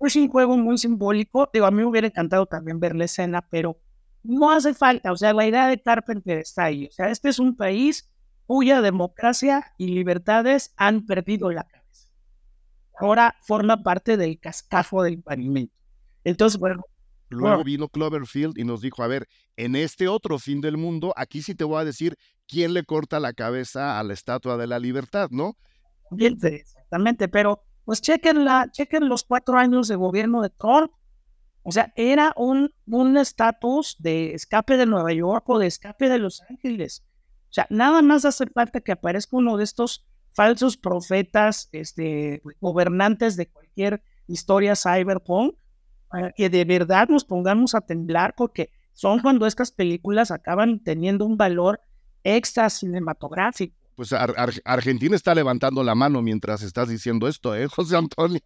Es 0.00 0.16
un 0.16 0.28
juego 0.28 0.56
muy 0.56 0.78
simbólico. 0.78 1.48
Digo, 1.52 1.66
a 1.66 1.70
mí 1.70 1.78
me 1.78 1.86
hubiera 1.86 2.06
encantado 2.06 2.46
también 2.46 2.80
ver 2.80 2.96
la 2.96 3.04
escena, 3.04 3.46
pero 3.50 3.78
no 4.22 4.50
hace 4.50 4.74
falta. 4.74 5.12
O 5.12 5.16
sea, 5.16 5.32
la 5.32 5.46
idea 5.46 5.68
de 5.68 5.80
Carpenter 5.80 6.38
está 6.38 6.64
ahí. 6.64 6.86
O 6.86 6.90
sea, 6.90 7.10
este 7.10 7.28
es 7.28 7.38
un 7.38 7.56
país 7.56 8.10
cuya 8.46 8.80
democracia 8.80 9.72
y 9.78 9.88
libertades 9.88 10.72
han 10.76 11.06
perdido 11.06 11.50
la 11.50 11.64
cabeza. 11.64 12.08
Ahora 12.98 13.36
forma 13.42 13.82
parte 13.82 14.16
del 14.16 14.38
cascajo 14.40 15.02
del 15.02 15.22
pavimento. 15.22 15.74
Entonces, 16.24 16.58
bueno, 16.58 16.84
Luego 17.30 17.64
vino 17.64 17.88
Cloverfield 17.88 18.58
y 18.58 18.64
nos 18.64 18.80
dijo, 18.80 19.02
a 19.02 19.06
ver, 19.06 19.28
en 19.56 19.76
este 19.76 20.08
otro 20.08 20.38
fin 20.38 20.60
del 20.60 20.76
mundo, 20.76 21.12
aquí 21.16 21.42
sí 21.42 21.54
te 21.54 21.64
voy 21.64 21.80
a 21.80 21.84
decir 21.84 22.16
quién 22.46 22.74
le 22.74 22.84
corta 22.84 23.20
la 23.20 23.32
cabeza 23.32 23.98
a 23.98 24.02
la 24.02 24.12
Estatua 24.12 24.56
de 24.56 24.66
la 24.66 24.78
Libertad, 24.78 25.30
¿no? 25.30 25.56
Bien, 26.10 26.36
exactamente, 26.42 27.28
pero 27.28 27.62
pues 27.84 28.02
chequen, 28.02 28.44
la, 28.44 28.68
chequen 28.72 29.08
los 29.08 29.22
cuatro 29.22 29.56
años 29.56 29.88
de 29.88 29.96
gobierno 29.96 30.42
de 30.42 30.50
Trump. 30.50 30.90
O 31.62 31.72
sea, 31.72 31.92
era 31.94 32.32
un 32.36 32.72
estatus 33.16 33.96
de 33.98 34.34
escape 34.34 34.76
de 34.76 34.86
Nueva 34.86 35.12
York 35.12 35.48
o 35.48 35.58
de 35.58 35.66
escape 35.66 36.08
de 36.08 36.18
Los 36.18 36.42
Ángeles. 36.48 37.04
O 37.50 37.52
sea, 37.52 37.66
nada 37.68 38.00
más 38.00 38.24
hace 38.24 38.46
falta 38.46 38.80
que 38.80 38.92
aparezca 38.92 39.36
uno 39.36 39.56
de 39.56 39.64
estos 39.64 40.06
falsos 40.32 40.76
profetas, 40.76 41.68
este, 41.72 42.42
gobernantes 42.60 43.36
de 43.36 43.48
cualquier 43.48 44.02
historia 44.26 44.74
cyberpunk, 44.76 45.56
para 46.10 46.32
que 46.32 46.50
de 46.50 46.64
verdad 46.64 47.08
nos 47.08 47.24
pongamos 47.24 47.74
a 47.74 47.80
temblar 47.80 48.34
porque 48.36 48.70
son 48.92 49.20
cuando 49.20 49.46
estas 49.46 49.72
películas 49.72 50.30
acaban 50.30 50.80
teniendo 50.80 51.24
un 51.24 51.36
valor 51.36 51.80
extra 52.24 52.68
cinematográfico. 52.68 53.74
Pues 53.96 54.14
Argentina 54.64 55.14
está 55.14 55.34
levantando 55.34 55.84
la 55.84 55.94
mano 55.94 56.22
mientras 56.22 56.62
estás 56.62 56.88
diciendo 56.88 57.28
esto, 57.28 57.54
¿eh, 57.54 57.66
José 57.74 57.96
Antonio? 57.96 58.40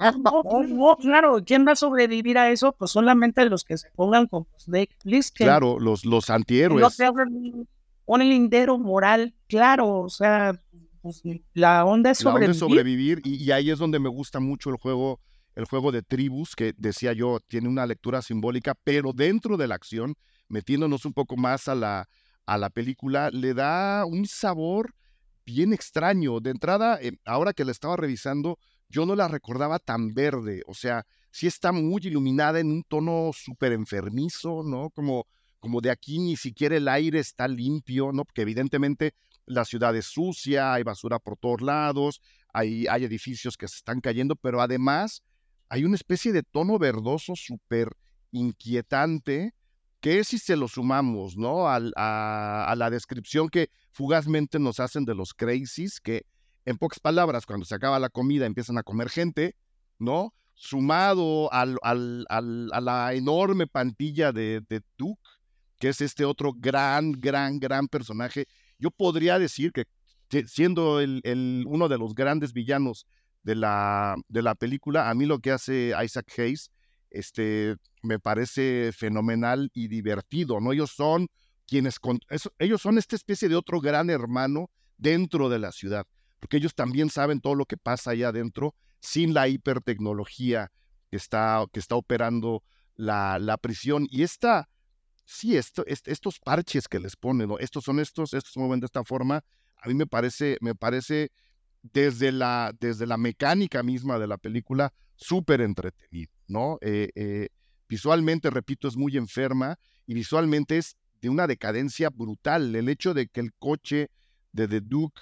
No, 0.69 0.97
claro, 0.97 1.45
¿quién 1.45 1.65
va 1.67 1.73
a 1.73 1.77
sobrevivir 1.77 2.39
a 2.39 2.51
eso? 2.51 2.73
Pues 2.73 2.91
solamente 2.91 3.45
los 3.49 3.63
que 3.63 3.79
se 3.79 3.89
pongan 3.95 4.27
como 4.27 4.49
Snake 4.59 4.97
Plissken. 5.03 5.47
Claro, 5.47 5.79
los, 5.79 6.05
los 6.05 6.29
antihéroes. 6.29 6.99
un 8.07 8.29
lindero 8.29 8.79
moral 8.79 9.33
claro, 9.47 10.01
o 10.01 10.09
sea, 10.09 10.61
pues, 11.03 11.23
la 11.53 11.85
onda 11.85 12.11
es 12.11 12.19
sobrevivir. 12.19 12.55
sobrevivir 12.55 13.23
y, 13.25 13.51
ahí 13.53 13.71
es 13.71 13.79
donde 13.79 14.01
me 14.01 14.09
gusta 14.09 14.41
mucho 14.41 14.71
el 14.71 14.77
juego, 14.77 15.21
el 15.55 15.67
juego 15.67 15.93
de 15.93 16.03
tribus, 16.03 16.55
que 16.57 16.75
decía 16.77 17.13
yo, 17.13 17.41
tiene 17.47 17.69
una 17.69 17.87
lectura 17.87 18.23
simbólica, 18.23 18.75
pero 18.83 19.13
dentro 19.13 19.57
de 19.57 19.69
la 19.69 19.77
acción, 19.77 20.15
metiéndonos 20.49 21.05
un 21.05 21.13
poco 21.13 21.37
más 21.37 21.69
a 21.69 21.75
la, 21.75 22.09
a 22.47 22.59
la 22.59 22.71
película, 22.71 23.31
le 23.31 23.55
da 23.55 24.05
un 24.05 24.27
sabor 24.27 24.95
bien 25.47 25.73
extraño. 25.73 26.41
De 26.41 26.51
entrada, 26.51 26.99
eh, 27.01 27.13
ahora 27.25 27.53
que 27.53 27.65
la 27.65 27.73
estaba 27.73 27.97
revisando, 27.97 28.59
yo 28.89 29.07
no 29.07 29.15
la 29.17 29.29
recordaba 29.29 29.79
tan 29.79 30.15
verde, 30.15 30.63
o 30.67 30.75
sea, 30.75 31.05
sí 31.31 31.47
está 31.47 31.73
muy 31.73 32.01
iluminada 32.05 32.61
en 32.61 32.71
un 32.71 32.83
tono 32.85 33.31
súper 33.33 33.73
enfermizo, 33.73 34.63
¿no? 34.65 34.91
Como, 34.91 35.27
como 35.59 35.81
de 35.81 35.91
aquí 35.91 36.19
ni 36.19 36.37
siquiera 36.37 36.77
el 36.77 36.89
aire 36.89 37.19
está 37.19 37.49
limpio, 37.49 38.13
¿no? 38.13 38.25
Porque 38.25 38.43
evidentemente 38.43 39.15
la 39.47 39.65
ciudad 39.65 39.97
es 39.97 40.07
sucia, 40.07 40.75
hay 40.75 40.83
basura 40.83 41.19
por 41.19 41.37
todos 41.37 41.61
lados, 41.61 42.21
hay, 42.53 42.87
hay 42.87 43.05
edificios 43.05 43.57
que 43.57 43.69
se 43.69 43.77
están 43.77 44.01
cayendo, 44.01 44.37
pero 44.37 44.61
además 44.61 45.23
hay 45.69 45.85
una 45.85 45.97
especie 45.97 46.33
de 46.33 46.43
tono 46.43 46.79
verdoso 46.79 47.35
súper 47.37 47.89
inquietante 48.31 49.55
que 50.01 50.23
si 50.23 50.39
se 50.39 50.57
lo 50.57 50.69
sumamos, 50.69 51.37
¿no? 51.37 51.67
a, 51.67 51.77
a, 51.77 52.77
la 52.77 52.91
descripción 52.91 53.49
que 53.49 53.71
fugazmente 53.91 54.59
nos 54.59 54.79
hacen 54.79 55.07
de 55.07 55.15
los 55.15 55.33
crazies, 55.33 55.99
que 55.99 56.27
en 56.67 56.77
pocas 56.77 57.01
palabras, 57.01 57.47
cuando 57.47 57.65
se 57.65 57.75
acaba 57.75 57.99
la 57.99 58.11
comida 58.11 58.45
empiezan 58.45 58.77
a 58.77 58.83
comer 58.83 59.09
gente, 59.09 59.57
¿no? 59.99 60.35
sumado 60.55 61.53
a 61.53 61.67
la 61.67 63.15
enorme 63.15 63.67
pantilla 63.67 64.33
de, 64.33 64.63
de, 64.69 64.83
Duke, 64.97 65.21
que 65.79 65.89
es 65.89 66.01
este 66.01 66.25
otro 66.25 66.53
gran, 66.57 67.13
gran, 67.13 67.59
gran 67.59 67.89
personaje. 67.89 68.47
Yo 68.79 68.91
podría 68.91 69.39
decir 69.39 69.73
que 69.73 69.85
siendo 70.47 70.97
uno 70.97 71.89
de 71.89 71.99
los 71.99 72.15
grandes 72.15 72.53
villanos 72.53 73.07
de 73.45 73.55
la, 73.55 74.17
de 74.29 74.43
la 74.43 74.55
película, 74.55 75.09
a 75.09 75.15
mí 75.15 75.27
lo 75.27 75.39
que 75.39 75.53
hace 75.53 75.93
Isaac 76.03 76.33
Hayes 76.39 76.71
este, 77.11 77.77
me 78.03 78.19
parece 78.19 78.91
fenomenal 78.93 79.71
y 79.73 79.89
divertido, 79.89 80.61
¿no? 80.61 80.73
Ellos 80.73 80.91
son 80.91 81.29
quienes, 81.67 81.99
ellos 82.59 82.83
son 82.83 82.99
esta 82.99 83.17
especie 83.17 83.49
de 83.49 83.57
otro 83.57 83.81
gran 83.81 84.11
hermano 84.11 84.71
dentro 84.97 85.49
de 85.49 85.59
la 85.59 85.73
ciudad, 85.73 86.07
porque 86.41 86.57
ellos 86.57 86.75
también 86.75 87.11
saben 87.11 87.41
todo 87.41 87.55
lo 87.55 87.67
que 87.67 87.77
pasa 87.77 88.11
allá 88.11 88.29
adentro 88.29 88.75
sin 89.01 89.35
la 89.35 89.47
hipertecnología 89.49 90.73
que 91.11 91.17
está, 91.17 91.65
que 91.73 91.81
está 91.81 91.95
operando 91.95 92.65
la, 92.97 93.39
la 93.39 93.59
prisión. 93.59 94.07
Y 94.11 94.23
esta, 94.23 94.69
sí, 95.25 95.57
esto, 95.57 95.85
estos 95.87 96.41
parches 96.41 96.89
que 96.89 96.99
les 96.99 97.15
ponen, 97.17 97.49
¿no? 97.49 97.59
estos 97.59 97.85
son 97.85 98.01
estos, 98.01 98.35
estos 98.35 98.53
se 98.53 98.59
mueven 98.59 98.81
de 98.81 98.87
esta 98.87 99.05
forma, 99.05 99.45
a 99.77 99.89
mí 99.89 99.95
me 99.95 100.07
parece, 100.07 100.57
me 100.61 100.75
parece 100.75 101.31
desde 101.93 102.33
la, 102.33 102.75
desde 102.81 103.07
la 103.07 103.17
mecánica 103.17 103.83
misma 103.83 104.19
de 104.19 104.27
la 104.27 104.39
película, 104.39 104.93
súper 105.17 105.61
entretenido, 105.61 106.33
¿no? 106.49 106.79
Eh, 106.81 107.11
eh, 107.15 107.49
visualmente, 107.89 108.51
repito, 108.51 108.89
es 108.89 108.97
muy 108.97 109.17
enferma 109.17 109.79
y 110.07 110.15
visualmente 110.15 110.79
es 110.79 110.97
de 111.21 111.29
una 111.29 111.47
decadencia 111.47 112.11
brutal. 112.11 112.75
El 112.75 112.89
hecho 112.89 113.15
de 113.15 113.29
que 113.29 113.41
el 113.41 113.53
coche 113.55 114.11
de 114.53 114.67
The 114.67 114.81
Duke 114.81 115.21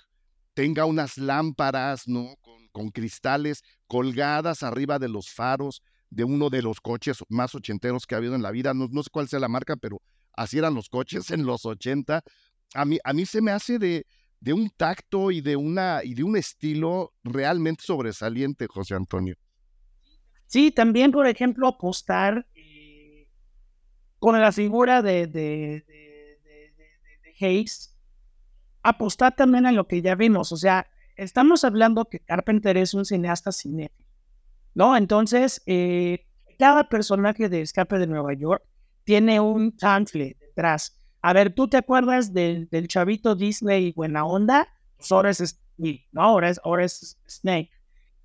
tenga 0.54 0.84
unas 0.84 1.18
lámparas, 1.18 2.06
¿no? 2.06 2.36
con 2.72 2.88
cristales 2.88 3.62
colgadas 3.86 4.62
arriba 4.62 4.98
de 4.98 5.08
los 5.08 5.28
faros 5.30 5.82
de 6.08 6.24
uno 6.24 6.48
de 6.48 6.62
los 6.62 6.80
coches 6.80 7.18
más 7.28 7.54
ochenteros 7.54 8.06
que 8.06 8.14
ha 8.14 8.18
habido 8.18 8.34
en 8.34 8.42
la 8.42 8.50
vida. 8.50 8.72
No, 8.74 8.88
no 8.90 9.02
sé 9.02 9.10
cuál 9.10 9.28
sea 9.28 9.40
la 9.40 9.48
marca, 9.48 9.76
pero 9.76 10.00
así 10.32 10.58
eran 10.58 10.74
los 10.74 10.88
coches 10.88 11.30
en 11.30 11.44
los 11.44 11.66
80. 11.66 12.22
A 12.74 12.84
mí, 12.84 12.98
a 13.04 13.12
mí 13.12 13.26
se 13.26 13.40
me 13.42 13.50
hace 13.50 13.78
de, 13.78 14.06
de 14.42 14.52
un 14.52 14.70
tacto 14.70 15.30
y 15.30 15.40
de, 15.40 15.54
una, 15.54 16.00
y 16.02 16.14
de 16.14 16.24
un 16.24 16.36
estilo 16.36 17.14
realmente 17.22 17.84
sobresaliente, 17.84 18.66
José 18.66 18.96
Antonio. 18.96 19.36
Sí, 20.46 20.72
también, 20.72 21.12
por 21.12 21.28
ejemplo, 21.28 21.68
apostar 21.68 22.44
eh, 22.56 23.28
con 24.18 24.40
la 24.40 24.50
figura 24.50 25.00
de, 25.00 25.28
de, 25.28 25.84
de, 25.86 27.34
Hayes, 27.40 27.96
apostar 28.82 29.34
también 29.36 29.64
a 29.64 29.72
lo 29.72 29.86
que 29.86 30.02
ya 30.02 30.16
vimos, 30.16 30.52
o 30.52 30.56
sea, 30.56 30.88
estamos 31.16 31.64
hablando 31.64 32.04
que 32.04 32.20
Carpenter 32.20 32.76
es 32.76 32.94
un 32.94 33.04
cineasta 33.04 33.50
cinéfilo, 33.52 34.08
¿no? 34.74 34.96
Entonces, 34.96 35.62
eh, 35.66 36.26
cada 36.58 36.88
personaje 36.88 37.48
de 37.48 37.62
Escape 37.62 37.98
de 37.98 38.06
Nueva 38.06 38.34
York 38.34 38.64
tiene 39.04 39.40
un 39.40 39.76
chanfle 39.76 40.36
detrás. 40.40 40.96
A 41.22 41.32
ver, 41.32 41.54
¿tú 41.54 41.68
te 41.68 41.76
acuerdas 41.76 42.34
del, 42.34 42.68
del 42.68 42.88
chavito 42.88 43.34
Disney 43.34 43.92
buena 43.92 44.24
onda? 44.24 44.68
Pues 44.96 45.10
ahora 45.12 45.30
es 45.30 45.60
¿no? 46.12 46.40
Es, 46.40 46.60
es 46.80 47.18
Snake. 47.28 47.70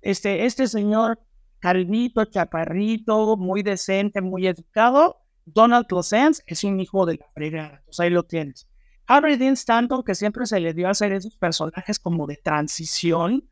Este, 0.02 0.44
este 0.44 0.66
señor 0.66 1.20
calvito, 1.60 2.24
chaparrito, 2.24 3.36
muy 3.36 3.62
decente, 3.62 4.20
muy 4.20 4.46
educado, 4.46 5.22
Donald 5.44 5.86
Pleasence 5.86 6.42
es 6.46 6.62
un 6.64 6.78
hijo 6.80 7.06
de 7.06 7.16
la 7.16 7.26
fregada. 7.34 7.82
Pues 7.84 7.98
ahí 8.00 8.10
lo 8.10 8.22
tienes. 8.22 8.68
Harry 9.06 9.36
Dean 9.36 9.54
Stanton, 9.54 10.02
que 10.02 10.14
siempre 10.14 10.46
se 10.46 10.60
le 10.60 10.74
dio 10.74 10.86
a 10.86 10.90
hacer 10.90 11.12
esos 11.12 11.36
personajes 11.36 11.98
como 11.98 12.26
de 12.26 12.36
transición. 12.36 13.48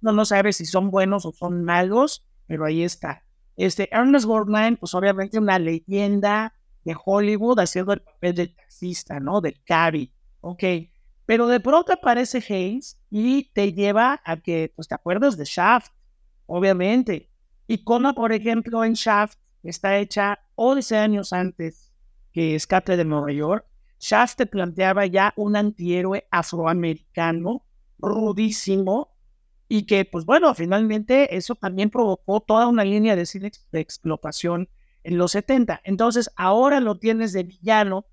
No, 0.00 0.12
no 0.12 0.24
sabe 0.24 0.52
si 0.52 0.64
son 0.64 0.90
buenos 0.90 1.26
o 1.26 1.32
son 1.32 1.64
malos, 1.64 2.24
pero 2.46 2.64
ahí 2.64 2.84
está. 2.84 3.24
Este, 3.56 3.88
Ernest 3.94 4.26
Borgnine, 4.26 4.76
pues 4.76 4.94
obviamente 4.94 5.38
una 5.38 5.58
leyenda 5.58 6.54
de 6.84 6.96
Hollywood 7.02 7.58
haciendo 7.60 7.92
el 7.92 8.00
papel 8.00 8.34
del 8.34 8.54
taxista, 8.54 9.20
¿no? 9.20 9.40
Del 9.40 9.62
cabby. 9.64 10.12
Ok. 10.40 10.62
Pero 11.26 11.46
de 11.46 11.60
pronto 11.60 11.92
aparece 11.92 12.38
Hayes 12.38 13.00
y 13.10 13.50
te 13.54 13.72
lleva 13.72 14.20
a 14.24 14.36
que, 14.36 14.72
pues 14.76 14.88
te 14.88 14.94
acuerdas 14.94 15.36
de 15.38 15.44
Shaft, 15.46 15.92
obviamente. 16.46 17.30
Y 17.66 17.82
como, 17.82 18.14
por 18.14 18.32
ejemplo, 18.32 18.84
en 18.84 18.92
Shaft 18.92 19.38
está 19.62 19.96
hecha 19.98 20.40
11 20.56 20.96
años 20.98 21.32
antes 21.32 21.92
que 22.32 22.54
Escape 22.54 22.96
de 22.96 23.04
Nueva 23.04 23.32
York 23.32 23.66
Shaft 24.04 24.36
te 24.36 24.46
planteaba 24.46 25.06
ya 25.06 25.32
un 25.36 25.56
antihéroe 25.56 26.26
afroamericano 26.30 27.64
rudísimo 27.98 29.16
y 29.66 29.86
que, 29.86 30.04
pues 30.04 30.26
bueno, 30.26 30.54
finalmente 30.54 31.34
eso 31.34 31.54
también 31.54 31.88
provocó 31.88 32.40
toda 32.40 32.66
una 32.66 32.84
línea 32.84 33.16
de 33.16 33.24
cine 33.24 33.50
de 33.72 33.80
explotación 33.80 34.68
en 35.04 35.18
los 35.18 35.32
70. 35.32 35.80
Entonces, 35.84 36.30
ahora 36.36 36.80
lo 36.80 36.98
tienes 36.98 37.32
de 37.32 37.44
villano 37.44 38.06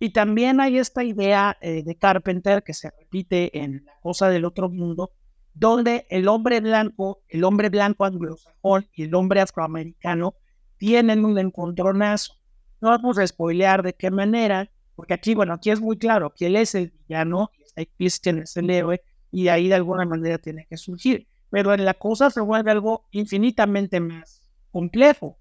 y 0.00 0.10
también 0.10 0.60
hay 0.60 0.78
esta 0.78 1.04
idea 1.04 1.56
eh, 1.60 1.82
de 1.82 1.96
Carpenter 1.96 2.62
que 2.62 2.74
se 2.74 2.90
repite 2.90 3.56
en 3.58 3.84
La 3.84 3.98
cosa 4.00 4.28
del 4.28 4.44
otro 4.44 4.68
mundo, 4.68 5.12
donde 5.54 6.06
el 6.10 6.28
hombre 6.28 6.60
blanco, 6.60 7.22
el 7.28 7.44
hombre 7.44 7.68
blanco 7.68 8.04
anglosajón 8.04 8.86
y 8.94 9.04
el 9.04 9.14
hombre 9.14 9.40
afroamericano 9.40 10.34
tienen 10.76 11.24
un 11.24 11.38
encontronazo. 11.38 12.34
No 12.80 12.90
vamos 12.90 13.18
a 13.18 13.26
spoilear 13.26 13.82
de 13.82 13.94
qué 13.94 14.10
manera, 14.10 14.70
porque 14.94 15.14
aquí, 15.14 15.34
bueno, 15.34 15.54
aquí 15.54 15.70
es 15.70 15.80
muy 15.80 15.98
claro 15.98 16.32
que 16.34 16.60
es 16.60 16.74
el 16.74 16.90
villano, 16.90 17.50
Christian 17.96 18.38
es 18.38 18.56
el 18.56 18.70
héroe, 18.70 19.02
y 19.30 19.48
ahí 19.48 19.68
de 19.68 19.74
alguna 19.74 20.04
manera 20.04 20.38
tiene 20.38 20.66
que 20.66 20.76
surgir. 20.76 21.26
Pero 21.50 21.74
en 21.74 21.84
la 21.84 21.94
cosa 21.94 22.30
se 22.30 22.40
vuelve 22.40 22.70
algo 22.70 23.06
infinitamente 23.10 24.00
más 24.00 24.42
complejo. 24.70 25.38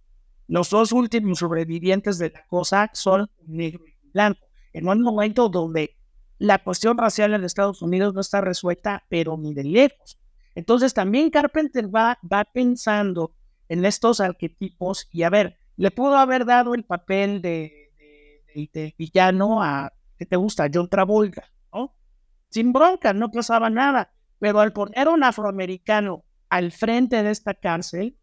Los 0.48 0.70
dos 0.70 0.92
últimos 0.92 1.40
sobrevivientes 1.40 2.18
de 2.18 2.32
la 2.32 2.46
cosa 2.48 2.90
son 2.94 3.30
negro 3.46 3.86
y 3.86 4.10
blanco. 4.12 4.46
En 4.74 4.88
un 4.88 5.02
momento 5.02 5.50
donde 5.50 5.98
la 6.38 6.64
cuestión 6.64 6.98
racial 6.98 7.34
en 7.34 7.44
Estados 7.44 7.82
Unidos 7.82 8.14
no 8.14 8.22
está 8.22 8.42
resuelta, 8.42 9.04
pero 9.10 9.38
ni 9.38 9.54
de 9.54 9.64
lejos. 9.64 10.20
Entonces 10.56 10.94
también 10.94 11.30
Carpenter 11.30 11.94
va, 11.94 12.18
pensando 12.54 13.36
en 13.70 13.86
estos 13.86 14.22
arquetipos 14.22 15.08
y 15.12 15.24
a 15.24 15.30
ver, 15.30 15.58
le 15.76 15.92
pudo 15.92 16.16
haber 16.18 16.46
dado 16.46 16.74
el 16.74 16.84
papel 16.84 17.42
de 17.42 17.92
villano 18.98 19.62
a, 19.62 19.92
que 20.18 20.26
te 20.26 20.36
gusta? 20.36 20.68
John 20.74 20.90
Travolta, 20.90 21.52
¿no? 21.74 21.96
Sin 22.50 22.74
bronca, 22.74 23.14
no 23.14 23.32
pasaba 23.32 23.70
nada. 23.70 24.12
Pero 24.40 24.60
al 24.60 24.74
poner 24.74 25.08
un 25.08 25.24
afroamericano 25.24 26.24
al 26.50 26.72
frente 26.72 27.24
de 27.24 27.32
esta 27.32 27.54
cárcel, 27.54 28.18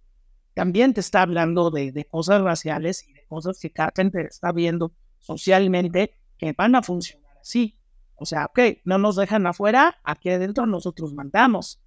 también 0.54 0.94
te 0.94 1.00
está 1.00 1.22
hablando 1.22 1.70
de, 1.70 1.92
de 1.92 2.04
cosas 2.04 2.40
raciales 2.42 3.06
y 3.08 3.12
de 3.12 3.26
cosas 3.26 3.58
que 3.60 3.70
Carpenter 3.70 4.26
está 4.26 4.52
viendo 4.52 4.94
socialmente 5.18 6.16
que 6.38 6.52
van 6.52 6.74
a 6.74 6.82
funcionar 6.82 7.36
así. 7.40 7.78
O 8.16 8.26
sea, 8.26 8.46
ok, 8.46 8.58
no 8.84 8.98
nos 8.98 9.16
dejan 9.16 9.46
afuera, 9.46 10.00
aquí 10.04 10.30
adentro 10.30 10.66
nosotros 10.66 11.12
mandamos. 11.12 11.80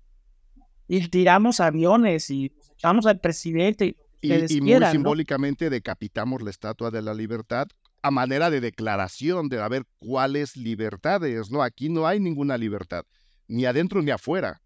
Y 0.87 1.07
tiramos 1.07 1.59
aviones 1.59 2.29
y 2.29 2.53
echamos 2.73 3.05
al 3.05 3.19
presidente. 3.19 3.97
Y, 4.21 4.33
y, 4.33 4.61
muy 4.61 4.85
simbólicamente 4.91 5.69
decapitamos 5.69 6.41
la 6.41 6.49
Estatua 6.49 6.91
de 6.91 7.01
la 7.01 7.13
Libertad 7.13 7.67
a 8.01 8.11
manera 8.11 8.49
de 8.49 8.61
declaración 8.61 9.49
de 9.49 9.61
a 9.61 9.67
ver 9.67 9.85
cuáles 9.99 10.55
libertades, 10.55 11.51
¿no? 11.51 11.61
Aquí 11.61 11.89
no 11.89 12.07
hay 12.07 12.19
ninguna 12.19 12.57
libertad, 12.57 13.03
ni 13.47 13.65
adentro 13.65 14.01
ni 14.01 14.11
afuera. 14.11 14.61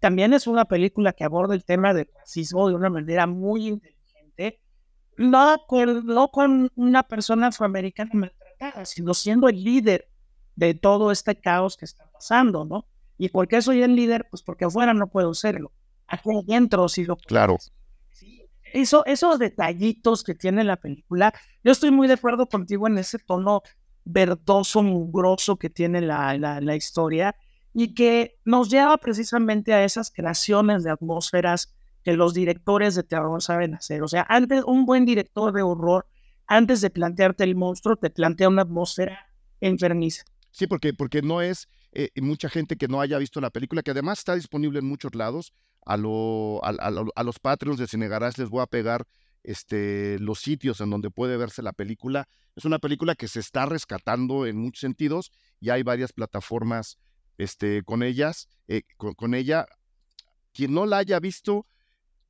También 0.00 0.32
es 0.32 0.46
una 0.46 0.64
película 0.64 1.12
que 1.12 1.24
aborda 1.24 1.54
el 1.54 1.64
tema 1.64 1.92
del 1.92 2.08
racismo 2.18 2.68
de 2.68 2.74
una 2.74 2.88
manera 2.88 3.26
muy 3.26 3.68
inteligente, 3.68 4.60
no 5.18 5.64
con, 5.66 6.06
no 6.06 6.30
con 6.30 6.72
una 6.74 7.02
persona 7.02 7.48
afroamericana 7.48 8.10
maltratada, 8.14 8.86
sino 8.86 9.12
siendo 9.12 9.48
el 9.48 9.62
líder 9.62 10.08
de 10.56 10.72
todo 10.72 11.12
este 11.12 11.38
caos 11.38 11.76
que 11.76 11.84
está 11.84 12.10
pasando, 12.10 12.64
¿no? 12.64 12.86
¿Y 13.18 13.28
por 13.28 13.46
qué 13.46 13.60
soy 13.60 13.82
el 13.82 13.94
líder? 13.94 14.26
Pues 14.30 14.42
porque 14.42 14.64
afuera 14.64 14.94
no 14.94 15.08
puedo 15.08 15.34
serlo. 15.34 15.72
Aquí 16.06 16.30
adentro 16.30 16.88
sí 16.88 17.04
lo 17.04 17.16
puedo. 17.16 17.26
Claro. 17.28 17.58
Eso, 18.72 19.04
esos 19.04 19.38
detallitos 19.38 20.24
que 20.24 20.34
tiene 20.34 20.64
la 20.64 20.76
película, 20.76 21.34
yo 21.62 21.72
estoy 21.72 21.90
muy 21.90 22.08
de 22.08 22.14
acuerdo 22.14 22.46
contigo 22.46 22.86
en 22.86 22.96
ese 22.96 23.18
tono 23.18 23.62
verdoso, 24.04 24.82
mugroso 24.82 25.56
que 25.56 25.68
tiene 25.68 26.00
la, 26.00 26.38
la, 26.38 26.60
la 26.60 26.76
historia 26.76 27.36
y 27.72 27.94
que 27.94 28.38
nos 28.44 28.68
lleva 28.70 28.96
precisamente 28.98 29.72
a 29.72 29.84
esas 29.84 30.10
creaciones 30.10 30.82
de 30.82 30.90
atmósferas 30.90 31.72
que 32.02 32.14
los 32.14 32.34
directores 32.34 32.94
de 32.94 33.02
terror 33.02 33.42
saben 33.42 33.74
hacer. 33.74 34.02
O 34.02 34.08
sea, 34.08 34.26
antes 34.28 34.64
un 34.64 34.86
buen 34.86 35.04
director 35.04 35.52
de 35.52 35.62
horror, 35.62 36.06
antes 36.46 36.80
de 36.80 36.90
plantearte 36.90 37.44
el 37.44 37.54
monstruo, 37.54 37.96
te 37.96 38.10
plantea 38.10 38.48
una 38.48 38.62
atmósfera 38.62 39.28
enfermiza. 39.60 40.24
Sí, 40.50 40.66
porque, 40.66 40.94
porque 40.94 41.22
no 41.22 41.42
es 41.42 41.68
eh, 41.92 42.08
mucha 42.20 42.48
gente 42.48 42.76
que 42.76 42.88
no 42.88 43.00
haya 43.00 43.18
visto 43.18 43.40
la 43.40 43.50
película, 43.50 43.82
que 43.82 43.92
además 43.92 44.18
está 44.18 44.34
disponible 44.34 44.78
en 44.78 44.86
muchos 44.86 45.14
lados. 45.14 45.52
A, 45.86 45.96
lo, 45.96 46.60
a, 46.64 46.70
a, 46.70 47.22
los 47.22 47.38
Patreons 47.38 47.78
de 47.78 47.86
Cinegarás 47.86 48.36
les 48.36 48.50
voy 48.50 48.62
a 48.62 48.66
pegar 48.66 49.06
este, 49.42 50.18
los 50.18 50.40
sitios 50.40 50.80
en 50.80 50.90
donde 50.90 51.10
puede 51.10 51.36
verse 51.36 51.62
la 51.62 51.72
película. 51.72 52.28
Es 52.54 52.64
una 52.64 52.78
película 52.78 53.14
que 53.14 53.28
se 53.28 53.40
está 53.40 53.66
rescatando 53.66 54.46
en 54.46 54.56
muchos 54.56 54.80
sentidos 54.80 55.32
y 55.60 55.70
hay 55.70 55.82
varias 55.82 56.12
plataformas 56.12 56.98
este, 57.40 57.82
con 57.82 58.02
ellas, 58.02 58.48
eh, 58.68 58.82
con, 58.96 59.34
ella. 59.34 59.66
Quien 60.52 60.74
no 60.74 60.84
la 60.84 60.98
haya 60.98 61.18
visto, 61.20 61.66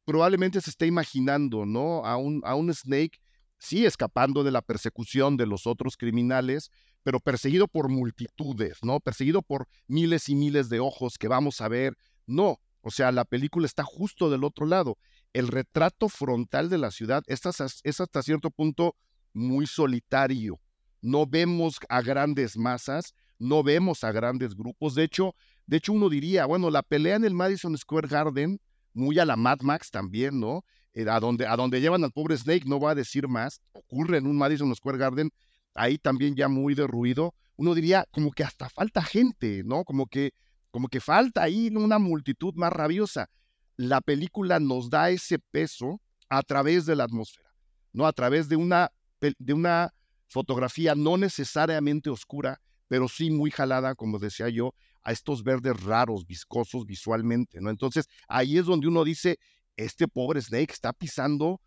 probablemente 0.05 0.61
se 0.61 0.71
esté 0.71 0.87
imaginando, 0.87 1.67
¿no? 1.67 2.07
A 2.07 2.17
un, 2.17 2.43
a 2.45 2.55
un 2.55 2.73
Snake, 2.73 3.19
sí, 3.59 3.85
escapando 3.85 4.45
de 4.45 4.53
la 4.53 4.63
persecución 4.63 5.37
de 5.37 5.47
los 5.47 5.67
otros 5.67 5.97
criminales, 5.97 6.71
pero 7.03 7.19
perseguido 7.19 7.67
por 7.67 7.89
multitudes, 7.89 8.79
¿no? 8.83 9.01
Perseguido 9.01 9.43
por 9.43 9.67
miles 9.89 10.29
y 10.29 10.37
miles 10.37 10.69
de 10.69 10.79
ojos 10.79 11.19
que 11.19 11.27
vamos 11.27 11.61
a 11.61 11.67
ver. 11.67 11.97
No, 12.27 12.61
o 12.81 12.93
sea, 12.93 13.11
la 13.11 13.25
película 13.25 13.67
está 13.67 13.83
justo 13.83 14.31
del 14.31 14.45
otro 14.45 14.65
lado. 14.65 14.97
El 15.33 15.49
retrato 15.49 16.09
frontal 16.09 16.69
de 16.69 16.79
la 16.79 16.93
ciudad 16.93 17.25
es 17.27 18.01
hasta 18.01 18.23
cierto 18.23 18.51
punto 18.51 18.95
muy 19.33 19.67
solitario. 19.67 20.61
No 21.03 21.27
vemos 21.27 21.79
a 21.89 22.01
grandes 22.03 22.57
masas, 22.57 23.15
no 23.41 23.65
vemos 23.65 24.05
a 24.05 24.13
grandes 24.13 24.55
grupos. 24.55 24.95
De 24.95 25.03
hecho, 25.03 25.35
de 25.67 25.79
hecho 25.79 25.93
uno 25.93 26.09
diría, 26.09 26.47
bueno, 26.47 26.71
la 26.71 26.83
pelea 26.83 27.17
en 27.17 27.25
el 27.25 27.35
Madison 27.35 27.77
Square 27.77 28.07
Garden, 28.07 28.61
muy 28.93 29.19
a 29.19 29.25
la 29.25 29.37
Mad 29.37 29.61
Max 29.63 29.91
también, 29.91 30.39
¿no? 30.39 30.65
Eh, 30.93 31.09
a, 31.09 31.19
donde, 31.19 31.47
a 31.47 31.57
donde 31.57 31.81
llevan 31.81 32.05
al 32.05 32.13
pobre 32.13 32.37
Snake, 32.37 32.65
no 32.67 32.79
va 32.79 32.91
a 32.91 32.95
decir 32.95 33.29
más, 33.29 33.61
ocurre 33.73 34.19
en 34.19 34.27
un 34.27 34.37
Madison 34.37 34.75
Square 34.75 34.99
Garden, 34.99 35.31
ahí 35.75 35.99
también 35.99 36.37
ya 36.37 36.49
muy 36.49 36.75
derruido, 36.75 37.35
uno 37.57 37.75
diría 37.75 38.07
como 38.11 38.31
que 38.31 38.45
hasta 38.45 38.69
falta 38.69 39.03
gente, 39.03 39.63
¿no? 39.65 39.85
Como 39.85 40.07
que, 40.07 40.33
como 40.71 40.89
que 40.89 41.01
falta 41.01 41.43
ahí 41.43 41.69
una 41.69 41.99
multitud 41.99 42.55
más 42.55 42.73
rabiosa. 42.73 43.29
La 43.77 44.01
película 44.01 44.61
nos 44.61 44.91
da 44.91 45.11
ese 45.11 45.39
peso 45.39 46.01
a 46.29 46.43
través 46.43 46.87
de 46.87 46.97
la 46.97 47.05
atmósfera, 47.05 47.55
¿no? 47.93 48.07
A 48.07 48.13
través 48.13 48.49
de 48.49 48.57
una, 48.57 48.91
de 49.21 49.53
una 49.53 49.95
fotografía 50.29 50.95
no 50.95 51.17
necesariamente 51.17 52.11
oscura, 52.11 52.61
pero 52.91 53.07
sí 53.07 53.31
muy 53.31 53.53
jalada, 53.53 53.95
como 53.95 54.19
decía 54.19 54.49
yo, 54.49 54.75
a 55.05 55.13
estos 55.13 55.45
verdes 55.45 55.81
raros, 55.85 56.27
viscosos 56.27 56.85
visualmente, 56.87 57.61
¿no? 57.61 57.71
Entonces, 57.71 58.09
ahí 58.27 58.59
es 58.59 58.67
donde 58.67 58.89
uno 58.89 59.05
dice, 59.05 59.39
este 59.77 60.09
pobre 60.09 60.43
Snake 60.43 60.73
está 60.73 60.93
pisando 60.93 61.61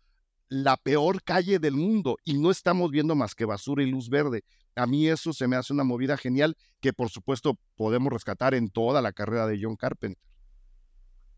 la 0.50 0.76
peor 0.76 1.22
calle 1.22 1.58
del 1.58 1.76
mundo 1.76 2.18
y 2.24 2.34
no 2.34 2.50
estamos 2.50 2.90
viendo 2.90 3.14
más 3.14 3.34
que 3.34 3.46
basura 3.46 3.82
y 3.82 3.90
luz 3.90 4.10
verde. 4.10 4.44
A 4.76 4.86
mí 4.86 5.08
eso 5.08 5.32
se 5.32 5.48
me 5.48 5.56
hace 5.56 5.72
una 5.72 5.82
movida 5.82 6.18
genial 6.18 6.58
que 6.82 6.92
por 6.92 7.08
supuesto 7.08 7.58
podemos 7.74 8.12
rescatar 8.12 8.52
en 8.52 8.68
toda 8.68 9.00
la 9.00 9.14
carrera 9.14 9.46
de 9.46 9.58
John 9.62 9.76
Carpenter. 9.76 10.22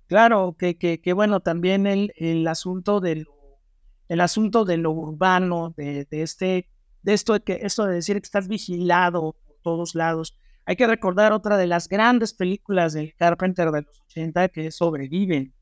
Claro, 0.08 0.56
que, 0.58 0.76
que, 0.76 1.00
que 1.00 1.12
bueno, 1.12 1.38
también 1.38 1.86
el, 1.86 2.12
el 2.16 2.44
asunto 2.48 2.98
del 2.98 3.28
el 4.08 4.20
asunto 4.20 4.64
de 4.64 4.78
lo 4.78 4.90
urbano, 4.90 5.74
de, 5.76 6.06
de, 6.10 6.22
este, 6.22 6.68
de 7.02 7.12
esto 7.12 7.34
de 7.34 7.40
que 7.40 7.60
esto 7.62 7.86
de 7.86 7.94
decir 7.94 8.16
que 8.16 8.26
estás 8.26 8.48
vigilado 8.48 9.36
todos 9.66 9.96
lados. 9.96 10.38
Hay 10.64 10.76
que 10.76 10.86
recordar 10.86 11.32
otra 11.32 11.56
de 11.56 11.66
las 11.66 11.88
grandes 11.88 12.32
películas 12.32 12.92
del 12.92 13.16
Carpenter 13.16 13.72
de 13.72 13.82
los 13.82 14.00
80 14.02 14.48
que 14.50 14.70
Sobreviven, 14.70 15.54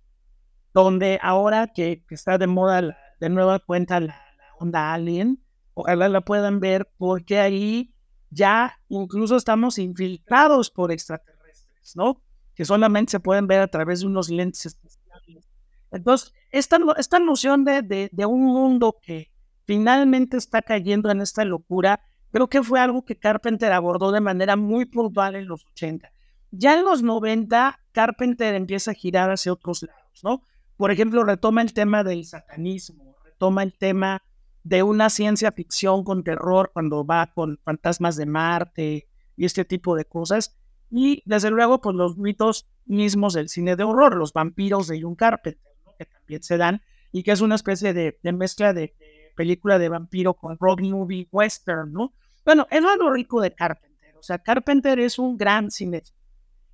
donde 0.74 1.18
ahora 1.22 1.68
que, 1.74 2.04
que 2.06 2.14
está 2.14 2.36
de 2.36 2.46
moda 2.46 2.82
la, 2.82 2.98
de 3.18 3.30
nueva 3.30 3.60
cuenta 3.60 4.00
la, 4.00 4.08
la, 4.08 4.44
onda 4.60 4.92
Alien. 4.92 5.42
Ojalá 5.72 6.10
la 6.10 6.20
puedan 6.20 6.60
ver 6.60 6.92
porque 6.98 7.38
ahí 7.38 7.94
ya 8.28 8.78
incluso 8.88 9.36
estamos 9.36 9.78
infiltrados 9.78 10.70
por 10.70 10.92
extraterrestres, 10.92 11.96
¿no? 11.96 12.20
Que 12.54 12.66
solamente 12.66 13.12
se 13.12 13.20
pueden 13.20 13.46
ver 13.46 13.60
a 13.60 13.68
través 13.68 14.00
de 14.00 14.06
unos 14.06 14.28
lentes 14.28 14.66
especiales. 14.66 15.48
Entonces, 15.90 16.34
esta, 16.50 16.78
esta 16.98 17.18
noción 17.20 17.64
de, 17.64 17.80
de, 17.80 18.10
de 18.12 18.26
un 18.26 18.42
mundo 18.42 18.98
que 19.00 19.32
finalmente 19.64 20.36
está 20.36 20.60
cayendo 20.60 21.10
en 21.10 21.22
esta 21.22 21.46
locura, 21.46 22.02
creo 22.34 22.48
que 22.48 22.64
fue 22.64 22.80
algo 22.80 23.04
que 23.04 23.14
Carpenter 23.14 23.70
abordó 23.70 24.10
de 24.10 24.20
manera 24.20 24.56
muy 24.56 24.86
puntual 24.86 25.36
en 25.36 25.46
los 25.46 25.64
80. 25.66 26.10
Ya 26.50 26.76
en 26.76 26.84
los 26.84 27.00
90, 27.00 27.78
Carpenter 27.92 28.56
empieza 28.56 28.90
a 28.90 28.94
girar 28.94 29.30
hacia 29.30 29.52
otros 29.52 29.84
lados, 29.84 30.20
¿no? 30.24 30.42
Por 30.76 30.90
ejemplo, 30.90 31.22
retoma 31.22 31.62
el 31.62 31.72
tema 31.72 32.02
del 32.02 32.24
satanismo, 32.24 33.14
retoma 33.24 33.62
el 33.62 33.72
tema 33.72 34.20
de 34.64 34.82
una 34.82 35.10
ciencia 35.10 35.52
ficción 35.52 36.02
con 36.02 36.24
terror 36.24 36.72
cuando 36.72 37.06
va 37.06 37.30
con 37.32 37.60
fantasmas 37.62 38.16
de 38.16 38.26
Marte 38.26 39.06
y 39.36 39.44
este 39.44 39.64
tipo 39.64 39.94
de 39.94 40.04
cosas. 40.04 40.58
Y 40.90 41.22
desde 41.26 41.52
luego, 41.52 41.80
pues 41.80 41.94
los 41.94 42.18
mitos 42.18 42.66
mismos 42.84 43.34
del 43.34 43.48
cine 43.48 43.76
de 43.76 43.84
horror, 43.84 44.16
los 44.16 44.32
vampiros 44.32 44.88
de 44.88 45.00
John 45.00 45.14
Carpenter, 45.14 45.62
¿no? 45.86 45.94
que 45.96 46.06
también 46.06 46.42
se 46.42 46.56
dan 46.56 46.82
y 47.12 47.22
que 47.22 47.30
es 47.30 47.40
una 47.40 47.54
especie 47.54 47.94
de, 47.94 48.18
mezcla 48.32 48.72
de, 48.72 48.92
de, 48.98 49.32
película 49.36 49.78
de 49.78 49.88
vampiro 49.88 50.34
con 50.34 50.58
rock 50.58 50.80
movie 50.80 51.28
western, 51.30 51.92
¿no? 51.92 52.12
Bueno, 52.44 52.66
es 52.70 52.82
lo 52.82 53.12
rico 53.12 53.40
de 53.40 53.54
Carpenter. 53.54 54.16
O 54.16 54.22
sea, 54.22 54.38
Carpenter 54.38 54.98
es 54.98 55.18
un 55.18 55.36
gran 55.36 55.70
cinéfilo 55.70 56.24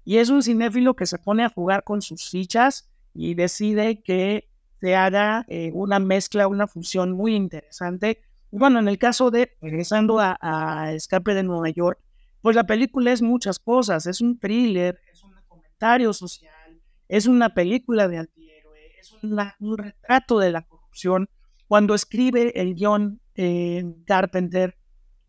y 0.05 0.19
es 0.19 0.29
un 0.29 0.43
cinéfilo 0.43 0.95
que 0.95 1.07
se 1.07 1.19
pone 1.19 1.45
a 1.45 1.49
jugar 1.51 1.85
con 1.85 2.03
sus 2.03 2.29
fichas 2.31 2.91
y 3.15 3.35
decide 3.35 4.03
que 4.03 4.49
se 4.81 4.97
haga 4.97 5.45
eh, 5.49 5.71
una 5.75 5.99
mezcla, 5.99 6.49
una 6.49 6.67
fusión 6.67 7.13
muy 7.13 7.35
interesante. 7.35 8.23
Bueno, 8.51 8.79
en 8.79 8.89
el 8.89 8.99
caso 8.99 9.31
de, 9.31 9.57
regresando 9.61 10.19
a, 10.19 10.37
a, 10.41 10.93
Escape 10.93 11.35
de 11.35 11.43
Nueva 11.43 11.69
York, 11.71 12.01
pues 12.41 12.57
la 12.57 12.65
película 12.65 13.13
es 13.13 13.23
muchas 13.23 13.59
cosas, 13.59 14.07
es 14.07 14.21
un 14.21 14.39
thriller, 14.39 14.99
es 15.13 15.23
un 15.23 15.35
comentario 15.47 16.13
social, 16.13 16.81
es 17.09 17.27
una 17.27 17.55
película 17.55 18.09
de 18.09 18.19
antihéroe, 18.19 18.93
es 18.99 19.13
una, 19.23 19.55
un 19.61 19.77
retrato 19.77 20.39
de 20.39 20.51
la 20.51 20.63
corrupción. 20.63 21.29
Cuando 21.69 21.95
escribe 21.95 22.59
el 22.61 22.75
guion 22.75 23.21
eh, 23.37 23.85
Carpenter, 24.07 24.77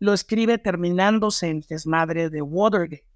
lo 0.02 0.12
escribe 0.12 0.58
terminándose 0.58 1.48
en 1.48 1.60
desmadre 1.60 2.28
de 2.28 2.42
Watergate. 2.42 3.06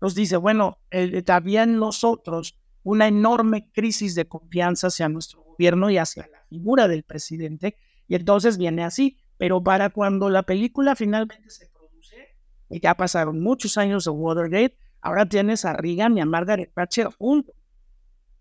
Nos 0.00 0.16
dice, 0.16 0.36
bueno, 0.36 0.78
eh, 0.90 1.22
también 1.22 1.78
nosotros 1.78 2.58
una 2.82 3.06
enorme 3.06 3.70
crisis 3.70 4.16
de 4.16 4.26
confianza 4.26 4.88
hacia 4.88 5.08
nuestro 5.08 5.44
gobierno 5.44 5.90
y 5.90 5.98
hacia 5.98 6.26
la 6.26 6.42
figura 6.48 6.88
del 6.88 7.04
presidente, 7.04 7.76
y 8.08 8.16
entonces 8.16 8.58
viene 8.58 8.82
así. 8.82 9.18
Pero 9.36 9.62
para 9.62 9.90
cuando 9.90 10.30
la 10.30 10.42
película 10.42 10.96
finalmente 10.96 11.48
se 11.48 11.68
produce, 11.68 12.38
y 12.68 12.80
ya 12.80 12.96
pasaron 12.96 13.40
muchos 13.40 13.78
años 13.78 14.06
de 14.06 14.10
Watergate, 14.10 14.76
ahora 15.00 15.28
tienes 15.28 15.64
a 15.64 15.74
Reagan 15.74 16.18
y 16.18 16.22
a 16.22 16.26
Margaret 16.26 16.72
Thatcher 16.74 17.06
juntos. 17.16 17.54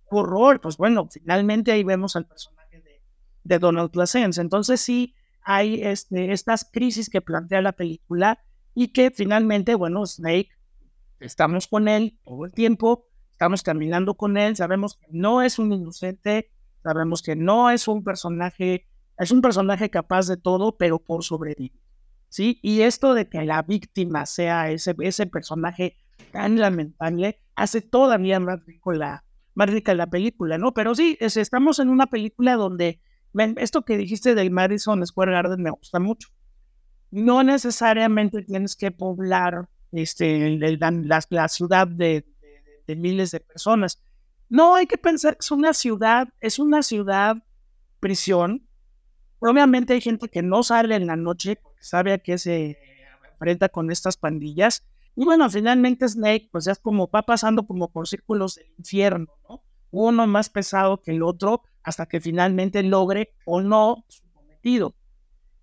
Horror, 0.10 0.60
pues 0.60 0.76
bueno, 0.76 1.08
finalmente 1.08 1.72
ahí 1.72 1.84
vemos 1.84 2.16
al 2.16 2.26
personaje 2.26 2.82
de, 2.82 3.04
de 3.44 3.60
Donald 3.60 3.92
Pleasence. 3.92 4.42
Entonces 4.42 4.82
sí 4.82 5.14
hay 5.46 5.82
este, 5.84 6.32
estas 6.32 6.70
crisis 6.72 7.10
que 7.10 7.22
plantea 7.22 7.62
la 7.62 7.74
película 7.74 8.40
y 8.74 8.90
que 8.90 9.12
finalmente, 9.12 9.76
bueno, 9.76 10.06
Snake, 10.06 10.50
estamos 11.20 11.68
con 11.68 11.88
él 11.88 12.20
todo 12.24 12.46
el 12.46 12.54
tiempo, 12.54 13.08
estamos 13.32 13.64
caminando 13.64 14.16
con 14.16 14.38
él, 14.38 14.56
sabemos 14.56 14.96
que 14.96 15.08
no 15.12 15.42
es 15.42 15.60
un 15.60 15.72
inocente, 15.74 16.52
sabemos 16.82 17.22
que 17.22 17.36
no 17.36 17.70
es 17.70 17.88
un 17.88 18.04
personaje, 18.04 18.88
es 19.18 19.32
un 19.32 19.42
personaje 19.42 19.90
capaz 19.90 20.28
de 20.28 20.38
todo, 20.38 20.78
pero 20.78 21.00
por 21.00 21.24
sobrevivir. 21.24 21.74
¿Sí? 22.30 22.60
Y 22.64 22.82
esto 22.82 23.14
de 23.14 23.30
que 23.30 23.44
la 23.44 23.62
víctima 23.62 24.26
sea 24.26 24.72
ese, 24.72 24.96
ese 25.02 25.28
personaje 25.28 25.98
tan 26.32 26.60
lamentable 26.60 27.40
hace 27.56 27.82
todavía 27.82 28.40
más, 28.40 28.66
rico 28.66 28.92
la, 28.92 29.24
más 29.54 29.70
rica 29.70 29.94
la 29.94 30.08
película, 30.08 30.58
¿no? 30.58 30.74
Pero 30.74 30.96
sí, 30.96 31.16
es, 31.20 31.38
estamos 31.38 31.78
en 31.78 31.90
una 31.90 32.08
película 32.08 32.56
donde 32.56 33.02
esto 33.58 33.84
que 33.84 33.98
dijiste 33.98 34.36
del 34.36 34.52
Madison 34.52 35.06
Square 35.06 35.32
Garden 35.32 35.62
me 35.62 35.72
gusta 35.72 36.00
mucho. 36.00 36.30
No 37.12 37.44
necesariamente 37.44 38.42
tienes 38.44 38.76
que 38.76 38.92
poblar 38.92 39.70
este, 39.92 40.58
la, 40.58 40.92
la, 40.92 41.22
la 41.30 41.48
ciudad 41.48 41.88
de, 41.88 42.26
de 42.88 42.96
miles 42.96 43.32
de 43.32 43.40
personas. 43.40 44.02
No, 44.50 44.76
hay 44.76 44.86
que 44.88 44.98
pensar 44.98 45.34
que 45.34 45.42
es 45.42 45.52
una 45.52 45.74
ciudad, 45.74 46.28
es 46.40 46.60
una 46.60 46.84
ciudad 46.84 47.38
prisión. 48.00 48.68
Obviamente 49.40 49.94
hay 49.94 50.02
gente 50.02 50.30
que 50.30 50.42
no 50.42 50.64
sale 50.64 50.96
en 50.96 51.08
la 51.08 51.16
noche 51.16 51.56
porque 51.56 51.84
sabe 51.84 52.14
a 52.14 52.18
qué 52.18 52.38
se 52.38 52.78
enfrenta 53.32 53.70
con 53.70 53.92
estas 53.92 54.16
pandillas, 54.18 54.84
Y 55.16 55.26
bueno, 55.26 55.50
finalmente 55.50 56.08
Snake, 56.08 56.50
pues 56.52 56.68
es 56.68 56.80
como 56.80 57.08
va 57.10 57.22
pasando 57.22 57.66
como 57.66 57.92
por 57.92 58.08
círculos 58.08 58.56
del 58.56 58.68
infierno, 58.78 59.28
¿no? 59.48 59.64
Uno 59.94 60.26
más 60.26 60.50
pesado 60.50 61.02
que 61.02 61.12
el 61.12 61.22
otro 61.22 61.62
hasta 61.84 62.08
que 62.08 62.20
finalmente 62.20 62.82
logre 62.82 63.36
o 63.46 63.62
no 63.62 64.04
su 64.08 64.24
cometido. 64.34 64.96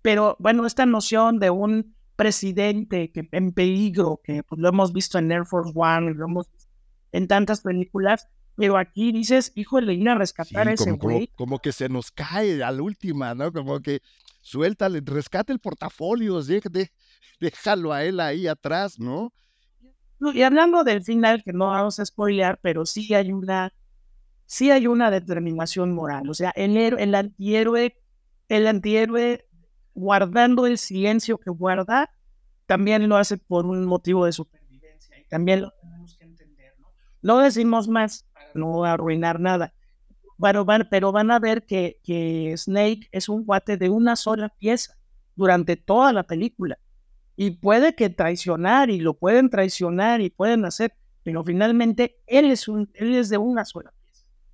Pero 0.01 0.37
bueno, 0.39 0.65
esta 0.65 0.85
noción 0.85 1.37
de 1.37 1.49
un 1.49 1.95
presidente 2.15 3.11
que 3.11 3.27
en 3.31 3.51
peligro, 3.51 4.21
que 4.23 4.43
pues, 4.43 4.59
lo 4.61 4.69
hemos 4.69 4.93
visto 4.93 5.17
en 5.17 5.31
Air 5.31 5.45
Force 5.45 5.73
One, 5.75 6.13
lo 6.13 6.25
hemos 6.25 6.49
visto 6.49 6.71
en 7.11 7.27
tantas 7.27 7.59
películas, 7.59 8.27
pero 8.55 8.77
aquí 8.77 9.11
dices, 9.11 9.51
híjole, 9.55 9.93
ir 9.95 10.07
a 10.07 10.15
rescatar 10.15 10.69
a 10.69 10.73
ese 10.73 10.91
güey. 10.91 11.27
Como, 11.35 11.59
que 11.59 11.73
se 11.73 11.89
nos 11.89 12.09
cae 12.09 12.63
a 12.63 12.71
la 12.71 12.81
última, 12.81 13.35
¿no? 13.35 13.51
Como 13.51 13.81
que 13.81 14.01
suéltale, 14.39 15.01
rescate 15.03 15.51
el 15.51 15.59
portafolio, 15.59 16.39
déjalo 17.39 17.91
a 17.91 18.05
él 18.05 18.19
ahí 18.21 18.47
atrás, 18.47 18.97
¿no? 18.97 19.33
Y 20.33 20.43
hablando 20.43 20.83
del 20.83 21.03
final, 21.03 21.43
que 21.43 21.51
no 21.51 21.67
vamos 21.67 21.99
a 21.99 22.05
spoilear, 22.05 22.59
pero 22.61 22.85
sí 22.85 23.11
hay 23.13 23.31
una, 23.31 23.73
sí 24.51 24.69
hay 24.69 24.85
una 24.85 25.09
determinación 25.09 25.93
moral. 25.93 26.29
O 26.29 26.33
sea, 26.33 26.51
el, 26.57 26.75
el 26.75 27.15
antihéroe, 27.15 27.97
el 28.49 28.67
antihéroe 28.67 29.47
guardando 29.93 30.67
el 30.67 30.77
silencio 30.77 31.37
que 31.37 31.49
guarda, 31.49 32.09
también 32.65 33.07
lo 33.07 33.15
hace 33.15 33.37
por 33.37 33.65
un 33.65 33.85
motivo 33.85 34.25
de 34.25 34.33
supervivencia. 34.33 35.17
Y 35.17 35.23
también 35.29 35.61
lo 35.61 35.71
tenemos 35.81 36.17
que 36.17 36.25
entender, 36.25 36.73
¿no? 36.79 36.89
No 37.21 37.39
decimos 37.39 37.87
más 37.87 38.25
para 38.33 38.51
no 38.53 38.83
arruinar 38.83 39.39
nada. 39.39 39.73
Pero 40.37 40.65
van, 40.65 40.85
pero 40.91 41.13
van 41.13 41.31
a 41.31 41.39
ver 41.39 41.65
que, 41.65 42.01
que 42.03 42.53
Snake 42.57 43.07
es 43.13 43.29
un 43.29 43.45
guate 43.45 43.77
de 43.77 43.89
una 43.89 44.17
sola 44.17 44.49
pieza 44.49 44.97
durante 45.33 45.77
toda 45.77 46.11
la 46.11 46.23
película. 46.23 46.77
Y 47.37 47.51
puede 47.51 47.95
que 47.95 48.09
traicionar, 48.09 48.89
y 48.89 48.99
lo 48.99 49.13
pueden 49.13 49.49
traicionar, 49.49 50.19
y 50.19 50.29
pueden 50.29 50.65
hacer, 50.65 50.93
pero 51.23 51.41
finalmente 51.41 52.19
él 52.27 52.51
es, 52.51 52.67
un, 52.67 52.91
él 52.95 53.15
es 53.15 53.29
de 53.29 53.37
una 53.37 53.63
sola. 53.63 53.93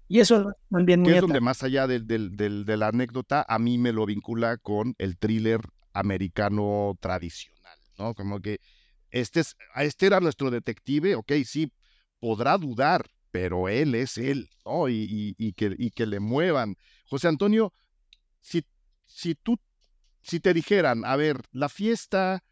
Y 0.07 0.19
eso 0.19 0.53
también 0.69 1.01
muy 1.01 1.13
es 1.13 1.21
donde 1.21 1.41
más 1.41 1.63
allá 1.63 1.85
del, 1.87 2.07
del, 2.07 2.65
de 2.65 2.77
la 2.77 2.87
anécdota, 2.87 3.45
a 3.47 3.59
mí 3.59 3.77
me 3.77 3.91
lo 3.91 4.05
vincula 4.05 4.57
con 4.57 4.95
el 4.97 5.17
thriller 5.17 5.61
americano 5.93 6.97
tradicional, 6.99 7.77
¿no? 7.97 8.13
Como 8.13 8.39
que 8.39 8.59
este, 9.11 9.41
es, 9.41 9.55
este 9.75 10.05
era 10.05 10.19
nuestro 10.19 10.49
detective, 10.49 11.15
ok, 11.15 11.33
sí, 11.45 11.71
podrá 12.19 12.57
dudar, 12.57 13.05
pero 13.31 13.67
él 13.67 13.95
es 13.95 14.17
él, 14.17 14.49
¿no? 14.65 14.87
Y, 14.87 15.35
y, 15.37 15.53
que, 15.53 15.75
y 15.77 15.91
que 15.91 16.05
le 16.05 16.19
muevan. 16.19 16.75
José 17.05 17.27
Antonio, 17.27 17.73
si, 18.39 18.63
si 19.05 19.35
tú, 19.35 19.59
si 20.21 20.39
te 20.39 20.53
dijeran, 20.53 21.03
a 21.03 21.15
ver, 21.15 21.41
la 21.51 21.67
fiesta 21.67 22.43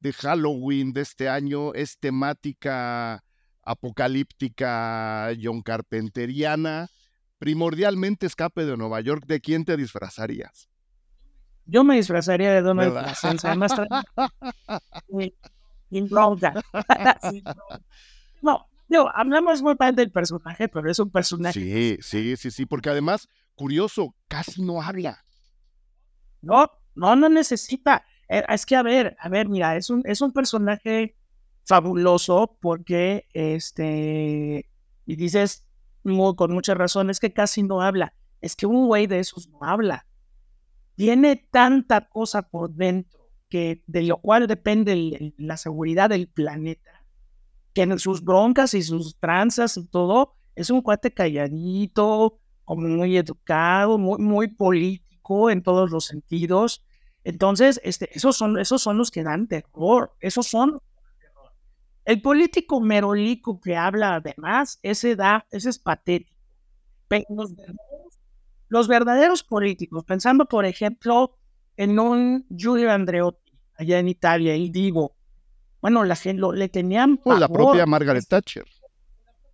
de 0.00 0.12
Halloween 0.12 0.92
de 0.92 1.00
este 1.02 1.28
año 1.28 1.72
es 1.74 1.98
temática 1.98 3.24
apocalíptica, 3.62 5.30
John 5.40 5.62
Carpenteriana, 5.62 6.88
primordialmente 7.38 8.26
escape 8.26 8.64
de 8.64 8.76
Nueva 8.76 9.00
York, 9.00 9.24
¿de 9.26 9.40
quién 9.40 9.64
te 9.64 9.76
disfrazarías? 9.76 10.68
Yo 11.66 11.84
me 11.84 11.96
disfrazaría 11.96 12.52
de 12.52 12.62
Donald 12.62 12.94
Trump, 13.20 13.40
además 13.44 13.72
no, 18.42 18.66
no, 18.88 19.08
hablamos 19.14 19.62
muy 19.62 19.74
mal 19.78 19.94
del 19.94 20.10
personaje, 20.10 20.68
pero 20.68 20.90
es 20.90 20.98
un 20.98 21.10
personaje. 21.10 21.60
Sí, 21.60 21.98
sí, 22.00 22.36
sí, 22.36 22.50
sí, 22.50 22.66
porque 22.66 22.90
además, 22.90 23.28
curioso, 23.54 24.14
casi 24.28 24.62
no 24.62 24.80
habla. 24.80 25.24
No, 26.40 26.70
no, 26.94 27.16
no 27.16 27.28
necesita. 27.28 28.04
Eh, 28.28 28.44
es 28.48 28.64
que, 28.64 28.76
a 28.76 28.82
ver, 28.82 29.16
a 29.20 29.28
ver, 29.28 29.48
mira, 29.48 29.76
es 29.76 29.90
un, 29.90 30.02
es 30.06 30.22
un 30.22 30.32
personaje 30.32 31.16
fabuloso 31.66 32.56
porque, 32.60 33.26
este, 33.34 34.70
y 35.04 35.16
dices 35.16 35.67
con 36.02 36.52
muchas 36.52 36.76
razones 36.76 37.20
que 37.20 37.32
casi 37.32 37.62
no 37.62 37.82
habla. 37.82 38.14
Es 38.40 38.56
que 38.56 38.66
un 38.66 38.86
güey 38.86 39.06
de 39.06 39.18
esos 39.18 39.48
no 39.48 39.58
habla. 39.62 40.06
Tiene 40.94 41.36
tanta 41.36 42.08
cosa 42.08 42.42
por 42.42 42.70
dentro 42.70 43.30
que 43.48 43.82
de 43.86 44.02
lo 44.02 44.18
cual 44.18 44.46
depende 44.46 45.32
la 45.38 45.56
seguridad 45.56 46.10
del 46.10 46.28
planeta, 46.28 47.04
que 47.72 47.82
en 47.82 47.98
sus 47.98 48.22
broncas 48.22 48.74
y 48.74 48.82
sus 48.82 49.16
tranzas 49.18 49.76
y 49.76 49.86
todo, 49.86 50.34
es 50.54 50.70
un 50.70 50.82
cuate 50.82 51.12
calladito, 51.14 52.38
como 52.64 52.86
muy 52.88 53.16
educado, 53.16 53.96
muy, 53.96 54.18
muy 54.18 54.48
político 54.48 55.50
en 55.50 55.62
todos 55.62 55.90
los 55.90 56.04
sentidos 56.04 56.84
entonces, 57.28 57.78
este, 57.84 58.08
esos, 58.16 58.38
son, 58.38 58.58
esos 58.58 58.80
son 58.80 58.96
los 58.96 59.10
que 59.10 59.22
dan 59.22 59.48
terror, 59.48 60.14
esos 60.20 60.46
son 60.46 60.80
El 62.08 62.22
político 62.22 62.80
merolico 62.80 63.60
que 63.60 63.76
habla 63.76 64.14
además, 64.14 64.78
ese 64.82 65.14
da, 65.14 65.46
ese 65.50 65.68
es 65.68 65.78
patético. 65.78 66.34
los, 68.70 68.88
verdaderos, 68.88 69.42
políticos, 69.42 70.04
pensando 70.06 70.46
por 70.46 70.64
ejemplo 70.64 71.36
en 71.76 71.98
un 71.98 72.46
Giulio 72.48 72.90
Andreotti 72.90 73.52
allá 73.76 73.98
en 73.98 74.08
Italia, 74.08 74.56
y 74.56 74.70
digo, 74.70 75.16
bueno, 75.82 76.02
la 76.02 76.16
gente 76.16 76.40
lo, 76.40 76.52
le 76.52 76.70
tenían 76.70 77.20
la 77.26 77.46
propia 77.46 77.84
Margaret 77.84 78.24
Thatcher. 78.26 78.64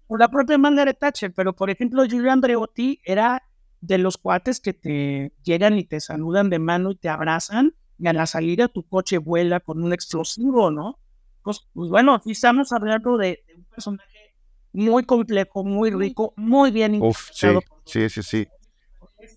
O 0.06 0.16
la 0.16 0.28
propia 0.28 0.56
Margaret 0.56 0.96
Thatcher, 0.96 1.34
pero 1.34 1.56
por 1.56 1.70
ejemplo 1.70 2.04
Giulio 2.04 2.30
Andreotti 2.30 3.00
era 3.04 3.42
de 3.80 3.98
los 3.98 4.16
cuates 4.16 4.60
que 4.60 4.74
te 4.74 5.32
llegan 5.42 5.76
y 5.76 5.82
te 5.86 5.98
saludan 5.98 6.50
de 6.50 6.60
mano 6.60 6.92
y 6.92 6.96
te 6.98 7.08
abrazan, 7.08 7.74
y 7.98 8.06
a 8.06 8.12
la 8.12 8.26
salida 8.26 8.68
tu 8.68 8.86
coche 8.86 9.18
vuela 9.18 9.58
con 9.58 9.82
un 9.82 9.92
explosivo, 9.92 10.70
¿no? 10.70 11.00
Pues, 11.44 11.68
pues 11.72 11.88
bueno, 11.88 12.14
aquí 12.14 12.32
estamos 12.32 12.72
hablando 12.72 13.16
de, 13.16 13.44
un 13.56 13.64
personaje 13.64 14.34
muy 14.72 15.04
complejo, 15.04 15.62
muy 15.62 15.92
rico, 15.92 16.34
muy 16.36 16.72
bien 16.72 17.00
Uf, 17.00 17.30
sí, 17.32 18.08
sí, 18.08 18.22
sí, 18.22 18.48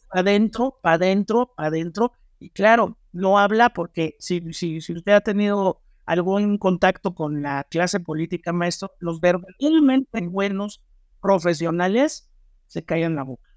adentro, 0.09 0.79
para 0.81 0.95
adentro, 0.95 1.53
para 1.55 1.67
adentro. 1.67 2.13
Y 2.39 2.49
claro, 2.49 2.97
no 3.11 3.37
habla 3.37 3.69
porque 3.69 4.15
si, 4.17 4.41
si, 4.53 4.81
si 4.81 4.93
usted 4.93 5.11
ha 5.11 5.21
tenido 5.21 5.81
algún 6.05 6.57
contacto 6.57 7.13
con 7.13 7.43
la 7.43 7.65
clase 7.69 7.99
política, 7.99 8.53
maestro, 8.53 8.91
los 8.99 9.19
verdaderamente 9.19 10.25
buenos 10.27 10.81
profesionales 11.21 12.31
se 12.65 12.83
callan 12.83 13.15
la 13.15 13.23
boca 13.23 13.47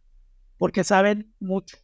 porque 0.60 0.84
saben 0.84 1.32
mucho 1.40 1.78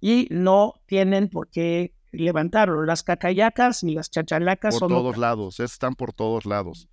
y 0.00 0.28
no 0.30 0.80
tienen 0.86 1.28
por 1.28 1.50
qué 1.50 1.96
levantarlo. 2.14 2.84
Las 2.84 3.02
cacayacas 3.02 3.82
y 3.82 3.94
las 3.94 4.10
chachalacas 4.10 4.78
por 4.78 4.88
todos 4.88 5.16
lados, 5.16 5.60
están 5.60 5.94
por 5.94 6.12
todos 6.12 6.46
lados. 6.46 6.88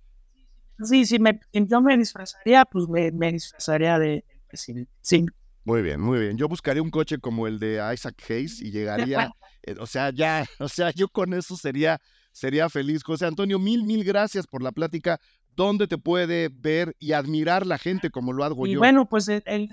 Sí, 0.82 1.04
sí, 1.04 1.18
me, 1.18 1.40
yo 1.52 1.80
me 1.80 1.96
disfrazaría, 1.96 2.64
pues 2.64 2.88
me, 2.88 3.32
disfrazaría 3.32 3.98
de 3.98 4.24
presidente. 4.48 4.90
Sí. 5.00 5.26
Muy 5.64 5.82
bien, 5.82 6.00
muy 6.00 6.18
bien. 6.18 6.36
Yo 6.36 6.48
buscaría 6.48 6.82
un 6.82 6.90
coche 6.90 7.18
como 7.18 7.46
el 7.46 7.58
de 7.60 7.80
Isaac 7.94 8.16
Hayes 8.28 8.60
y 8.60 8.72
llegaría, 8.72 9.30
eh, 9.62 9.76
o 9.78 9.86
sea, 9.86 10.10
ya, 10.10 10.44
o 10.58 10.68
sea, 10.68 10.90
yo 10.90 11.08
con 11.08 11.34
eso 11.34 11.56
sería, 11.56 12.00
sería 12.32 12.68
feliz. 12.68 13.04
José 13.04 13.26
Antonio, 13.26 13.58
mil, 13.58 13.84
mil 13.84 14.02
gracias 14.04 14.46
por 14.46 14.62
la 14.62 14.72
plática. 14.72 15.20
¿Dónde 15.54 15.86
te 15.86 15.98
puede 15.98 16.48
ver 16.48 16.96
y 16.98 17.12
admirar 17.12 17.66
la 17.66 17.78
gente 17.78 18.10
como 18.10 18.32
lo 18.32 18.42
hago 18.42 18.66
y 18.66 18.72
yo? 18.72 18.78
Bueno, 18.78 19.06
pues 19.08 19.28
el, 19.28 19.68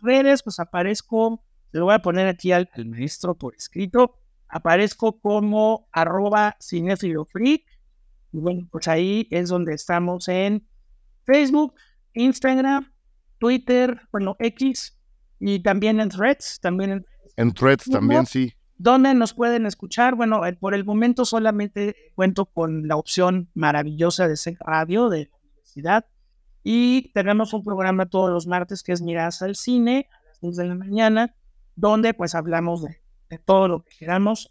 redes, 0.00 0.42
pues 0.42 0.58
aparezco, 0.58 1.44
lo 1.72 1.84
voy 1.84 1.94
a 1.94 1.98
poner 2.00 2.26
aquí 2.26 2.52
al, 2.52 2.70
maestro 2.86 3.34
por 3.34 3.54
escrito, 3.54 4.18
aparezco 4.48 5.20
como 5.20 5.88
arroba. 5.92 6.56
Y 6.70 7.64
bueno, 8.32 8.68
pues 8.70 8.88
ahí 8.88 9.26
es 9.30 9.48
donde 9.48 9.74
estamos 9.74 10.28
en 10.28 10.66
Facebook, 11.24 11.74
Instagram, 12.14 12.92
Twitter, 13.38 14.00
bueno, 14.12 14.36
X 14.38 14.98
y 15.40 15.60
también 15.60 16.00
en 16.00 16.08
Threads, 16.08 16.58
también 16.60 16.90
en, 16.90 17.06
en 17.36 17.52
Threads 17.52 17.84
también 17.84 18.26
sí. 18.26 18.52
¿Dónde 18.76 19.12
nos 19.14 19.34
pueden 19.34 19.66
escuchar? 19.66 20.14
Bueno, 20.14 20.46
eh, 20.46 20.52
por 20.52 20.72
el 20.72 20.84
momento 20.84 21.24
solamente 21.24 22.12
cuento 22.14 22.46
con 22.46 22.86
la 22.86 22.96
opción 22.96 23.50
maravillosa 23.54 24.28
de 24.28 24.36
ser 24.36 24.56
radio 24.60 25.08
de 25.08 25.28
la 25.30 25.36
universidad. 25.42 26.06
Y 26.62 27.10
tenemos 27.12 27.52
un 27.54 27.64
programa 27.64 28.06
todos 28.06 28.30
los 28.30 28.46
martes 28.46 28.84
que 28.84 28.92
es 28.92 29.02
Miradas 29.02 29.42
al 29.42 29.56
Cine 29.56 30.08
a 30.12 30.28
las 30.28 30.40
2 30.40 30.56
de 30.56 30.64
la 30.66 30.74
mañana, 30.76 31.34
donde 31.74 32.14
pues 32.14 32.36
hablamos 32.36 32.82
de, 32.82 33.00
todo 33.36 33.68
lo 33.68 33.82
que 33.82 33.90
queramos. 33.98 34.50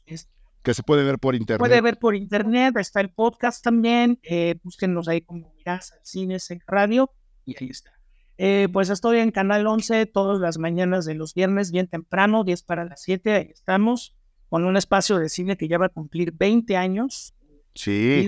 que 0.61 0.73
se 0.73 0.83
puede 0.83 1.03
ver 1.03 1.17
por 1.17 1.33
internet. 1.33 1.59
Puede 1.59 1.81
ver 1.81 1.97
por 1.97 2.15
internet, 2.15 2.75
está 2.77 3.01
el 3.01 3.09
podcast 3.09 3.63
también, 3.63 4.19
eh, 4.21 4.55
búsquenos 4.61 5.07
ahí 5.07 5.21
como 5.21 5.51
Miradas 5.55 5.93
al 5.93 5.99
Cine 6.03 6.37
en 6.49 6.61
radio 6.67 7.11
y 7.45 7.55
ahí 7.59 7.69
está. 7.71 7.91
Eh, 8.37 8.67
pues 8.71 8.89
estoy 8.91 9.17
en 9.17 9.31
Canal 9.31 9.65
11 9.65 10.05
todas 10.05 10.39
las 10.39 10.59
mañanas 10.59 11.05
de 11.05 11.15
los 11.15 11.33
viernes, 11.33 11.71
bien 11.71 11.87
temprano, 11.87 12.43
10 12.43 12.61
para 12.63 12.85
las 12.85 13.01
7, 13.01 13.33
ahí 13.33 13.49
estamos, 13.51 14.15
con 14.49 14.65
un 14.65 14.77
espacio 14.77 15.17
de 15.17 15.29
cine 15.29 15.57
que 15.57 15.67
ya 15.67 15.79
va 15.79 15.87
a 15.87 15.89
cumplir 15.89 16.33
20 16.33 16.77
años. 16.77 17.33
Sí. 17.73 18.27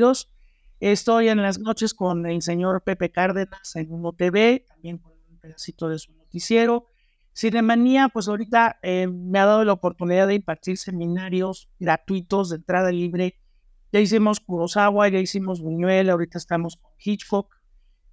Estoy 0.80 1.28
en 1.28 1.42
las 1.42 1.60
noches 1.60 1.94
con 1.94 2.26
el 2.26 2.42
señor 2.42 2.82
Pepe 2.84 3.12
Cárdenas 3.12 3.76
en 3.76 3.92
Uno 3.92 4.14
TV, 4.14 4.64
también 4.66 4.98
con 4.98 5.12
un 5.30 5.38
pedacito 5.40 5.90
de 5.90 6.00
su 6.00 6.14
noticiero. 6.14 6.86
Cinemanía, 7.40 8.10
pues 8.10 8.28
ahorita 8.28 8.80
eh, 8.82 9.08
me 9.08 9.40
ha 9.40 9.46
dado 9.46 9.64
la 9.64 9.72
oportunidad 9.72 10.28
de 10.28 10.36
impartir 10.36 10.78
seminarios 10.78 11.70
gratuitos 11.80 12.50
de 12.50 12.58
entrada 12.58 12.92
libre 12.92 13.40
Ya 13.94 14.02
hicimos 14.02 14.42
Kurosawa, 14.42 15.08
ya 15.08 15.20
hicimos 15.20 15.62
Buñuel, 15.62 16.10
ahorita 16.10 16.38
estamos 16.38 16.76
con 16.76 16.92
Hitchcock. 17.00 17.56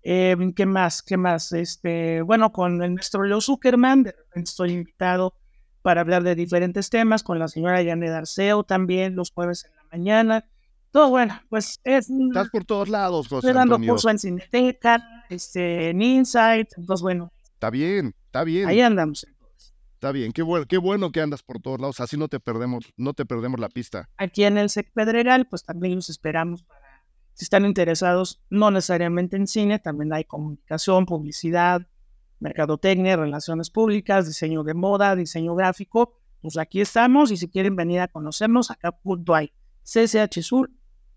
Eh, 0.04 0.36
¿Qué 0.54 0.64
más? 0.64 1.02
¿Qué 1.02 1.16
más? 1.16 1.50
Este, 1.50 2.22
bueno, 2.22 2.52
con 2.52 2.80
el 2.84 2.92
maestro 2.92 3.24
Leo 3.24 3.40
Zuckerman, 3.40 4.04
de 4.04 4.12
repente 4.12 4.48
estoy 4.48 4.70
invitado 4.70 5.34
para 5.82 6.02
hablar 6.02 6.22
de 6.22 6.36
diferentes 6.36 6.88
temas, 6.88 7.24
con 7.24 7.40
la 7.40 7.48
señora 7.48 7.84
Janet 7.84 8.10
Arceo 8.10 8.62
también, 8.62 9.16
los 9.16 9.32
jueves 9.32 9.64
en 9.64 9.74
la 9.74 9.82
mañana. 9.90 10.44
Todo 10.92 11.10
bueno, 11.10 11.34
pues 11.50 11.80
es... 11.82 12.08
Estás 12.08 12.50
por 12.50 12.64
todos 12.64 12.88
lados, 12.88 13.26
José 13.26 13.48
Estoy 13.48 13.54
dando 13.54 13.80
curso 13.80 14.08
en 14.08 14.20
Cineteca, 14.20 15.02
este, 15.28 15.90
en 15.90 16.00
Insight, 16.00 16.68
entonces 16.76 17.02
bueno, 17.02 17.32
Está 17.56 17.70
bien, 17.70 18.14
está 18.26 18.44
bien. 18.44 18.68
ahí 18.68 18.80
andamos. 18.80 19.26
Está 19.94 20.12
bien, 20.12 20.32
qué 20.32 20.42
bueno, 20.42 20.66
qué 20.66 20.76
bueno 20.76 21.10
que 21.10 21.22
andas 21.22 21.42
por 21.42 21.58
todos 21.60 21.80
lados, 21.80 22.00
así 22.00 22.18
no 22.18 22.28
te 22.28 22.38
perdemos, 22.38 22.84
no 22.98 23.14
te 23.14 23.24
perdemos 23.24 23.58
la 23.58 23.70
pista. 23.70 24.10
Aquí 24.18 24.44
en 24.44 24.58
el 24.58 24.68
SEC 24.68 24.92
Pedregal, 24.92 25.46
pues 25.48 25.64
también 25.64 25.94
los 25.94 26.10
esperamos 26.10 26.62
para, 26.64 27.02
si 27.32 27.44
están 27.44 27.64
interesados, 27.64 28.42
no 28.50 28.70
necesariamente 28.70 29.36
en 29.36 29.46
cine, 29.46 29.78
también 29.78 30.12
hay 30.12 30.24
comunicación, 30.24 31.06
publicidad, 31.06 31.86
mercadotecnia, 32.40 33.16
relaciones 33.16 33.70
públicas, 33.70 34.26
diseño 34.26 34.64
de 34.64 34.74
moda, 34.74 35.16
diseño 35.16 35.54
gráfico, 35.54 36.12
pues 36.42 36.58
aquí 36.58 36.82
estamos 36.82 37.30
y 37.30 37.38
si 37.38 37.48
quieren 37.48 37.74
venir 37.74 38.00
a 38.00 38.08
conocernos, 38.08 38.70
acá 38.70 38.92
punto 38.92 39.34
hay 39.34 39.50
CCH 39.82 40.42
Sur, 40.42 40.70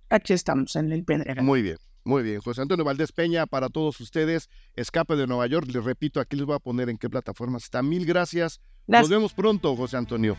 aquí 0.09 0.33
estamos 0.33 0.77
en 0.77 0.91
el 0.93 1.03
Pedregal. 1.03 1.43
Muy 1.43 1.61
bien, 1.61 1.77
muy 2.03 2.23
bien. 2.23 2.41
José 2.41 2.61
Antonio 2.61 2.85
Valdés 2.85 3.11
Peña, 3.11 3.45
para 3.45 3.69
todos 3.69 3.99
ustedes, 3.99 4.49
Escape 4.75 5.15
de 5.15 5.27
Nueva 5.27 5.47
York, 5.47 5.67
les 5.71 5.83
repito, 5.83 6.19
aquí 6.19 6.35
les 6.35 6.45
voy 6.45 6.55
a 6.55 6.59
poner 6.59 6.89
en 6.89 6.97
qué 6.97 7.09
plataformas 7.09 7.63
está. 7.63 7.81
Mil 7.83 8.05
gracias. 8.05 8.61
Nos 8.87 9.09
vemos 9.09 9.33
pronto, 9.33 9.75
José 9.75 9.97
Antonio. 9.97 10.35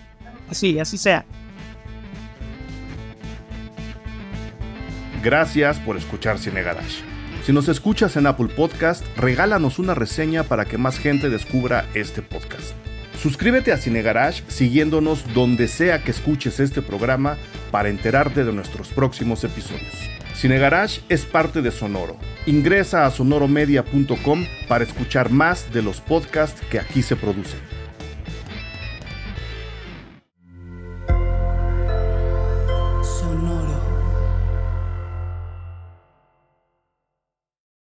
Así, 0.48 0.78
así 0.78 0.98
sea. 0.98 1.24
Gracias 5.22 5.78
por 5.80 5.96
escuchar 5.96 6.38
Cine 6.38 6.62
Garage. 6.62 7.02
Si 7.44 7.52
nos 7.52 7.68
escuchas 7.68 8.16
en 8.16 8.26
Apple 8.26 8.48
Podcast, 8.48 9.04
regálanos 9.16 9.78
una 9.78 9.94
reseña 9.94 10.44
para 10.44 10.64
que 10.64 10.78
más 10.78 10.98
gente 10.98 11.30
descubra 11.30 11.86
este 11.94 12.22
podcast. 12.22 12.74
Suscríbete 13.20 13.72
a 13.72 13.76
Cine 13.76 14.02
Garage 14.02 14.42
siguiéndonos 14.48 15.34
donde 15.34 15.68
sea 15.68 16.02
que 16.02 16.10
escuches 16.10 16.58
este 16.58 16.80
programa 16.80 17.36
para 17.70 17.90
enterarte 17.90 18.44
de 18.44 18.52
nuestros 18.52 18.88
próximos 18.88 19.44
episodios. 19.44 20.19
Cine 20.34 20.58
Garage 20.58 21.00
es 21.08 21.24
parte 21.24 21.62
de 21.62 21.70
Sonoro. 21.70 22.16
Ingresa 22.46 23.04
a 23.04 23.10
sonoromedia.com 23.10 24.46
para 24.68 24.84
escuchar 24.84 25.30
más 25.30 25.72
de 25.72 25.82
los 25.82 26.00
podcasts 26.00 26.60
que 26.70 26.78
aquí 26.78 27.02
se 27.02 27.16
producen. 27.16 27.79